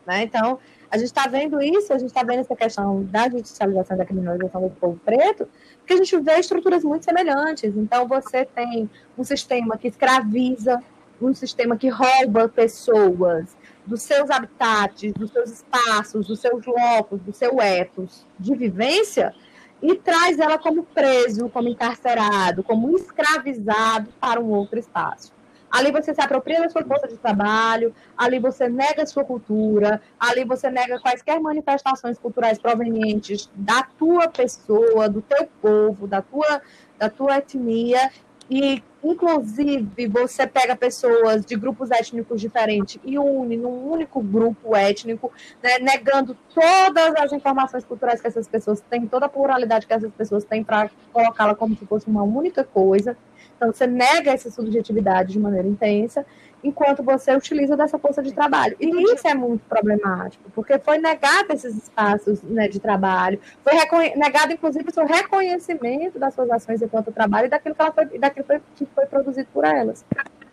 Né? 0.05 0.23
Então, 0.23 0.59
a 0.91 0.97
gente 0.97 1.07
está 1.07 1.25
vendo 1.25 1.61
isso, 1.61 1.93
a 1.93 1.97
gente 1.97 2.09
está 2.09 2.21
vendo 2.21 2.41
essa 2.41 2.53
questão 2.53 3.03
da 3.05 3.29
judicialização 3.29 3.95
da 3.95 4.05
criminalização 4.05 4.61
do 4.61 4.69
povo 4.71 4.99
preto, 5.05 5.47
porque 5.77 5.93
a 5.93 5.97
gente 5.97 6.19
vê 6.19 6.37
estruturas 6.37 6.83
muito 6.83 7.05
semelhantes. 7.05 7.73
Então, 7.77 8.05
você 8.05 8.43
tem 8.43 8.89
um 9.17 9.23
sistema 9.23 9.77
que 9.77 9.87
escraviza, 9.87 10.83
um 11.21 11.33
sistema 11.33 11.77
que 11.77 11.87
rouba 11.87 12.49
pessoas 12.49 13.55
dos 13.85 14.01
seus 14.01 14.29
habitats, 14.29 15.13
dos 15.13 15.31
seus 15.31 15.49
espaços, 15.49 16.27
dos 16.27 16.41
seus 16.41 16.65
locos, 16.65 17.21
do 17.21 17.33
seu 17.33 17.61
ethos 17.61 18.27
de 18.37 18.53
vivência, 18.53 19.33
e 19.81 19.95
traz 19.95 20.39
ela 20.39 20.57
como 20.57 20.83
preso, 20.83 21.47
como 21.49 21.69
encarcerado, 21.69 22.63
como 22.63 22.93
escravizado 22.97 24.09
para 24.19 24.41
um 24.41 24.49
outro 24.49 24.77
espaço. 24.77 25.31
Ali 25.71 25.91
você 25.91 26.13
se 26.13 26.21
apropria 26.21 26.61
da 26.61 26.69
sua 26.69 26.83
força 26.83 27.07
de 27.07 27.17
trabalho, 27.17 27.93
ali 28.17 28.39
você 28.39 28.67
nega 28.67 29.03
a 29.03 29.05
sua 29.05 29.23
cultura, 29.23 30.01
ali 30.19 30.43
você 30.43 30.69
nega 30.69 30.99
quaisquer 30.99 31.39
manifestações 31.39 32.19
culturais 32.19 32.59
provenientes 32.59 33.49
da 33.55 33.83
tua 33.97 34.27
pessoa, 34.27 35.07
do 35.07 35.21
teu 35.21 35.47
povo, 35.61 36.07
da 36.07 36.21
tua, 36.21 36.61
da 36.97 37.09
tua 37.09 37.37
etnia, 37.37 38.11
e 38.51 38.83
inclusive 39.01 40.07
você 40.07 40.45
pega 40.45 40.75
pessoas 40.75 41.45
de 41.45 41.55
grupos 41.55 41.89
étnicos 41.89 42.41
diferentes 42.41 42.99
e 43.05 43.17
une 43.17 43.55
num 43.55 43.89
único 43.89 44.21
grupo 44.21 44.75
étnico, 44.75 45.31
né, 45.63 45.79
negando 45.79 46.37
todas 46.53 47.15
as 47.15 47.31
informações 47.31 47.85
culturais 47.85 48.19
que 48.19 48.27
essas 48.27 48.49
pessoas 48.49 48.81
têm, 48.81 49.07
toda 49.07 49.27
a 49.27 49.29
pluralidade 49.29 49.87
que 49.87 49.93
essas 49.93 50.11
pessoas 50.11 50.43
têm 50.43 50.65
para 50.65 50.91
colocá-la 51.13 51.55
como 51.55 51.77
se 51.77 51.85
fosse 51.85 52.07
uma 52.07 52.23
única 52.23 52.65
coisa. 52.65 53.15
Então, 53.55 53.71
você 53.71 53.87
nega 53.87 54.31
essa 54.31 54.51
subjetividade 54.51 55.31
de 55.31 55.39
maneira 55.39 55.67
intensa, 55.67 56.25
enquanto 56.63 57.03
você 57.03 57.35
utiliza 57.35 57.75
dessa 57.75 57.97
força 57.97 58.21
de 58.21 58.33
trabalho. 58.33 58.75
E 58.79 58.87
isso 59.13 59.27
é 59.27 59.33
muito 59.33 59.61
problemático, 59.67 60.43
porque 60.53 60.77
foi 60.79 60.97
negado 60.97 61.53
esses 61.53 61.75
espaços 61.75 62.41
né, 62.43 62.67
de 62.67 62.79
trabalho, 62.79 63.39
foi 63.63 63.73
negado, 64.15 64.53
inclusive, 64.53 64.89
o 64.89 64.93
seu 64.93 65.05
reconhecimento 65.05 66.19
das 66.19 66.33
suas 66.33 66.49
ações 66.49 66.81
enquanto 66.81 67.11
trabalho 67.11 67.47
e 67.47 67.49
daquilo 67.49 67.75
que, 67.75 67.81
ela 67.81 67.91
foi, 67.91 68.05
daquilo 68.17 68.45
que 68.75 68.85
foi 68.85 69.05
produzido 69.05 69.47
por 69.53 69.65
elas. 69.65 70.05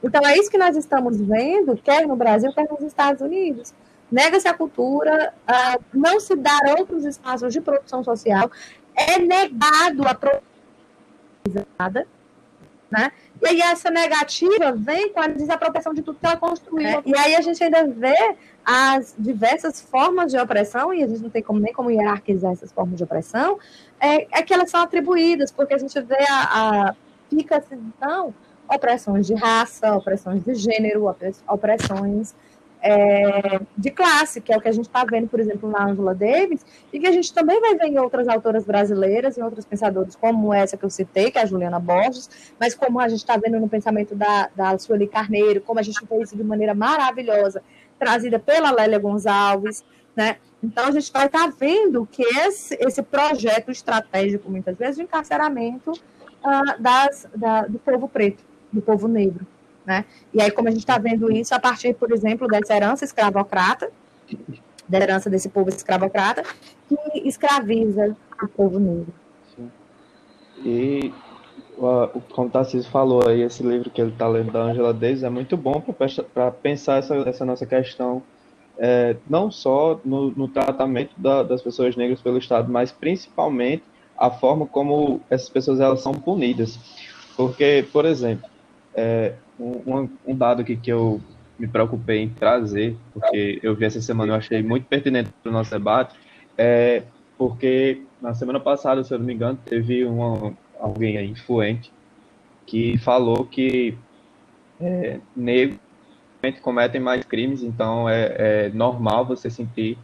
Então, 0.03 0.25
é 0.25 0.37
isso 0.39 0.51
que 0.51 0.59
nós 0.59 0.77
estamos 0.77 1.21
vendo, 1.21 1.77
quer 1.77 2.07
no 2.07 2.17
Brasil, 2.17 2.53
quer 2.53 2.69
nos 2.71 2.81
Estados 2.81 3.21
Unidos. 3.21 3.75
Nega-se 4.11 4.49
a 4.49 4.55
cultura, 4.55 5.35
uh, 5.47 5.85
não 5.93 6.19
se 6.19 6.35
dar 6.35 6.61
outros 6.79 7.05
espaços 7.05 7.53
de 7.53 7.61
produção 7.61 8.03
social, 8.03 8.51
é 8.95 9.19
negado 9.19 10.07
a 10.07 10.15
produção 10.15 10.49
né? 12.91 13.13
E 13.41 13.47
aí 13.47 13.61
essa 13.61 13.91
negativa 13.91 14.73
vem 14.73 15.13
com 15.13 15.21
a 15.21 15.29
desapropriação 15.29 15.95
de 15.95 16.03
tudo 16.03 16.19
que 16.19 16.27
ela 16.27 16.37
construiu. 16.37 16.89
É, 16.89 17.03
e 17.05 17.17
aí 17.17 17.37
a 17.37 17.41
gente 17.41 17.63
ainda 17.63 17.87
vê 17.87 18.37
as 18.65 19.15
diversas 19.19 19.81
formas 19.81 20.33
de 20.33 20.39
opressão, 20.39 20.93
e 20.93 21.03
a 21.03 21.07
gente 21.07 21.23
não 21.23 21.31
tem 21.31 21.43
como, 21.43 21.61
nem 21.61 21.73
como 21.73 21.91
hierarquizar 21.91 22.53
essas 22.53 22.73
formas 22.73 22.97
de 22.97 23.05
opressão, 23.05 23.59
é, 24.01 24.27
é 24.39 24.43
que 24.43 24.53
elas 24.53 24.71
são 24.71 24.81
atribuídas, 24.81 25.51
porque 25.51 25.75
a 25.75 25.79
gente 25.79 26.01
vê 26.01 26.25
a, 26.29 26.89
a 26.89 26.97
fica 27.31 27.59
assim, 27.59 27.77
então, 27.97 28.35
opressões 28.69 29.27
de 29.27 29.35
raça, 29.35 29.95
opressões 29.95 30.43
de 30.45 30.55
gênero, 30.55 31.15
opressões 31.47 32.35
é, 32.81 33.61
de 33.77 33.91
classe, 33.91 34.41
que 34.41 34.53
é 34.53 34.57
o 34.57 34.61
que 34.61 34.69
a 34.69 34.73
gente 34.73 34.87
está 34.87 35.05
vendo, 35.05 35.29
por 35.29 35.41
exemplo, 35.41 35.71
na 35.71 35.87
Angela 35.87 36.15
Davis, 36.15 36.65
e 36.93 36.99
que 36.99 37.07
a 37.07 37.13
gente 37.13 37.33
também 37.33 37.61
vai 37.61 37.75
ver 37.77 37.87
em 37.87 37.99
outras 37.99 38.29
autoras 38.29 38.65
brasileiras, 38.65 39.37
em 39.37 39.43
outros 39.43 39.65
pensadores, 39.65 40.15
como 40.15 40.53
essa 40.53 40.77
que 40.77 40.85
eu 40.85 40.91
citei, 40.91 41.31
que 41.31 41.39
é 41.39 41.43
a 41.43 41.47
Juliana 41.47 41.79
Borges, 41.79 42.53
mas 42.59 42.75
como 42.75 43.01
a 43.01 43.09
gente 43.09 43.21
está 43.21 43.37
vendo 43.37 43.59
no 43.59 43.69
pensamento 43.69 44.15
da, 44.15 44.49
da 44.55 44.79
Sueli 44.79 45.07
Carneiro, 45.07 45.61
como 45.61 45.81
a 45.81 45.83
gente 45.83 46.01
vê 46.09 46.23
isso 46.23 46.37
de 46.37 46.45
maneira 46.45 46.75
maravilhosa, 46.75 47.63
trazida 47.99 48.39
pela 48.39 48.71
Lélia 48.71 48.99
Gonçalves, 48.99 49.85
né? 50.15 50.37
Então, 50.63 50.87
a 50.87 50.91
gente 50.91 51.13
vai 51.13 51.27
estar 51.27 51.47
tá 51.47 51.55
vendo 51.57 52.07
que 52.11 52.23
esse, 52.23 52.77
esse 52.81 53.01
projeto 53.03 53.71
estratégico, 53.71 54.51
muitas 54.51 54.77
vezes, 54.77 54.97
de 54.97 55.03
encarceramento 55.03 55.93
uh, 55.93 56.83
das, 56.83 57.29
da, 57.35 57.63
do 57.63 57.79
povo 57.79 58.09
preto, 58.09 58.45
do 58.73 58.83
povo 58.83 59.07
negro, 59.07 59.47
né? 59.89 60.05
E 60.35 60.43
aí, 60.43 60.51
como 60.51 60.69
a 60.69 60.71
gente 60.71 60.81
está 60.81 60.99
vendo 60.99 61.33
isso 61.33 61.55
a 61.55 61.59
partir, 61.59 61.95
por 61.95 62.13
exemplo, 62.13 62.47
dessa 62.47 62.77
herança 62.77 63.07
escravocrata, 63.07 63.91
da 64.87 64.99
herança 64.99 65.31
desse 65.31 65.49
povo 65.49 65.71
escravocrata, 65.71 66.43
que 66.87 66.97
escraviza 67.27 68.15
o 68.43 68.49
povo 68.49 68.79
negro. 68.79 69.13
Sim. 69.57 69.71
E 70.63 71.13
como 71.77 72.49
o 72.49 72.51
Tarcísio 72.51 72.91
falou 72.91 73.27
aí, 73.27 73.41
esse 73.41 73.63
livro 73.63 73.89
que 73.89 74.01
ele 74.01 74.11
está 74.11 74.29
lendo 74.29 74.53
da 74.53 74.61
Angela 74.61 74.93
Davis 74.93 75.23
é 75.23 75.31
muito 75.31 75.57
bom 75.57 75.83
para 76.35 76.51
pensar 76.51 76.99
essa, 76.99 77.17
essa 77.17 77.45
nossa 77.45 77.65
questão, 77.65 78.23
é, 78.77 79.17
não 79.29 79.51
só 79.51 79.99
no, 80.05 80.31
no 80.33 80.49
tratamento 80.49 81.13
da, 81.17 81.43
das 81.43 81.63
pessoas 81.63 81.97
negras 81.97 82.21
pelo 82.21 82.37
Estado, 82.37 82.71
mas 82.71 82.93
principalmente 82.93 83.85
a 84.17 84.31
forma 84.31 84.67
como 84.67 85.21
essas 85.31 85.49
pessoas 85.49 85.81
elas 85.81 86.01
são 86.01 86.13
punidas. 86.13 86.79
Porque, 87.37 87.87
por 87.93 88.05
exemplo, 88.05 88.51
é, 88.95 89.35
um, 89.59 90.09
um, 90.27 90.37
dado 90.37 90.63
aqui 90.63 90.77
que 90.77 90.91
eu 90.91 91.21
me 91.59 91.67
preocupei 91.67 92.21
em 92.23 92.29
trazer, 92.29 92.97
porque 93.13 93.59
eu 93.63 93.75
vi 93.75 93.85
essa 93.85 94.01
semana, 94.01 94.33
eu 94.33 94.37
achei 94.37 94.63
muito 94.63 94.87
pertinente 94.87 95.31
para 95.43 95.51
o 95.51 95.53
nosso 95.53 95.71
debate, 95.71 96.15
é 96.57 97.03
porque 97.37 98.03
na 98.21 98.35
semana 98.35 98.61
passada, 98.61 99.03
se 99.05 99.13
eu 99.13 99.19
não 99.19 99.27
me 99.27 99.35
engano, 99.35 99.59
teve 99.65 100.05
uma, 100.05 100.53
alguém 100.79 101.17
aí 101.17 101.29
influente 101.29 101.93
que 102.67 102.99
falou 102.99 103.45
que 103.45 103.97
é, 104.81 105.21
negros 105.35 105.79
cometem 106.63 107.01
mais 107.01 107.25
crimes, 107.25 107.63
então 107.63 108.09
é, 108.09 108.35
é 108.67 108.69
normal 108.71 109.25
você 109.25 109.51
sentir 109.51 109.99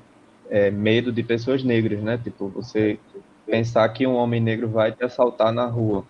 é, 0.50 0.70
medo 0.70 1.12
de 1.12 1.22
pessoas 1.22 1.62
negras, 1.62 2.02
né? 2.02 2.18
Tipo, 2.18 2.48
você 2.48 2.98
pensar 3.46 3.88
que 3.90 4.06
um 4.06 4.14
homem 4.14 4.40
negro 4.40 4.68
vai 4.68 4.92
te 4.92 5.04
assaltar 5.04 5.52
na 5.52 5.66
rua. 5.66 6.04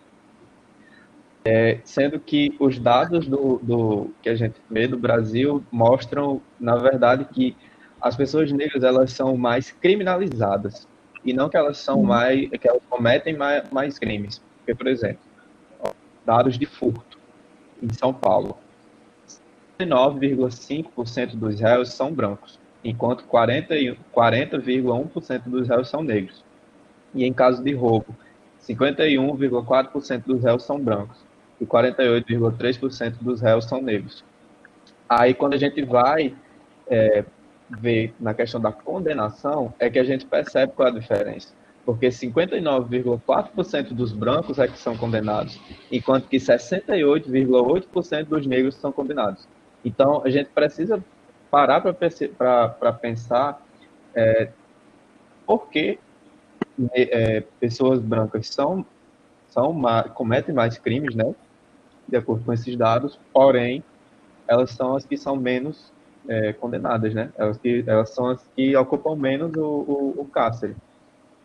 É, 1.47 1.79
sendo 1.85 2.19
que 2.19 2.57
os 2.59 2.79
dados 2.79 3.27
do, 3.27 3.59
do, 3.63 4.11
que 4.23 4.31
a 4.31 4.35
gente 4.35 4.55
vê 4.71 4.89
do 4.89 4.97
Brasil 4.97 5.63
mostram, 5.71 6.41
na 6.59 6.75
verdade, 6.77 7.27
que 7.27 7.55
as 8.01 8.17
pessoas 8.17 8.51
negras 8.51 8.83
elas 8.83 9.13
são 9.13 9.37
mais 9.37 9.71
criminalizadas 9.71 10.89
e 11.23 11.35
não 11.35 11.51
que 11.51 11.57
elas 11.57 11.77
são 11.77 11.99
uhum. 11.99 12.07
mais 12.07 12.49
que 12.49 12.67
elas 12.67 12.83
cometem 12.89 13.37
mais, 13.37 13.71
mais 13.71 13.99
crimes. 13.99 14.41
Porque, 14.59 14.75
por 14.75 14.87
exemplo, 14.87 15.21
dados 16.25 16.59
de 16.59 16.65
furto 16.65 17.19
em 17.83 17.93
São 17.93 18.15
Paulo, 18.15 18.57
9,5% 19.79 21.37
dos 21.37 21.61
réus 21.61 21.93
são 21.93 22.13
brancos, 22.13 22.59
enquanto 22.83 23.25
40,1% 23.25 23.97
40, 24.13 24.59
dos 25.51 25.69
réus 25.69 25.89
são 25.89 26.03
negros. 26.03 26.43
E 27.15 27.25
em 27.25 27.33
caso 27.33 27.63
de 27.63 27.75
roubo, 27.75 28.15
51,4% 28.63 30.23
dos 30.25 30.43
réus 30.43 30.63
são 30.63 30.81
brancos 30.81 31.24
e 31.61 31.67
48,3% 31.67 33.15
dos 33.21 33.41
réus 33.41 33.65
são 33.65 33.81
negros. 33.81 34.25
Aí, 35.09 35.35
quando 35.35 35.55
a 35.55 35.59
gente 35.59 35.83
vai 35.83 36.35
é, 36.89 37.25
ver 37.71 38.15
na 38.19 38.35
questão 38.35 38.61
da 38.61 38.73
condenação, 38.73 39.73
é 39.79 39.89
que 39.89 39.99
a 39.99 40.05
gente 40.05 40.27
percebe 40.27 40.73
qual 40.75 40.89
é 40.89 40.91
a 40.91 40.95
diferença. 40.95 41.55
Porque 41.85 42.09
59,4% 42.09 43.93
dos 43.93 44.13
brancos 44.13 44.59
é 44.59 44.67
que 44.67 44.79
são 44.79 44.97
condenados, 44.97 45.61
enquanto 45.93 46.27
que 46.29 46.39
68,8% 46.39 48.25
dos 48.25 48.47
negros 48.47 48.75
são 48.77 48.91
condenados. 48.91 49.47
Então, 49.85 50.23
a 50.25 50.31
gente 50.31 50.49
precisa 50.49 51.05
parar 51.51 51.83
para 51.83 52.93
pensar 52.93 53.63
é, 54.15 54.49
por 55.47 55.69
que 55.69 55.99
é, 56.93 57.43
pessoas 57.61 58.01
brancas 58.01 58.49
são, 58.49 58.85
são 59.49 59.81
cometem 60.15 60.55
mais 60.55 60.79
crimes, 60.79 61.15
né? 61.15 61.35
De 62.09 62.17
acordo 62.17 62.45
com 62.45 62.53
esses 62.53 62.77
dados, 62.77 63.19
porém, 63.33 63.83
elas 64.47 64.71
são 64.71 64.97
as 64.97 65.05
que 65.05 65.17
são 65.17 65.37
menos 65.37 65.93
é, 66.29 66.53
condenadas, 66.53 67.15
né? 67.15 67.31
Elas, 67.37 67.59
que, 67.59 67.85
elas 67.87 68.11
são 68.11 68.29
as 68.29 68.47
que 68.55 68.77
ocupam 68.77 69.17
menos 69.17 69.55
o, 69.55 69.65
o, 69.65 70.15
o 70.19 70.25
cárcere. 70.27 70.77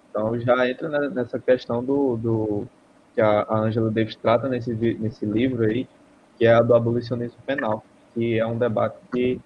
Então, 0.10 0.38
já 0.40 0.70
entra 0.70 1.10
nessa 1.10 1.40
questão 1.40 1.84
do, 1.84 2.18
do 2.18 2.68
que 3.14 3.22
a, 3.22 3.46
Angela 3.50 3.92
Davis 3.92 4.16
trata 4.16 4.48
nesse, 4.48 4.74
nesse 4.74 5.26
livro 5.26 5.66
aí, 5.66 5.88
que 6.38 6.46
é 6.46 6.54
a 6.54 6.62
do 6.62 6.74
abolicionismo 6.74 7.38
penal, 7.46 7.84
que 8.14 8.40
é 8.40 8.46
um 8.46 8.58
debate 8.58 8.98
que 9.14 9.40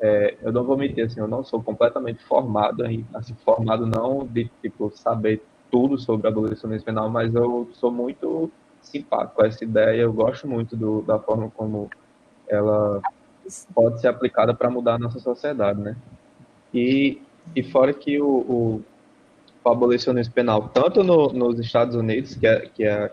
é, 0.00 0.36
eu 0.42 0.52
não 0.52 0.64
vou 0.64 0.76
mentir, 0.76 1.04
assim, 1.04 1.20
eu 1.20 1.28
não 1.28 1.42
sou 1.42 1.62
completamente 1.62 2.22
formado, 2.24 2.84
assim, 3.14 3.34
formado 3.44 3.86
não 3.86 4.26
de, 4.26 4.50
tipo, 4.60 4.92
saber 4.94 5.42
tudo 5.70 5.98
sobre 5.98 6.26
a 6.26 6.30
abolicionismo 6.30 6.84
penal, 6.84 7.08
mas 7.08 7.34
eu 7.34 7.68
sou 7.74 7.90
muito 7.90 8.50
simpático 8.86 9.36
com 9.36 9.44
essa 9.44 9.64
ideia, 9.64 10.02
eu 10.02 10.12
gosto 10.12 10.46
muito 10.46 10.76
do, 10.76 11.02
da 11.02 11.18
forma 11.18 11.50
como 11.50 11.90
ela 12.48 13.00
pode 13.74 14.00
ser 14.00 14.08
aplicada 14.08 14.54
para 14.54 14.70
mudar 14.70 14.94
a 14.94 14.98
nossa 14.98 15.18
sociedade, 15.18 15.80
né? 15.80 15.96
E, 16.72 17.20
e 17.54 17.62
fora 17.62 17.92
que 17.92 18.20
o, 18.20 18.26
o, 18.26 18.82
o 19.64 19.68
abolicionismo 19.68 20.32
penal, 20.32 20.68
tanto 20.68 21.02
no, 21.02 21.28
nos 21.28 21.58
Estados 21.58 21.94
Unidos, 21.94 22.34
que 22.34 22.46
é, 22.46 22.60
que 22.60 22.84
é 22.84 23.10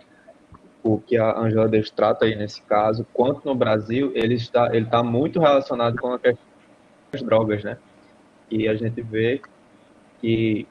o 0.84 1.00
que 1.00 1.18
a 1.18 1.38
Angela 1.38 1.68
Davis 1.68 1.92
trata 1.92 2.26
aí 2.26 2.36
nesse 2.36 2.62
caso, 2.64 3.06
quanto 3.14 3.46
no 3.46 3.54
Brasil, 3.54 4.12
ele 4.16 4.36
está, 4.36 4.76
ele 4.76 4.86
está 4.86 5.04
muito 5.04 5.40
relacionado 5.40 5.96
com 5.98 6.14
a 6.14 6.20
questão 6.20 6.46
das 7.12 7.22
drogas, 7.22 7.64
né? 7.64 7.78
E 8.50 8.68
a 8.68 8.76
gente 8.76 9.02
vê 9.02 9.42
que, 10.20 10.68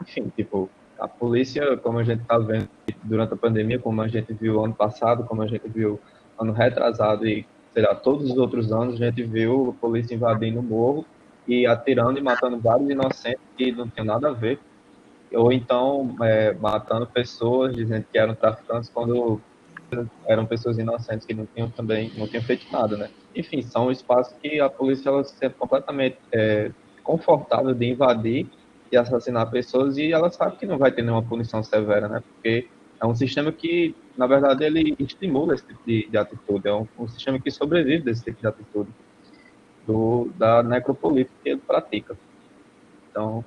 enfim, 0.00 0.32
tipo, 0.36 0.70
a 1.02 1.08
polícia, 1.08 1.76
como 1.78 1.98
a 1.98 2.04
gente 2.04 2.22
está 2.22 2.38
vendo 2.38 2.68
durante 3.02 3.34
a 3.34 3.36
pandemia, 3.36 3.78
como 3.78 4.00
a 4.00 4.06
gente 4.06 4.32
viu 4.32 4.64
ano 4.64 4.72
passado, 4.72 5.24
como 5.24 5.42
a 5.42 5.48
gente 5.48 5.68
viu 5.68 5.98
ano 6.38 6.52
retrasado 6.52 7.26
e, 7.26 7.44
sei 7.72 7.82
lá, 7.82 7.92
todos 7.94 8.30
os 8.30 8.38
outros 8.38 8.72
anos, 8.72 8.94
a 8.94 9.06
gente 9.06 9.24
viu 9.24 9.74
a 9.76 9.80
polícia 9.80 10.14
invadindo 10.14 10.60
o 10.60 10.62
morro 10.62 11.04
e 11.48 11.66
atirando 11.66 12.18
e 12.18 12.22
matando 12.22 12.56
vários 12.60 12.88
inocentes 12.88 13.40
que 13.56 13.72
não 13.72 13.88
tinham 13.88 14.06
nada 14.06 14.28
a 14.28 14.32
ver 14.32 14.60
ou 15.34 15.52
então 15.52 16.14
é, 16.22 16.52
matando 16.54 17.06
pessoas 17.06 17.74
dizendo 17.74 18.04
que 18.12 18.18
eram 18.18 18.34
traficantes 18.34 18.88
quando 18.88 19.40
eram 20.26 20.46
pessoas 20.46 20.78
inocentes 20.78 21.26
que 21.26 21.34
não 21.34 21.46
tinham 21.46 21.68
também 21.70 22.12
não 22.16 22.28
tinham 22.28 22.42
feito 22.44 22.70
nada, 22.70 22.96
né? 22.96 23.10
Enfim, 23.34 23.60
são 23.62 23.90
espaços 23.90 24.34
que 24.40 24.60
a 24.60 24.68
polícia 24.68 25.08
ela 25.08 25.24
se 25.24 25.34
sente 25.36 25.54
completamente 25.56 26.16
é, 26.30 26.70
confortável 27.02 27.74
de 27.74 27.90
invadir 27.90 28.46
e 28.92 28.96
assassinar 28.96 29.50
pessoas 29.50 29.96
e 29.96 30.12
ela 30.12 30.30
sabe 30.30 30.56
que 30.58 30.66
não 30.66 30.76
vai 30.76 30.92
ter 30.92 31.00
nenhuma 31.00 31.22
punição 31.22 31.62
severa, 31.62 32.06
né? 32.08 32.22
Porque 32.34 32.68
é 33.00 33.06
um 33.06 33.14
sistema 33.14 33.50
que, 33.50 33.96
na 34.16 34.26
verdade, 34.26 34.64
ele 34.64 34.94
estimula 34.98 35.54
esse 35.54 35.66
tipo 35.66 35.80
de, 35.86 36.06
de 36.08 36.16
atitude, 36.16 36.68
é 36.68 36.74
um, 36.74 36.86
um, 36.98 37.08
sistema 37.08 37.40
que 37.40 37.50
sobrevive 37.50 38.04
desse 38.04 38.22
tipo 38.22 38.40
de 38.40 38.46
atitude 38.46 38.90
do, 39.86 40.30
da 40.36 40.62
necropolítica 40.62 41.34
que 41.42 41.48
ele 41.48 41.60
pratica. 41.66 42.16
Então, 43.10 43.42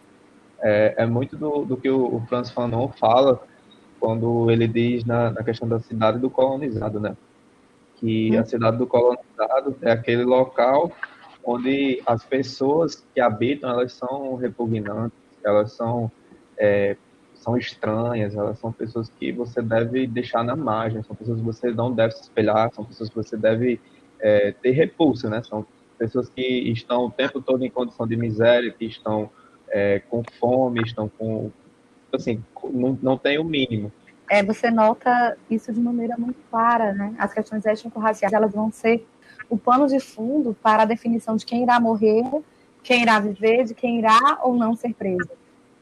é, 0.59 0.95
é 0.97 1.05
muito 1.05 1.37
do, 1.37 1.63
do, 1.63 1.77
que 1.77 1.89
o, 1.89 2.15
o 2.15 2.25
Franz 2.27 2.49
Fanon 2.49 2.89
fala 2.89 3.41
quando 3.99 4.49
ele 4.49 4.67
diz 4.67 5.05
na, 5.05 5.31
na, 5.31 5.43
questão 5.43 5.67
da 5.67 5.79
cidade 5.79 6.17
do 6.19 6.29
colonizado, 6.29 6.99
né? 6.99 7.15
Que 7.97 8.35
a 8.35 8.39
uhum. 8.39 8.45
cidade 8.45 8.77
do 8.77 8.87
colonizado 8.87 9.77
é 9.81 9.91
aquele 9.91 10.23
local 10.23 10.91
onde 11.45 12.01
as 12.05 12.25
pessoas 12.25 13.05
que 13.13 13.21
habitam 13.21 13.69
elas 13.69 13.93
são 13.93 14.35
repugnantes, 14.35 15.24
elas 15.45 15.73
são 15.73 16.11
é, 16.57 16.95
são 17.35 17.55
estranhas, 17.57 18.35
elas 18.35 18.57
são 18.57 18.71
pessoas 18.71 19.09
que 19.09 19.31
você 19.31 19.61
deve 19.61 20.07
deixar 20.07 20.43
na 20.43 20.55
margem, 20.55 21.03
são 21.03 21.15
pessoas 21.15 21.39
que 21.39 21.45
você 21.45 21.71
não 21.71 21.91
deve 21.91 22.13
se 22.13 22.21
espelhar, 22.23 22.73
são 22.73 22.83
pessoas 22.83 23.09
que 23.09 23.15
você 23.15 23.37
deve 23.37 23.79
é, 24.19 24.51
ter 24.51 24.71
repulsa, 24.71 25.29
né? 25.29 25.43
São 25.43 25.65
pessoas 25.97 26.27
que 26.27 26.41
estão 26.41 27.05
o 27.05 27.11
tempo 27.11 27.41
todo 27.41 27.63
em 27.63 27.69
condição 27.69 28.07
de 28.07 28.15
miséria, 28.17 28.71
que 28.71 28.85
estão 28.85 29.29
é, 29.69 29.99
com 30.09 30.23
fome, 30.39 30.81
estão 30.81 31.07
com. 31.07 31.51
Assim, 32.11 32.43
não, 32.71 32.97
não 33.01 33.17
tem 33.17 33.37
o 33.37 33.43
mínimo. 33.43 33.91
É, 34.29 34.41
você 34.41 34.71
nota 34.71 35.37
isso 35.49 35.71
de 35.71 35.79
maneira 35.79 36.15
muito 36.17 36.39
clara, 36.49 36.93
né? 36.93 37.13
As 37.17 37.33
questões 37.33 37.65
étnico-raciais 37.65 38.33
elas 38.33 38.53
vão 38.53 38.71
ser 38.71 39.05
o 39.49 39.57
pano 39.57 39.87
de 39.87 39.99
fundo 39.99 40.55
para 40.63 40.83
a 40.83 40.85
definição 40.85 41.35
de 41.35 41.45
quem 41.45 41.61
irá 41.61 41.79
morrer, 41.79 42.23
quem 42.85 43.01
irá 43.01 43.19
viver, 43.19 43.65
de 43.65 43.73
quem 43.73 43.97
irá 43.97 44.39
ou 44.43 44.55
não 44.55 44.75
ser 44.75 44.93
preso. 44.93 45.31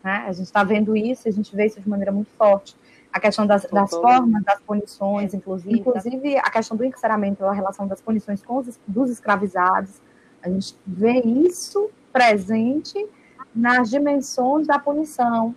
Né? 0.01 0.23
A 0.25 0.31
gente 0.31 0.45
está 0.45 0.63
vendo 0.63 0.95
isso, 0.95 1.27
a 1.27 1.31
gente 1.31 1.53
vê 1.53 1.65
isso 1.65 1.79
de 1.79 1.87
maneira 1.87 2.13
muito 2.13 2.31
forte. 2.37 2.77
A 3.11 3.19
questão 3.19 3.45
das, 3.45 3.65
das 3.65 3.91
formas, 3.91 4.41
das 4.43 4.59
punições, 4.61 5.33
inclusive, 5.33 5.79
inclusive 5.79 6.37
a 6.37 6.49
questão 6.49 6.77
do 6.77 6.85
encarceramento, 6.85 7.45
a 7.45 7.51
relação 7.51 7.85
das 7.85 8.01
punições 8.01 8.41
com 8.41 8.57
os 8.57 8.79
dos 8.87 9.11
escravizados. 9.11 10.01
A 10.41 10.49
gente 10.49 10.75
vê 10.87 11.19
isso 11.19 11.91
presente 12.11 13.05
nas 13.53 13.89
dimensões 13.89 14.65
da 14.65 14.79
punição, 14.79 15.53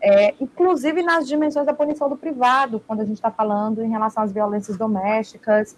é, 0.00 0.34
inclusive 0.40 1.00
nas 1.02 1.28
dimensões 1.28 1.64
da 1.64 1.72
punição 1.72 2.08
do 2.08 2.16
privado, 2.16 2.82
quando 2.86 3.00
a 3.00 3.04
gente 3.04 3.16
está 3.16 3.30
falando 3.30 3.84
em 3.84 3.88
relação 3.88 4.22
às 4.22 4.32
violências 4.32 4.76
domésticas. 4.76 5.76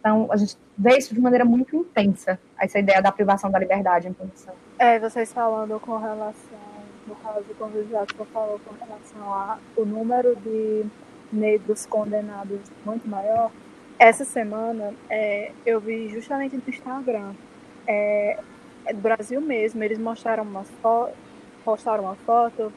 Então, 0.00 0.26
a 0.30 0.36
gente 0.36 0.56
vê 0.76 0.96
isso 0.96 1.14
de 1.14 1.20
maneira 1.20 1.44
muito 1.44 1.76
intensa, 1.76 2.40
essa 2.58 2.78
ideia 2.78 3.00
da 3.00 3.12
privação 3.12 3.50
da 3.50 3.58
liberdade 3.58 4.08
em 4.08 4.12
punição. 4.12 4.54
É, 4.78 4.98
vocês 4.98 5.32
falando 5.32 5.78
com 5.80 5.96
relação, 5.98 6.58
no 7.06 7.14
caso, 7.16 7.44
quando 7.58 7.76
o 7.76 7.84
Jackson 7.84 8.24
falou 8.26 8.60
com 8.60 8.74
relação 8.74 9.32
ao 9.76 9.84
número 9.84 10.36
de 10.36 10.84
negros 11.32 11.86
condenados 11.86 12.60
muito 12.84 13.08
maior, 13.08 13.50
essa 13.98 14.24
semana 14.24 14.94
é, 15.10 15.52
eu 15.66 15.80
vi 15.80 16.08
justamente 16.08 16.56
no 16.56 16.62
Instagram 16.66 17.32
é, 17.86 18.38
é 18.84 18.92
do 18.92 19.00
Brasil 19.00 19.40
mesmo, 19.40 19.82
eles 19.82 19.98
mostraram 19.98 20.44
uma 20.44 20.64
foto, 20.64 21.14
postaram 21.64 22.04
uma 22.04 22.14
foto 22.16 22.72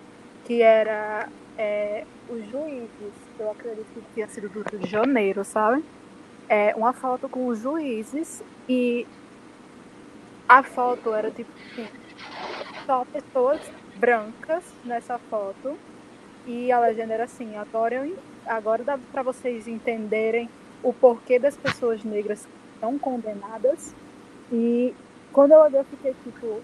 que 0.46 0.62
era 0.62 1.30
é, 1.58 2.04
os 2.28 2.44
juízes, 2.50 3.14
eu 3.40 3.52
acredito 3.52 3.86
que 3.94 4.02
tinha 4.14 4.28
sido 4.28 4.50
do 4.50 4.64
Rio 4.70 4.80
de 4.80 4.90
Janeiro, 4.90 5.44
sabe? 5.44 5.84
É, 6.50 6.74
uma 6.76 6.92
foto 6.92 7.30
com 7.30 7.48
os 7.48 7.60
juízes 7.60 8.44
e 8.68 9.06
a 10.52 10.64
foto 10.64 11.14
era 11.14 11.32
tipo 11.32 11.50
só 12.86 13.06
pessoas 13.06 13.62
brancas 13.96 14.62
nessa 14.84 15.18
foto 15.18 15.78
e 16.46 16.70
a 16.70 16.78
legenda 16.78 17.14
era 17.14 17.24
assim, 17.24 17.56
agora, 17.56 17.96
eu, 17.96 18.18
agora 18.46 18.84
dá 18.84 19.00
para 19.14 19.24
vocês 19.24 19.66
entenderem 19.66 20.50
o 20.84 20.92
porquê 20.92 21.40
das 21.40 21.56
pessoas 21.56 22.04
negras 22.04 22.46
estão 22.74 23.00
condenadas 23.00 23.96
e 24.52 24.94
quando 25.32 25.54
eu 25.54 25.60
olhei, 25.62 25.80
eu 25.80 25.86
fiquei 25.86 26.14
tipo. 26.22 26.62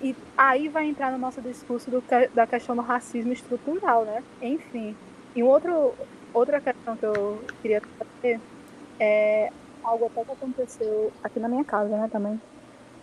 E 0.00 0.16
aí 0.36 0.68
vai 0.68 0.86
entrar 0.86 1.12
no 1.12 1.18
nosso 1.18 1.40
discurso 1.40 1.88
do, 1.88 2.02
da 2.34 2.48
questão 2.48 2.74
do 2.74 2.82
racismo 2.82 3.32
estrutural, 3.32 4.04
né? 4.04 4.24
Enfim. 4.40 4.96
E 5.36 5.42
um 5.44 5.46
outro, 5.46 5.94
outra 6.34 6.60
questão 6.60 6.96
que 6.96 7.06
eu 7.06 7.40
queria 7.60 7.80
trazer 7.80 8.40
é 8.98 9.52
algo 9.84 10.06
até 10.06 10.24
que 10.24 10.32
aconteceu 10.32 11.12
aqui 11.22 11.38
na 11.38 11.48
minha 11.48 11.62
casa, 11.62 11.96
né, 11.96 12.08
também. 12.10 12.40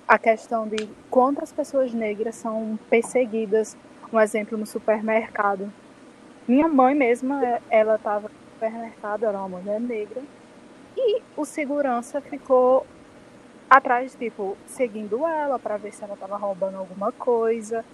A 0.09 0.17
questão 0.17 0.67
de 0.67 0.89
quantas 1.07 1.53
pessoas 1.53 1.93
negras 1.93 2.33
são 2.33 2.79
perseguidas, 2.89 3.77
um 4.11 4.19
exemplo, 4.19 4.57
no 4.57 4.65
supermercado. 4.65 5.71
Minha 6.47 6.67
mãe 6.67 6.95
mesma, 6.95 7.39
ela 7.69 7.93
estava 7.93 8.27
no 8.27 8.33
supermercado, 8.53 9.25
era 9.25 9.37
uma 9.37 9.59
mulher 9.59 9.79
negra, 9.79 10.23
e 10.97 11.21
o 11.37 11.45
segurança 11.45 12.19
ficou 12.21 12.87
atrás, 13.69 14.15
tipo, 14.15 14.57
seguindo 14.65 15.27
ela 15.27 15.59
para 15.59 15.77
ver 15.77 15.93
se 15.93 16.03
ela 16.03 16.15
estava 16.15 16.37
roubando 16.37 16.77
alguma 16.77 17.11
coisa. 17.11 17.85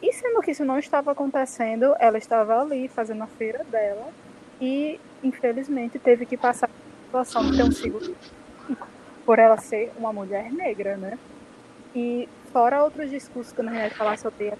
E 0.00 0.12
sendo 0.12 0.40
que 0.42 0.52
isso 0.52 0.64
não 0.64 0.78
estava 0.78 1.10
acontecendo, 1.10 1.96
ela 1.98 2.16
estava 2.16 2.60
ali 2.60 2.86
fazendo 2.86 3.24
a 3.24 3.26
feira 3.26 3.64
dela 3.64 4.06
e, 4.60 5.00
infelizmente, 5.20 5.98
teve 5.98 6.26
que 6.26 6.36
passar 6.36 6.70
a 6.70 7.04
situação 7.06 7.50
de 7.50 7.56
ter 7.56 7.64
um 7.64 8.14
por 9.26 9.40
ela 9.40 9.56
ser 9.56 9.92
uma 9.96 10.12
mulher 10.12 10.52
negra, 10.52 10.96
né? 10.96 11.18
E 11.94 12.28
fora 12.52 12.82
outros 12.82 13.10
discursos 13.10 13.52
que 13.52 13.60
a 13.60 13.64
gente 13.64 13.74
vai 13.74 13.90
falar 13.90 14.18
sobre 14.18 14.52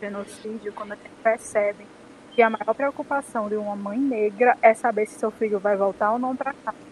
genocídio, 0.00 0.72
quando 0.72 0.92
a 0.92 0.96
gente 0.96 1.10
percebe 1.22 1.86
que 2.32 2.42
a 2.42 2.50
maior 2.50 2.74
preocupação 2.74 3.48
de 3.48 3.56
uma 3.56 3.74
mãe 3.74 3.98
negra 3.98 4.56
é 4.62 4.72
saber 4.74 5.06
se 5.06 5.18
seu 5.18 5.30
filho 5.30 5.58
vai 5.58 5.76
voltar 5.76 6.12
ou 6.12 6.18
não 6.18 6.36
para 6.36 6.52
casa 6.52 6.88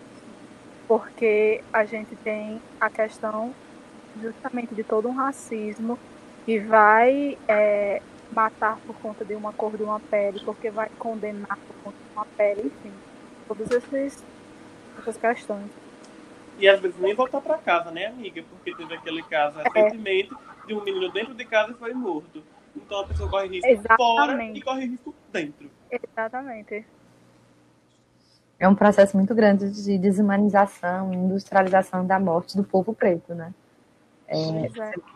porque 0.86 1.62
a 1.72 1.84
gente 1.84 2.14
tem 2.16 2.60
a 2.80 2.88
questão 2.88 3.52
justamente 4.20 4.74
de 4.74 4.84
todo 4.84 5.08
um 5.08 5.14
racismo 5.14 5.98
que 6.44 6.58
vai 6.58 7.36
é, 7.48 8.00
matar 8.32 8.78
por 8.86 8.94
conta 8.96 9.24
de 9.24 9.34
uma 9.34 9.52
cor 9.52 9.76
de 9.76 9.82
uma 9.82 9.98
pele, 9.98 10.40
porque 10.44 10.70
vai 10.70 10.88
condenar 10.98 11.58
por 11.58 11.76
conta 11.84 11.96
de 11.96 12.16
uma 12.16 12.24
pele, 12.36 12.62
enfim, 12.66 12.92
todas 13.48 13.70
essas, 13.70 14.24
essas 14.98 15.16
questões. 15.16 15.70
E 16.58 16.68
às 16.68 16.80
vezes 16.80 16.98
nem 16.98 17.14
voltar 17.14 17.40
para 17.40 17.58
casa, 17.58 17.90
né, 17.90 18.06
amiga? 18.06 18.42
Porque 18.42 18.74
teve 18.74 18.94
aquele 18.94 19.22
caso 19.22 19.60
é. 19.60 19.62
recentemente 19.62 20.32
é. 20.32 20.66
de 20.66 20.74
um 20.74 20.82
menino 20.82 21.10
dentro 21.12 21.34
de 21.34 21.44
casa 21.44 21.72
e 21.72 21.74
foi 21.74 21.92
morto. 21.92 22.42
Então 22.74 23.00
a 23.00 23.06
pessoa 23.06 23.28
corre 23.28 23.48
risco 23.48 23.68
Exatamente. 23.68 23.96
fora 23.96 24.44
e 24.44 24.62
corre 24.62 24.86
risco 24.86 25.14
dentro. 25.32 25.70
Exatamente 25.90 26.84
é 28.58 28.68
um 28.68 28.74
processo 28.74 29.16
muito 29.16 29.34
grande 29.34 29.70
de 29.70 29.98
desumanização, 29.98 31.12
industrialização 31.12 32.06
da 32.06 32.18
morte 32.18 32.56
do 32.56 32.64
povo 32.64 32.94
preto, 32.94 33.34
né? 33.34 33.52
É, 34.28 34.36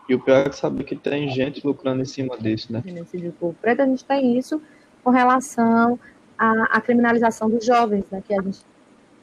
e 0.07 0.15
o 0.15 0.19
pior 0.21 0.47
é 0.47 0.51
saber 0.53 0.85
que 0.85 0.95
tem 0.95 1.27
gente 1.29 1.65
lucrando 1.65 2.01
em 2.01 2.05
cima 2.05 2.37
disso, 2.37 2.71
né? 2.71 2.81
do 2.81 3.31
povo 3.33 3.55
preto, 3.61 3.81
a 3.81 3.85
gente 3.85 4.05
tem 4.05 4.37
isso 4.37 4.61
com 5.03 5.09
relação 5.09 5.99
à, 6.37 6.77
à 6.77 6.81
criminalização 6.81 7.49
dos 7.49 7.65
jovens, 7.65 8.05
né? 8.09 8.23
Que 8.25 8.33
a 8.33 8.41
gente 8.41 8.59
tem 8.61 8.70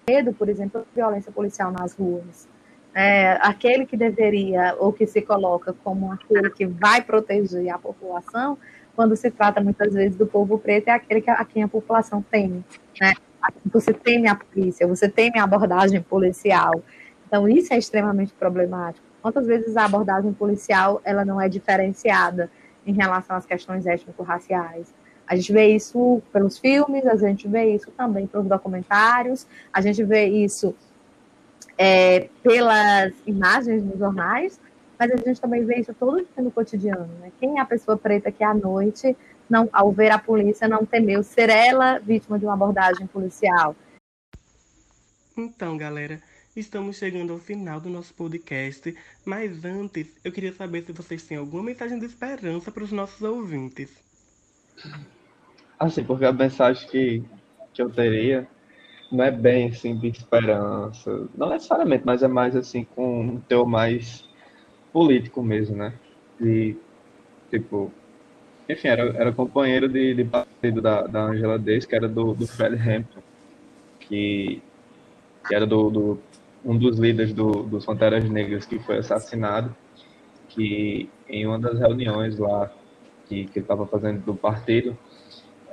medo, 0.09 0.33
por 0.33 0.49
exemplo, 0.49 0.81
de 0.81 0.95
violência 0.95 1.31
policial 1.31 1.71
nas 1.71 1.95
ruas. 1.95 2.49
É, 2.95 3.39
aquele 3.43 3.85
que 3.85 3.97
deveria, 3.97 4.75
ou 4.79 4.93
que 4.93 5.07
se 5.07 5.21
coloca 5.21 5.75
como 5.85 6.11
aquele 6.11 6.51
que 6.51 6.67
vai 6.67 7.03
proteger 7.03 7.69
a 7.69 7.79
população, 7.79 8.59
quando 8.97 9.15
se 9.15 9.31
trata 9.31 9.61
muitas 9.61 9.93
vezes 9.93 10.17
do 10.17 10.27
povo 10.27 10.59
preto, 10.59 10.89
é 10.89 10.93
aquele 10.93 11.21
que, 11.21 11.31
a 11.31 11.45
quem 11.45 11.63
a 11.63 11.69
população 11.69 12.23
teme. 12.23 12.65
Né? 13.01 13.13
Você 13.73 13.93
teme 13.93 14.27
a 14.27 14.35
polícia, 14.35 14.87
você 14.87 15.09
teme 15.09 15.39
a 15.39 15.45
abordagem 15.45 16.03
policial. 16.03 16.83
Então, 17.27 17.49
isso 17.49 17.73
é 17.73 17.79
extremamente 17.79 18.33
problemático. 18.33 19.07
Quantas 19.23 19.47
vezes 19.47 19.77
a 19.77 19.85
abordagem 19.85 20.33
policial 20.33 21.01
ela 21.05 21.25
não 21.25 21.41
é 21.41 21.49
diferenciada 21.49 22.51
em 22.87 22.93
relação 22.95 23.37
às 23.37 23.45
questões 23.45 23.87
étnico-raciais? 23.87 24.93
A 25.29 25.37
gente 25.37 25.53
vê 25.53 25.77
isso 25.77 26.23
pelos 26.33 26.59
filmes, 26.59 27.07
a 27.07 27.15
gente 27.15 27.47
vê 27.47 27.75
isso 27.75 27.91
também 27.91 28.27
pelos 28.27 28.47
documentários, 28.47 29.47
a 29.71 29.83
gente 29.83 30.03
vê 30.03 30.25
isso 30.25 30.75
é, 31.77 32.31
pelas 32.43 33.13
imagens 33.27 33.85
nos 33.85 33.99
jornais, 33.99 34.59
mas 34.99 35.11
a 35.13 35.17
gente 35.17 35.39
também 35.39 35.67
vê 35.67 35.77
isso 35.81 35.93
todo 35.93 36.17
dia 36.17 36.43
no 36.43 36.51
cotidiano. 36.51 37.07
Né? 37.21 37.31
Quem 37.39 37.59
é 37.59 37.61
a 37.61 37.67
pessoa 37.67 37.99
preta 37.99 38.33
que 38.33 38.43
à 38.43 38.55
noite, 38.55 39.15
não, 39.51 39.69
ao 39.71 39.93
ver 39.93 40.11
a 40.11 40.19
polícia, 40.19 40.67
não 40.67 40.87
temeu 40.87 41.23
ser 41.23 41.51
ela 41.51 41.99
vítima 41.99 42.39
de 42.39 42.47
uma 42.47 42.55
abordagem 42.55 43.07
policial? 43.07 43.77
Então, 45.37 45.77
galera, 45.77 46.23
estamos 46.57 46.97
chegando 46.97 47.35
ao 47.35 47.39
final 47.39 47.79
do 47.81 47.91
nosso 47.91 48.15
podcast, 48.15 48.97
mas 49.27 49.63
antes 49.63 50.09
eu 50.25 50.33
queria 50.33 50.55
saber 50.55 50.85
se 50.85 50.93
vocês 50.93 51.23
têm 51.23 51.37
alguma 51.37 51.63
mensagem 51.63 51.99
de 51.99 52.07
esperança 52.07 52.73
para 52.73 52.83
os 52.83 52.91
nossos 52.91 53.21
ouvintes. 53.21 53.91
Assim, 55.79 56.03
porque 56.03 56.25
a 56.25 56.33
mensagem 56.33 56.89
que, 56.89 57.23
que 57.73 57.81
eu 57.81 57.91
teria 57.91 58.49
não 59.11 59.25
é 59.25 59.31
bem 59.31 59.69
assim 59.69 59.97
de 59.97 60.09
esperança, 60.09 61.29
não 61.37 61.49
necessariamente, 61.49 62.05
mas 62.05 62.23
é 62.23 62.29
mais 62.29 62.55
assim 62.55 62.85
com 62.85 63.21
um 63.21 63.41
teu 63.41 63.65
mais 63.65 64.29
político 64.93 65.43
mesmo, 65.43 65.77
né? 65.77 65.95
De 66.39 66.77
tipo, 67.51 67.93
enfim, 68.69 68.89
era, 68.89 69.03
era 69.17 69.33
companheiro 69.33 69.89
de, 69.89 70.15
de 70.15 70.25
partido 70.25 70.83
da, 70.83 71.03
da 71.07 71.23
Angela 71.23 71.59
Davis, 71.59 71.87
que 71.87 71.97
era 71.97 72.09
do, 72.09 72.35
do 72.35 72.47
Fred 72.47 72.77
Hampton, 72.77 73.21
que, 74.01 74.61
que 75.47 75.55
era 75.55 75.67
do, 75.67 75.91
do, 75.91 76.19
um 76.65 76.77
dos 76.77 76.99
líderes 76.99 77.33
do, 77.33 77.63
dos 77.63 77.87
Panteras 77.87 78.29
Negras 78.29 78.67
que 78.67 78.79
foi 78.79 78.99
assassinado, 78.99 79.75
que 80.49 81.09
em 81.29 81.47
uma 81.47 81.59
das 81.59 81.79
reuniões 81.79 82.39
lá 82.39 82.71
que, 83.27 83.47
que 83.47 83.59
ele 83.59 83.65
estava 83.65 83.87
fazendo 83.87 84.23
do 84.25 84.35
partido, 84.35 84.97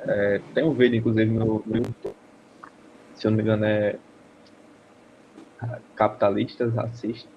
é, 0.08 0.41
tem 0.53 0.64
um 0.64 0.74
vídeo, 0.74 0.97
inclusive, 0.97 1.32
no, 1.32 1.64
no 1.66 1.78
YouTube, 1.78 2.16
se 3.16 3.26
eu 3.26 3.32
não 3.32 3.38
me 3.38 3.43
engano, 3.43 3.66
é 3.66 3.97
capitalistas, 5.95 6.74
racistas, 6.74 7.30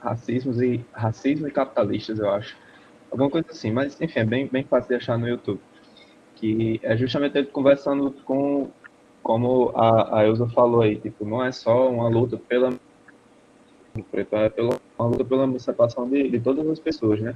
racismos 0.00 0.60
e 0.60 0.84
racismo 0.92 1.48
e 1.48 1.50
capitalistas, 1.50 2.18
eu 2.18 2.30
acho. 2.30 2.56
Alguma 3.10 3.30
coisa 3.30 3.50
assim, 3.50 3.70
mas 3.70 4.00
enfim, 4.00 4.20
é 4.20 4.24
bem, 4.24 4.46
bem 4.46 4.64
fácil 4.64 4.88
de 4.88 4.94
achar 4.96 5.18
no 5.18 5.28
YouTube. 5.28 5.60
Que 6.34 6.80
é 6.82 6.96
justamente 6.96 7.38
ele 7.38 7.46
conversando 7.46 8.10
com, 8.24 8.68
como 9.22 9.72
a, 9.74 10.18
a 10.18 10.26
Elza 10.26 10.46
falou 10.48 10.82
aí, 10.82 10.96
tipo, 10.96 11.24
não 11.24 11.42
é 11.42 11.52
só 11.52 11.88
uma 11.88 12.08
luta 12.08 12.36
pela 12.36 12.74
é 14.32 14.48
pela, 14.50 14.78
uma 14.98 15.08
luta 15.08 15.24
pela 15.24 15.44
emancipação 15.44 16.06
de, 16.06 16.28
de 16.28 16.38
todas 16.38 16.68
as 16.68 16.78
pessoas, 16.78 17.18
né? 17.18 17.34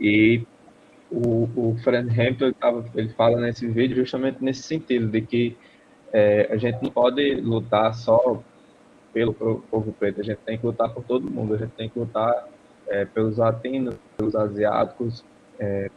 E 0.00 0.42
o, 1.10 1.48
o 1.56 1.76
Fred 1.82 2.08
Hampton 2.08 2.52
ele, 2.94 3.08
fala 3.10 3.40
nesse 3.40 3.66
vídeo 3.66 3.96
justamente 3.96 4.42
nesse 4.42 4.62
sentido, 4.62 5.08
de 5.08 5.22
que 5.22 5.56
é, 6.12 6.48
a 6.50 6.56
gente 6.56 6.82
não 6.82 6.90
pode 6.90 7.34
lutar 7.36 7.94
só 7.94 8.42
pelo 9.12 9.34
povo 9.34 9.92
preto, 9.98 10.20
a 10.20 10.24
gente 10.24 10.38
tem 10.38 10.58
que 10.58 10.66
lutar 10.66 10.90
por 10.90 11.02
todo 11.04 11.30
mundo, 11.30 11.54
a 11.54 11.58
gente 11.58 11.72
tem 11.72 11.88
que 11.88 11.98
lutar 11.98 12.48
é, 12.86 13.04
pelos 13.04 13.38
latinos, 13.38 13.94
pelos 14.16 14.34
asiáticos, 14.34 15.24
é, 15.58 15.90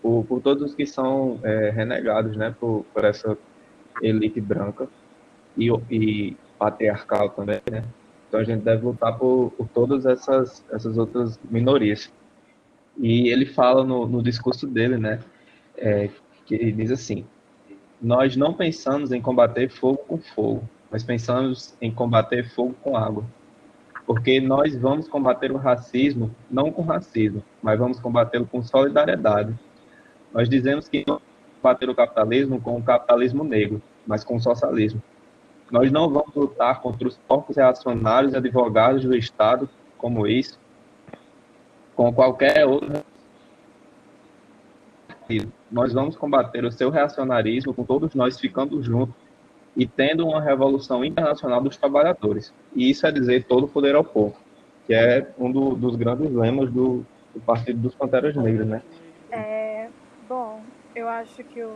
por, 0.00 0.24
por, 0.24 0.40
todos 0.40 0.74
que 0.74 0.86
são 0.86 1.38
é, 1.42 1.70
renegados 1.70 2.36
né, 2.36 2.54
por, 2.58 2.84
por, 2.92 3.04
essa 3.04 3.36
elite 4.00 4.40
branca 4.40 4.88
e, 5.56 5.70
e, 5.90 6.36
patriarcal 6.58 7.30
também. 7.30 7.60
Né? 7.70 7.84
Então 8.28 8.40
a 8.40 8.44
gente 8.44 8.62
deve 8.62 8.84
lutar 8.84 9.16
por, 9.18 9.52
por 9.56 9.68
todas 9.68 10.06
essas, 10.06 10.64
essas 10.72 10.96
outras 10.98 11.38
minorias. 11.50 12.12
E 12.98 13.28
ele 13.28 13.46
fala 13.46 13.84
no, 13.84 14.06
no 14.06 14.22
discurso 14.22 14.66
dele, 14.66 14.96
né, 14.96 15.20
é, 15.76 16.10
que 16.44 16.54
ele 16.54 16.72
diz 16.72 16.90
assim: 16.90 17.24
Nós 18.00 18.36
não 18.36 18.52
pensamos 18.52 19.12
em 19.12 19.20
combater 19.20 19.68
fogo 19.70 19.98
com 19.98 20.18
fogo, 20.18 20.68
mas 20.90 21.02
pensamos 21.02 21.74
em 21.80 21.90
combater 21.90 22.48
fogo 22.50 22.74
com 22.82 22.96
água. 22.96 23.24
Porque 24.06 24.40
nós 24.40 24.76
vamos 24.76 25.08
combater 25.08 25.52
o 25.52 25.56
racismo 25.56 26.34
não 26.50 26.72
com 26.72 26.82
racismo, 26.82 27.42
mas 27.62 27.78
vamos 27.78 28.00
combatê-lo 28.00 28.46
com 28.46 28.62
solidariedade. 28.62 29.54
Nós 30.34 30.48
dizemos 30.48 30.88
que 30.88 31.04
não 31.06 31.20
combater 31.60 31.88
o 31.88 31.94
capitalismo 31.94 32.60
com 32.60 32.76
o 32.76 32.82
capitalismo 32.82 33.44
negro, 33.44 33.80
mas 34.06 34.24
com 34.24 34.36
o 34.36 34.40
socialismo. 34.40 35.00
Nós 35.70 35.90
não 35.90 36.10
vamos 36.10 36.34
lutar 36.34 36.80
contra 36.80 37.06
os 37.06 37.18
corpos 37.28 37.56
reacionários 37.56 38.34
e 38.34 38.36
advogados 38.36 39.04
do 39.04 39.16
Estado, 39.16 39.68
como 39.96 40.26
isso, 40.26 40.58
com 41.94 42.12
qualquer 42.12 42.66
outro 42.66 43.02
nós 45.70 45.92
vamos 45.92 46.16
combater 46.16 46.64
o 46.64 46.72
seu 46.72 46.90
reacionarismo 46.90 47.72
com 47.72 47.84
todos 47.84 48.14
nós 48.14 48.38
ficando 48.38 48.82
juntos 48.82 49.14
e 49.76 49.86
tendo 49.86 50.26
uma 50.26 50.40
revolução 50.40 51.04
internacional 51.04 51.60
dos 51.60 51.76
trabalhadores. 51.76 52.52
E 52.74 52.90
isso 52.90 53.06
é 53.06 53.12
dizer 53.12 53.44
todo 53.44 53.64
o 53.64 53.68
poder 53.68 53.94
ao 53.94 54.04
povo, 54.04 54.36
que 54.86 54.92
é 54.92 55.26
um 55.38 55.50
do, 55.50 55.74
dos 55.74 55.96
grandes 55.96 56.30
lemas 56.30 56.70
do, 56.70 57.04
do, 57.34 57.40
Partido 57.40 57.80
dos 57.80 57.94
Panteras 57.94 58.36
Negras, 58.36 58.66
né? 58.66 58.82
É, 59.30 59.88
bom, 60.28 60.60
eu 60.94 61.08
acho 61.08 61.42
que 61.44 61.62
o 61.62 61.74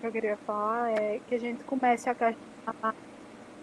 que 0.00 0.06
eu 0.06 0.12
queria 0.12 0.36
falar 0.38 0.90
é 0.90 1.20
que 1.28 1.34
a 1.36 1.38
gente 1.38 1.62
comece 1.62 2.10
a 2.10 2.14
questionar 2.14 2.94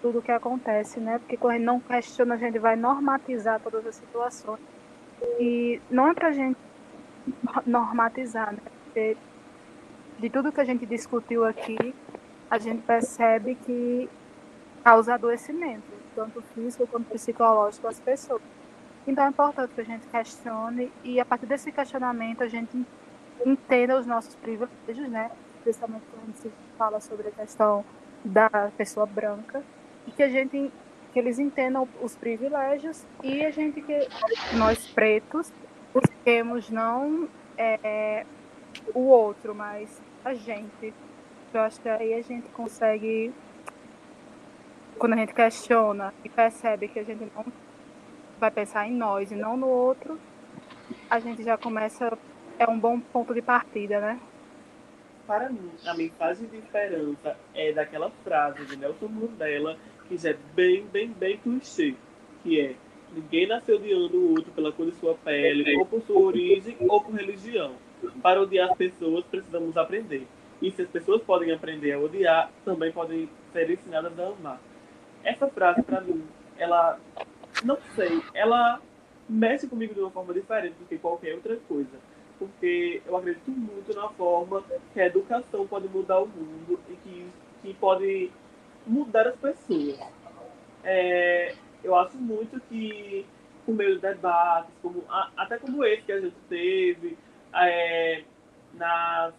tudo 0.01 0.19
o 0.19 0.21
que 0.21 0.31
acontece, 0.31 0.99
né? 0.99 1.19
Porque 1.19 1.35
quando 1.35 1.51
a 1.51 1.57
gente 1.57 1.65
não 1.65 1.79
questiona, 1.81 2.35
a 2.35 2.37
gente 2.37 2.59
vai 2.59 2.77
normatizar 2.77 3.59
todas 3.59 3.85
as 3.85 3.95
situações. 3.95 4.61
E 5.39 5.81
não 5.89 6.09
é 6.09 6.13
pra 6.13 6.31
gente 6.31 6.57
normatizar, 7.65 8.53
né? 8.53 8.59
Porque 8.85 9.17
de 10.19 10.29
tudo 10.29 10.51
que 10.51 10.61
a 10.61 10.65
gente 10.65 10.85
discutiu 10.85 11.45
aqui, 11.45 11.93
a 12.49 12.57
gente 12.57 12.81
percebe 12.83 13.55
que 13.55 14.09
causa 14.83 15.13
adoecimento, 15.13 15.83
tanto 16.15 16.41
físico 16.53 16.85
quanto 16.87 17.09
psicológico 17.09 17.87
às 17.87 17.99
pessoas. 17.99 18.41
Então 19.07 19.25
é 19.25 19.29
importante 19.29 19.73
que 19.73 19.81
a 19.81 19.85
gente 19.85 20.07
questione 20.07 20.91
e 21.03 21.19
a 21.19 21.25
partir 21.25 21.45
desse 21.45 21.71
questionamento 21.71 22.43
a 22.43 22.47
gente 22.47 22.85
entenda 23.45 23.97
os 23.97 24.05
nossos 24.05 24.35
privilégios, 24.35 25.09
né? 25.09 25.31
Principalmente 25.63 26.03
quando 26.11 26.23
a 26.23 26.25
gente 26.27 26.55
fala 26.77 26.99
sobre 26.99 27.27
a 27.27 27.31
questão 27.31 27.83
da 28.23 28.71
pessoa 28.77 29.05
branca 29.05 29.63
e 30.07 30.11
que 30.11 30.23
a 30.23 30.29
gente 30.29 30.71
que 31.13 31.19
eles 31.19 31.39
entendam 31.39 31.87
os 32.01 32.15
privilégios 32.15 33.05
e 33.23 33.45
a 33.45 33.51
gente 33.51 33.81
que 33.81 34.07
nós 34.57 34.87
pretos 34.87 35.53
busquemos 35.93 36.69
não 36.69 37.29
é, 37.57 38.25
o 38.93 39.01
outro, 39.01 39.53
mas 39.53 40.01
a 40.25 40.33
gente 40.33 40.93
eu 41.53 41.61
acho 41.61 41.79
que 41.79 41.87
aí 41.87 42.15
a 42.15 42.21
gente 42.21 42.49
consegue, 42.49 43.31
quando 44.97 45.13
a 45.13 45.17
gente 45.17 45.33
questiona 45.33 46.11
e 46.23 46.29
percebe 46.29 46.87
que 46.87 46.97
a 46.97 47.03
gente 47.03 47.31
não 47.35 47.45
vai 48.39 48.49
pensar 48.49 48.87
em 48.87 48.91
nós 48.91 49.31
e 49.31 49.35
não 49.35 49.55
no 49.55 49.67
outro, 49.67 50.19
a 51.09 51.19
gente 51.19 51.43
já 51.43 51.55
começa, 51.55 52.17
é 52.57 52.67
um 52.67 52.79
bom 52.79 52.99
ponto 52.99 53.33
de 53.35 53.41
partida, 53.41 53.99
né? 53.99 54.19
Para 55.27 55.49
mim, 55.49 55.71
a 55.85 55.93
mensagem 55.93 56.47
de 56.47 56.57
esperança 56.57 57.37
é 57.53 57.71
daquela 57.71 58.09
frase 58.23 58.65
de 58.65 58.75
Nelson 58.75 59.07
Mandela, 59.07 59.77
é 60.25 60.37
bem, 60.55 60.85
bem, 60.85 61.09
bem 61.09 61.37
clichê, 61.37 61.95
que 62.43 62.59
é 62.59 62.75
ninguém 63.13 63.47
nasceu 63.47 63.77
odiando 63.77 64.17
o 64.17 64.31
outro 64.31 64.51
pela 64.51 64.71
cor 64.71 64.85
de 64.85 64.95
sua 64.95 65.13
pele, 65.15 65.77
ou 65.77 65.85
por 65.85 66.01
sua 66.01 66.19
origem, 66.19 66.75
ou 66.79 67.01
por 67.01 67.13
religião. 67.13 67.73
Para 68.21 68.41
odiar 68.41 68.71
as 68.71 68.77
pessoas, 68.77 69.23
precisamos 69.25 69.77
aprender. 69.77 70.27
E 70.61 70.71
se 70.71 70.81
as 70.81 70.89
pessoas 70.89 71.21
podem 71.21 71.51
aprender 71.51 71.93
a 71.93 71.99
odiar, 71.99 72.51
também 72.65 72.91
podem 72.91 73.29
ser 73.51 73.69
ensinadas 73.69 74.17
a 74.19 74.27
amar. 74.27 74.61
Essa 75.23 75.47
frase, 75.47 75.81
para 75.83 76.01
mim, 76.01 76.23
ela, 76.57 76.99
não 77.63 77.77
sei, 77.95 78.21
ela 78.33 78.81
mexe 79.27 79.67
comigo 79.67 79.93
de 79.93 79.99
uma 80.01 80.11
forma 80.11 80.33
diferente 80.33 80.75
do 80.79 80.85
que 80.85 80.97
qualquer 80.97 81.35
outra 81.35 81.55
coisa. 81.67 81.97
Porque 82.37 83.01
eu 83.05 83.15
acredito 83.15 83.51
muito 83.51 83.93
na 83.95 84.09
forma 84.09 84.63
que 84.93 84.99
a 84.99 85.05
educação 85.05 85.65
pode 85.65 85.87
mudar 85.87 86.19
o 86.19 86.27
mundo 86.27 86.79
e 86.89 86.93
que, 86.95 87.25
que 87.61 87.73
pode 87.75 88.31
mudar 88.85 89.27
as 89.27 89.35
pessoas. 89.35 89.99
É, 90.83 91.55
eu 91.83 91.95
acho 91.95 92.17
muito 92.17 92.59
que, 92.69 93.25
por 93.65 93.75
meio 93.75 93.95
de 93.95 94.01
debates, 94.01 94.71
como, 94.81 95.03
até 95.37 95.57
como 95.57 95.83
esse 95.85 96.03
que 96.03 96.11
a 96.11 96.19
gente 96.19 96.35
teve, 96.49 97.17
é, 97.53 98.23
nas 98.73 99.33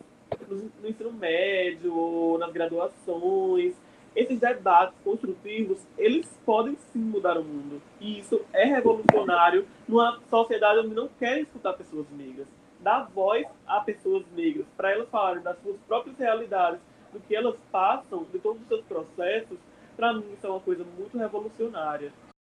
no 0.49 0.88
ensino 0.88 1.12
médio 1.12 1.97
ou 1.97 2.38
nas 2.38 2.53
graduações, 2.53 3.74
esses 4.14 4.38
debates 4.38 4.97
construtivos, 5.03 5.78
eles 5.99 6.28
podem 6.45 6.76
sim 6.92 7.01
mudar 7.01 7.36
o 7.36 7.45
mundo. 7.45 7.82
E 8.01 8.20
isso 8.20 8.40
é 8.53 8.64
revolucionário 8.64 9.66
numa 9.88 10.20
sociedade 10.30 10.80
onde 10.80 10.95
não 10.95 11.09
querem 11.18 11.42
escutar 11.42 11.72
pessoas 11.74 12.07
negras. 12.11 12.47
dar 12.80 13.09
voz 13.14 13.47
a 13.66 13.80
pessoas 13.80 14.24
negras, 14.36 14.66
para 14.76 14.92
elas 14.92 15.09
falarem 15.09 15.42
das 15.42 15.57
suas 15.62 15.76
próprias 15.88 16.18
realidades, 16.18 16.78
do 17.14 17.20
que 17.20 17.34
elas 17.34 17.56
passam, 17.72 18.24
de 18.24 18.38
todos 18.38 18.60
os 18.60 18.68
seus 18.68 18.84
processos, 18.84 19.58
para 19.96 20.12
mim 20.12 20.32
isso 20.32 20.46
é 20.46 20.50
uma 20.50 20.60
coisa 20.60 20.84
muito 20.84 21.16
revolucionária. 21.16 22.12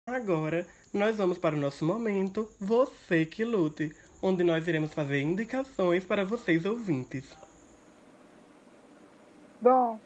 Agora, 0.08 0.66
nós 0.92 1.16
vamos 1.16 1.38
para 1.38 1.54
o 1.54 1.58
nosso 1.58 1.84
momento 1.84 2.48
Você 2.58 3.26
que 3.26 3.44
Lute, 3.44 3.94
onde 4.22 4.42
nós 4.42 4.66
iremos 4.66 4.94
fazer 4.94 5.20
indicações 5.20 6.04
para 6.04 6.24
vocês 6.24 6.64
ouvintes. 6.64 7.36
Bom, 9.60 9.98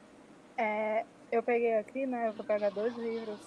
é, 0.56 1.04
eu 1.30 1.42
peguei 1.42 1.76
aqui, 1.78 2.06
né? 2.06 2.28
Eu 2.28 2.32
vou 2.32 2.44
pegar 2.44 2.70
dois 2.70 2.96
livros. 2.96 3.38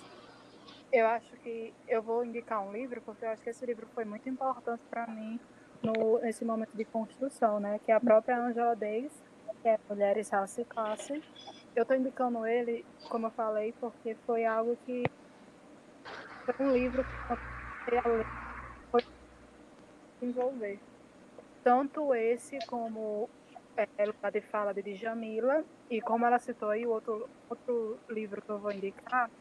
Eu 0.91 1.07
acho 1.07 1.31
que 1.37 1.73
eu 1.87 2.01
vou 2.01 2.23
indicar 2.23 2.61
um 2.63 2.71
livro, 2.71 3.01
porque 3.01 3.25
eu 3.25 3.29
acho 3.29 3.41
que 3.41 3.49
esse 3.49 3.65
livro 3.65 3.87
foi 3.93 4.05
muito 4.05 4.29
importante 4.29 4.81
para 4.89 5.07
mim 5.07 5.39
no, 5.81 6.19
nesse 6.19 6.45
momento 6.45 6.75
de 6.75 6.85
construção, 6.85 7.59
né? 7.59 7.79
Que 7.83 7.91
é 7.91 7.95
a 7.95 7.99
própria 7.99 8.37
Angela 8.37 8.75
Davis, 8.75 9.11
que 9.63 9.69
é 9.69 9.79
Mulheres, 9.89 10.29
Raça 10.29 10.61
e 10.61 10.65
Classe. 10.65 11.23
Eu 11.73 11.83
estou 11.83 11.95
indicando 11.95 12.45
ele, 12.45 12.85
como 13.09 13.27
eu 13.27 13.31
falei, 13.31 13.73
porque 13.79 14.13
foi 14.25 14.45
algo 14.45 14.77
que 14.85 15.03
foi 16.45 16.65
um 16.65 16.73
livro 16.73 17.03
que 17.03 17.95
eu 17.95 17.99
a 17.99 18.07
ler, 18.07 18.25
foi 18.91 19.03
desenvolver. 20.19 20.79
Tanto 21.63 22.13
esse 22.13 22.59
como 22.67 23.29
é, 23.77 24.05
Lugar 24.05 24.31
de 24.33 24.41
Fala 24.41 24.73
de 24.73 24.81
Djamila, 24.81 25.63
e 25.89 26.01
como 26.01 26.25
ela 26.25 26.39
citou 26.39 26.69
aí, 26.69 26.85
o 26.85 26.91
outro, 26.91 27.29
outro 27.49 27.97
livro 28.09 28.41
que 28.41 28.49
eu 28.49 28.59
vou 28.59 28.71
indicar 28.71 29.31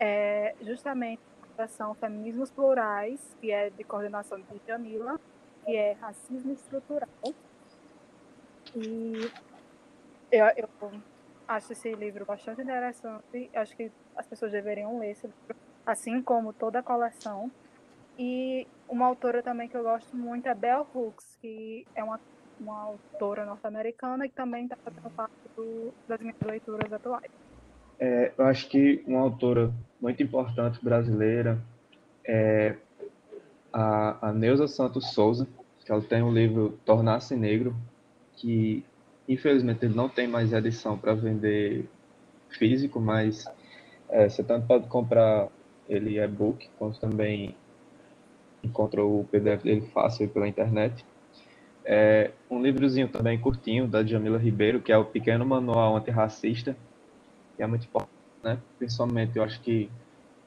é 0.00 0.56
justamente 0.60 1.22
são 1.68 1.94
Feminismos 1.94 2.50
Plurais, 2.50 3.36
que 3.40 3.52
é 3.52 3.70
de 3.70 3.84
coordenação 3.84 4.40
de 4.40 4.58
Djamila, 4.66 5.20
que 5.64 5.76
é 5.76 5.92
Racismo 5.92 6.52
Estrutural. 6.52 7.08
E 8.74 9.30
eu, 10.32 10.46
eu 10.56 10.68
acho 11.46 11.72
esse 11.72 11.94
livro 11.94 12.24
bastante 12.24 12.62
interessante, 12.62 13.50
acho 13.54 13.76
que 13.76 13.92
as 14.16 14.26
pessoas 14.26 14.50
deveriam 14.52 14.98
ler 14.98 15.10
esse 15.12 15.26
livro, 15.26 15.56
assim 15.86 16.22
como 16.22 16.52
toda 16.52 16.78
a 16.78 16.82
coleção. 16.82 17.50
E 18.18 18.66
uma 18.88 19.06
autora 19.06 19.42
também 19.42 19.68
que 19.68 19.76
eu 19.76 19.82
gosto 19.82 20.16
muito 20.16 20.46
é 20.46 20.54
Bell 20.54 20.86
Hooks, 20.94 21.38
que 21.40 21.86
é 21.94 22.02
uma 22.02 22.18
uma 22.62 22.80
autora 22.80 23.44
norte-americana 23.44 24.28
que 24.28 24.34
também 24.34 24.64
está 24.64 24.76
fazendo 24.76 25.10
parte 25.10 25.34
do, 25.56 25.92
das 26.08 26.20
minhas 26.20 26.36
leituras 26.40 26.92
atuais. 26.92 27.30
É, 27.98 28.32
eu 28.36 28.46
acho 28.46 28.68
que 28.68 29.02
uma 29.06 29.20
autora 29.20 29.72
muito 30.00 30.22
importante 30.22 30.82
brasileira 30.82 31.58
é 32.24 32.76
a, 33.72 34.28
a 34.28 34.32
Neuza 34.32 34.66
Santos 34.68 35.12
Souza, 35.12 35.46
que 35.84 35.90
ela 35.90 36.02
tem 36.02 36.22
o 36.22 36.26
um 36.26 36.32
livro 36.32 36.78
Tornar-se 36.84 37.36
Negro, 37.36 37.74
que 38.34 38.84
infelizmente 39.32 39.84
ele 39.84 39.94
não 39.94 40.08
tem 40.08 40.26
mais 40.26 40.52
edição 40.52 40.96
para 40.96 41.14
vender 41.14 41.88
físico, 42.50 43.00
mas 43.00 43.44
é, 44.08 44.28
você 44.28 44.42
tanto 44.42 44.66
pode 44.66 44.86
comprar 44.88 45.48
ele 45.88 46.18
e-book, 46.18 46.68
quanto 46.78 47.00
também 47.00 47.54
encontra 48.62 49.04
o 49.04 49.24
PDF 49.30 49.62
dele 49.62 49.80
fácil 49.92 50.28
pela 50.28 50.46
internet. 50.46 51.04
É, 51.84 52.30
um 52.48 52.62
livrozinho 52.62 53.08
também 53.08 53.38
curtinho 53.38 53.88
da 53.88 54.04
Jamila 54.04 54.38
Ribeiro, 54.38 54.80
que 54.80 54.92
é 54.92 54.96
o 54.96 55.04
Pequeno 55.04 55.44
Manual 55.44 55.96
Antirracista, 55.96 56.76
que 57.56 57.62
é 57.62 57.66
muito 57.66 57.84
importante, 57.86 58.12
né? 58.42 58.58
principalmente 58.78 59.36
eu 59.36 59.42
acho 59.42 59.60
que 59.60 59.90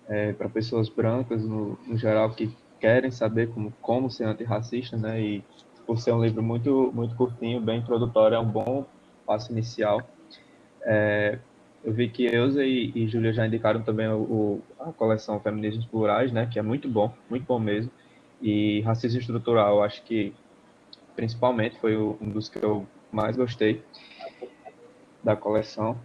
é, 0.08 0.32
para 0.34 0.48
pessoas 0.48 0.88
brancas 0.88 1.44
no, 1.44 1.78
no, 1.86 1.98
geral 1.98 2.32
que 2.32 2.56
querem 2.80 3.12
saber 3.12 3.50
como, 3.50 3.74
como 3.82 4.10
ser 4.10 4.26
antirracista, 4.26 4.96
né? 4.96 5.22
e 5.22 5.44
por 5.86 6.00
ser 6.00 6.14
um 6.14 6.24
livro 6.24 6.42
muito, 6.42 6.92
muito 6.94 7.16
curtinho, 7.16 7.62
bem 7.62 7.80
introdutório, 7.80 8.36
é 8.36 8.40
um 8.40 8.50
bom 8.50 8.86
passo 9.26 9.52
inicial. 9.52 10.02
É, 10.84 11.40
eu 11.84 11.94
vi 11.94 12.10
que 12.10 12.26
Eusa 12.26 12.64
e, 12.64 12.92
e 12.96 13.08
Júlia 13.08 13.34
já 13.34 13.46
indicaram 13.46 13.82
também 13.82 14.08
o, 14.08 14.18
o, 14.18 14.62
a 14.80 14.92
coleção 14.92 15.40
Feminismos 15.40 15.86
Plurais, 15.86 16.32
né? 16.32 16.48
que 16.52 16.58
é 16.58 16.62
muito 16.62 16.90
bom, 16.90 17.14
muito 17.30 17.46
bom 17.46 17.60
mesmo. 17.60 17.92
E 18.42 18.82
Racismo 18.82 19.20
Estrutural, 19.20 19.84
acho 19.84 20.04
que 20.04 20.34
principalmente, 21.16 21.80
foi 21.80 21.98
um 21.98 22.30
dos 22.30 22.50
que 22.50 22.64
eu 22.64 22.86
mais 23.12 23.36
gostei 23.36 23.84
da 25.24 25.36
coleção. 25.36 25.98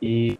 E 0.00 0.38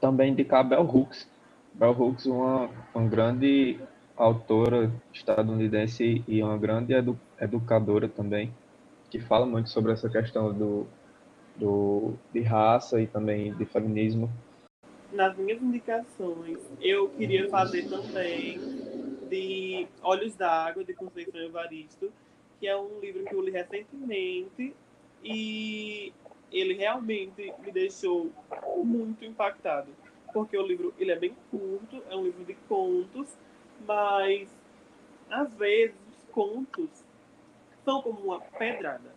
também 0.00 0.32
indicar 0.32 0.66
Bell 0.66 0.82
Hooks. 0.82 1.28
Bell 1.74 1.92
Hooks, 1.92 2.26
uma, 2.26 2.70
uma 2.94 3.08
grande 3.08 3.78
autora 4.20 4.92
estadunidense 5.14 6.22
e 6.28 6.42
uma 6.42 6.58
grande 6.58 6.92
edu 6.92 7.18
educadora 7.40 8.06
também, 8.06 8.52
que 9.10 9.18
fala 9.18 9.46
muito 9.46 9.70
sobre 9.70 9.92
essa 9.92 10.10
questão 10.10 10.52
do, 10.52 10.86
do, 11.56 12.12
de 12.32 12.40
raça 12.42 13.00
e 13.00 13.06
também 13.06 13.54
de 13.54 13.64
feminismo. 13.64 14.30
Nas 15.10 15.34
minhas 15.36 15.60
indicações, 15.62 16.58
eu 16.80 17.08
queria 17.08 17.48
fazer 17.48 17.88
também 17.88 18.58
de 19.28 19.88
Olhos 20.02 20.36
d'Água, 20.36 20.84
de 20.84 20.92
Conceição 20.92 21.40
Evaristo, 21.40 22.12
que 22.60 22.68
é 22.68 22.76
um 22.76 23.00
livro 23.00 23.24
que 23.24 23.34
eu 23.34 23.40
li 23.40 23.50
recentemente 23.50 24.74
e 25.24 26.12
ele 26.52 26.74
realmente 26.74 27.54
me 27.64 27.72
deixou 27.72 28.30
muito 28.84 29.24
impactado, 29.24 29.88
porque 30.32 30.58
o 30.58 30.66
livro 30.66 30.92
ele 30.98 31.10
é 31.10 31.18
bem 31.18 31.34
curto, 31.50 32.02
é 32.10 32.14
um 32.14 32.24
livro 32.24 32.44
de 32.44 32.54
contos, 32.68 33.34
mas 33.86 34.48
às 35.30 35.52
vezes 35.54 35.96
os 36.08 36.32
contos 36.32 36.88
são 37.84 38.02
como 38.02 38.20
uma 38.20 38.40
pedrada. 38.40 39.14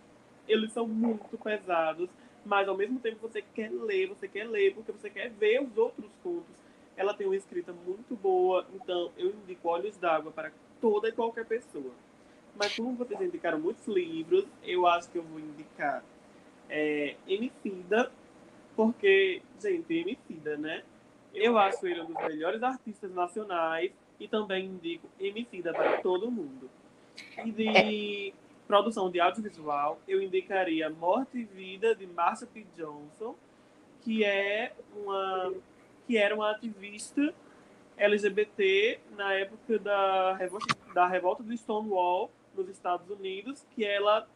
Eles 0.48 0.72
são 0.72 0.88
muito 0.88 1.38
pesados, 1.38 2.10
mas 2.46 2.68
ao 2.68 2.76
mesmo 2.76 3.00
tempo 3.00 3.20
você 3.22 3.42
quer 3.42 3.72
ler, 3.72 4.08
você 4.08 4.28
quer 4.28 4.46
ler 4.46 4.74
porque 4.74 4.92
você 4.92 5.10
quer 5.10 5.30
ver 5.30 5.62
os 5.62 5.78
outros 5.78 6.12
contos. 6.22 6.56
Ela 6.96 7.14
tem 7.14 7.26
uma 7.26 7.36
escrita 7.36 7.74
muito 7.74 8.16
boa, 8.16 8.66
então 8.74 9.12
eu 9.18 9.30
indico 9.30 9.68
Olhos 9.68 9.98
d'Água 9.98 10.32
para 10.32 10.52
toda 10.80 11.10
e 11.10 11.12
qualquer 11.12 11.46
pessoa. 11.46 11.92
Mas 12.56 12.76
como 12.76 12.94
vocês 12.96 13.20
indicaram 13.20 13.60
muitos 13.60 13.88
livros, 13.88 14.46
eu 14.64 14.86
acho 14.86 15.10
que 15.10 15.18
eu 15.18 15.24
vou 15.24 15.40
indicar 15.40 16.04
é, 16.70 17.16
Emicida, 17.28 18.12
porque, 18.76 19.42
gente, 19.60 19.92
Emicida, 19.92 20.58
né? 20.58 20.84
Eu 21.34 21.58
acho 21.58 21.88
ele 21.88 22.02
um 22.02 22.06
dos 22.06 22.18
melhores 22.18 22.62
artistas 22.62 23.12
nacionais 23.12 23.92
e 24.24 24.28
também 24.28 24.66
indico 24.66 25.08
Emicida 25.20 25.74
para 25.74 26.02
todo 26.02 26.32
mundo. 26.32 26.70
E 27.44 27.52
de 27.52 28.34
produção 28.66 29.12
de 29.12 29.20
audiovisual, 29.20 30.00
eu 30.08 30.22
indicaria 30.22 30.90
Morte 30.90 31.40
e 31.40 31.44
Vida, 31.44 31.94
de 31.94 32.08
Marsha 32.08 32.48
P. 32.48 32.66
Johnson, 32.76 33.36
que 34.02 34.24
é 34.24 34.74
uma 34.96 35.54
que 36.08 36.18
era 36.18 36.36
uma 36.36 36.52
ativista 36.52 37.34
LGBT 37.98 39.00
na 39.16 39.34
época 39.34 39.80
da 39.80 40.34
revolta, 40.34 40.76
da 40.94 41.08
revolta 41.08 41.44
do 41.44 41.56
Stonewall 41.56 42.30
nos 42.56 42.68
Estados 42.70 43.10
Unidos, 43.10 43.66
que 43.74 43.86
ela 43.86 44.28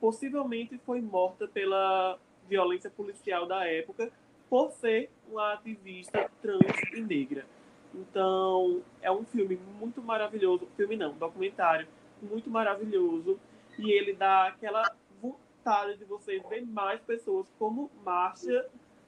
possivelmente 0.00 0.78
foi 0.78 1.00
morta 1.00 1.46
pela 1.46 2.18
violência 2.48 2.90
policial 2.90 3.46
da 3.46 3.66
época 3.66 4.10
por 4.48 4.70
ser 4.72 5.10
uma 5.28 5.54
ativista 5.54 6.30
trans 6.40 6.62
e 6.94 7.00
negra. 7.00 7.46
Então, 7.94 8.82
é 9.00 9.10
um 9.10 9.24
filme 9.24 9.58
muito 9.78 10.02
maravilhoso, 10.02 10.68
filme 10.76 10.96
não, 10.96 11.12
documentário 11.14 11.86
muito 12.22 12.50
maravilhoso, 12.50 13.38
e 13.78 13.92
ele 13.92 14.14
dá 14.14 14.48
aquela 14.48 14.82
vontade 15.20 15.98
de 15.98 16.04
você 16.04 16.40
ver 16.48 16.64
mais 16.66 17.00
pessoas 17.00 17.46
como 17.58 17.90
Marcia 18.04 18.66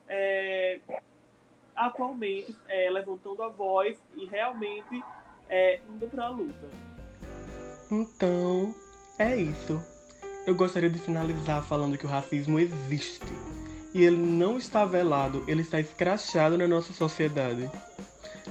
é, 0.09 0.81
atualmente 1.75 2.57
é, 2.69 2.91
levantando 2.91 3.43
a 3.43 3.49
voz 3.49 3.99
e 4.15 4.27
realmente 4.27 5.03
é, 5.49 5.81
indo 5.89 6.07
para 6.09 6.27
a 6.27 6.29
luta. 6.29 6.69
Então, 7.91 8.75
é 9.19 9.37
isso. 9.37 9.81
Eu 10.47 10.55
gostaria 10.55 10.91
de 10.91 10.99
finalizar 10.99 11.65
falando 11.65 11.99
que 11.99 12.07
o 12.07 12.09
racismo 12.09 12.59
existe. 12.59 13.27
E 13.95 14.05
ele 14.05 14.17
não 14.17 14.59
está 14.59 14.85
velado, 14.85 15.43
ele 15.49 15.63
está 15.63 15.81
escrachado 15.81 16.59
na 16.59 16.69
nossa 16.69 16.93
sociedade. 16.93 17.71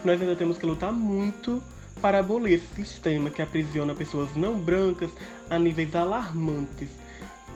Nós 0.06 0.22
ainda 0.22 0.36
temos 0.36 0.60
que 0.60 0.66
lutar 0.68 0.94
muito 0.94 1.64
para 2.00 2.20
abolir 2.20 2.54
esse 2.54 2.86
sistema 2.86 3.32
que 3.32 3.42
aprisiona 3.42 3.96
pessoas 3.96 4.36
não 4.36 4.60
brancas 4.60 5.10
a 5.50 5.58
níveis 5.58 5.96
alarmantes, 5.96 6.90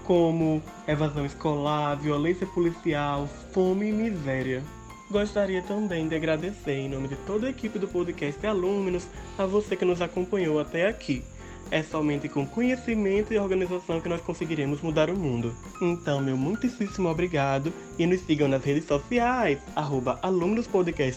como 0.03 0.59
evasão 0.87 1.27
escolar, 1.27 1.95
violência 1.97 2.47
policial, 2.47 3.29
fome 3.53 3.89
e 3.89 3.91
miséria. 3.91 4.63
Gostaria 5.11 5.61
também 5.61 6.07
de 6.07 6.15
agradecer, 6.15 6.71
em 6.73 6.89
nome 6.89 7.07
de 7.07 7.15
toda 7.17 7.45
a 7.45 7.51
equipe 7.51 7.77
do 7.77 7.87
podcast 7.87 8.43
Alumnos, 8.47 9.07
a 9.37 9.45
você 9.45 9.75
que 9.75 9.85
nos 9.85 10.01
acompanhou 10.01 10.59
até 10.59 10.87
aqui. 10.87 11.23
É 11.71 11.83
somente 11.83 12.27
com 12.27 12.45
conhecimento 12.45 13.33
e 13.33 13.37
organização 13.37 14.01
que 14.01 14.09
nós 14.09 14.21
conseguiremos 14.21 14.81
mudar 14.81 15.09
o 15.09 15.15
mundo. 15.15 15.55
Então, 15.81 16.21
meu 16.21 16.35
muitíssimo 16.35 17.09
obrigado 17.09 17.71
e 17.97 18.05
nos 18.05 18.21
sigam 18.21 18.47
nas 18.47 18.63
redes 18.63 18.85
sociais, 18.85 19.59
arroba 19.75 20.19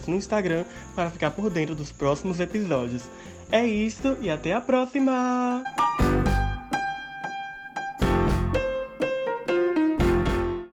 no 0.07 0.15
Instagram, 0.15 0.63
para 0.95 1.09
ficar 1.09 1.31
por 1.31 1.49
dentro 1.49 1.75
dos 1.75 1.91
próximos 1.91 2.39
episódios. 2.39 3.03
É 3.51 3.65
isso 3.65 4.17
e 4.21 4.29
até 4.29 4.53
a 4.53 4.61
próxima! 4.61 5.63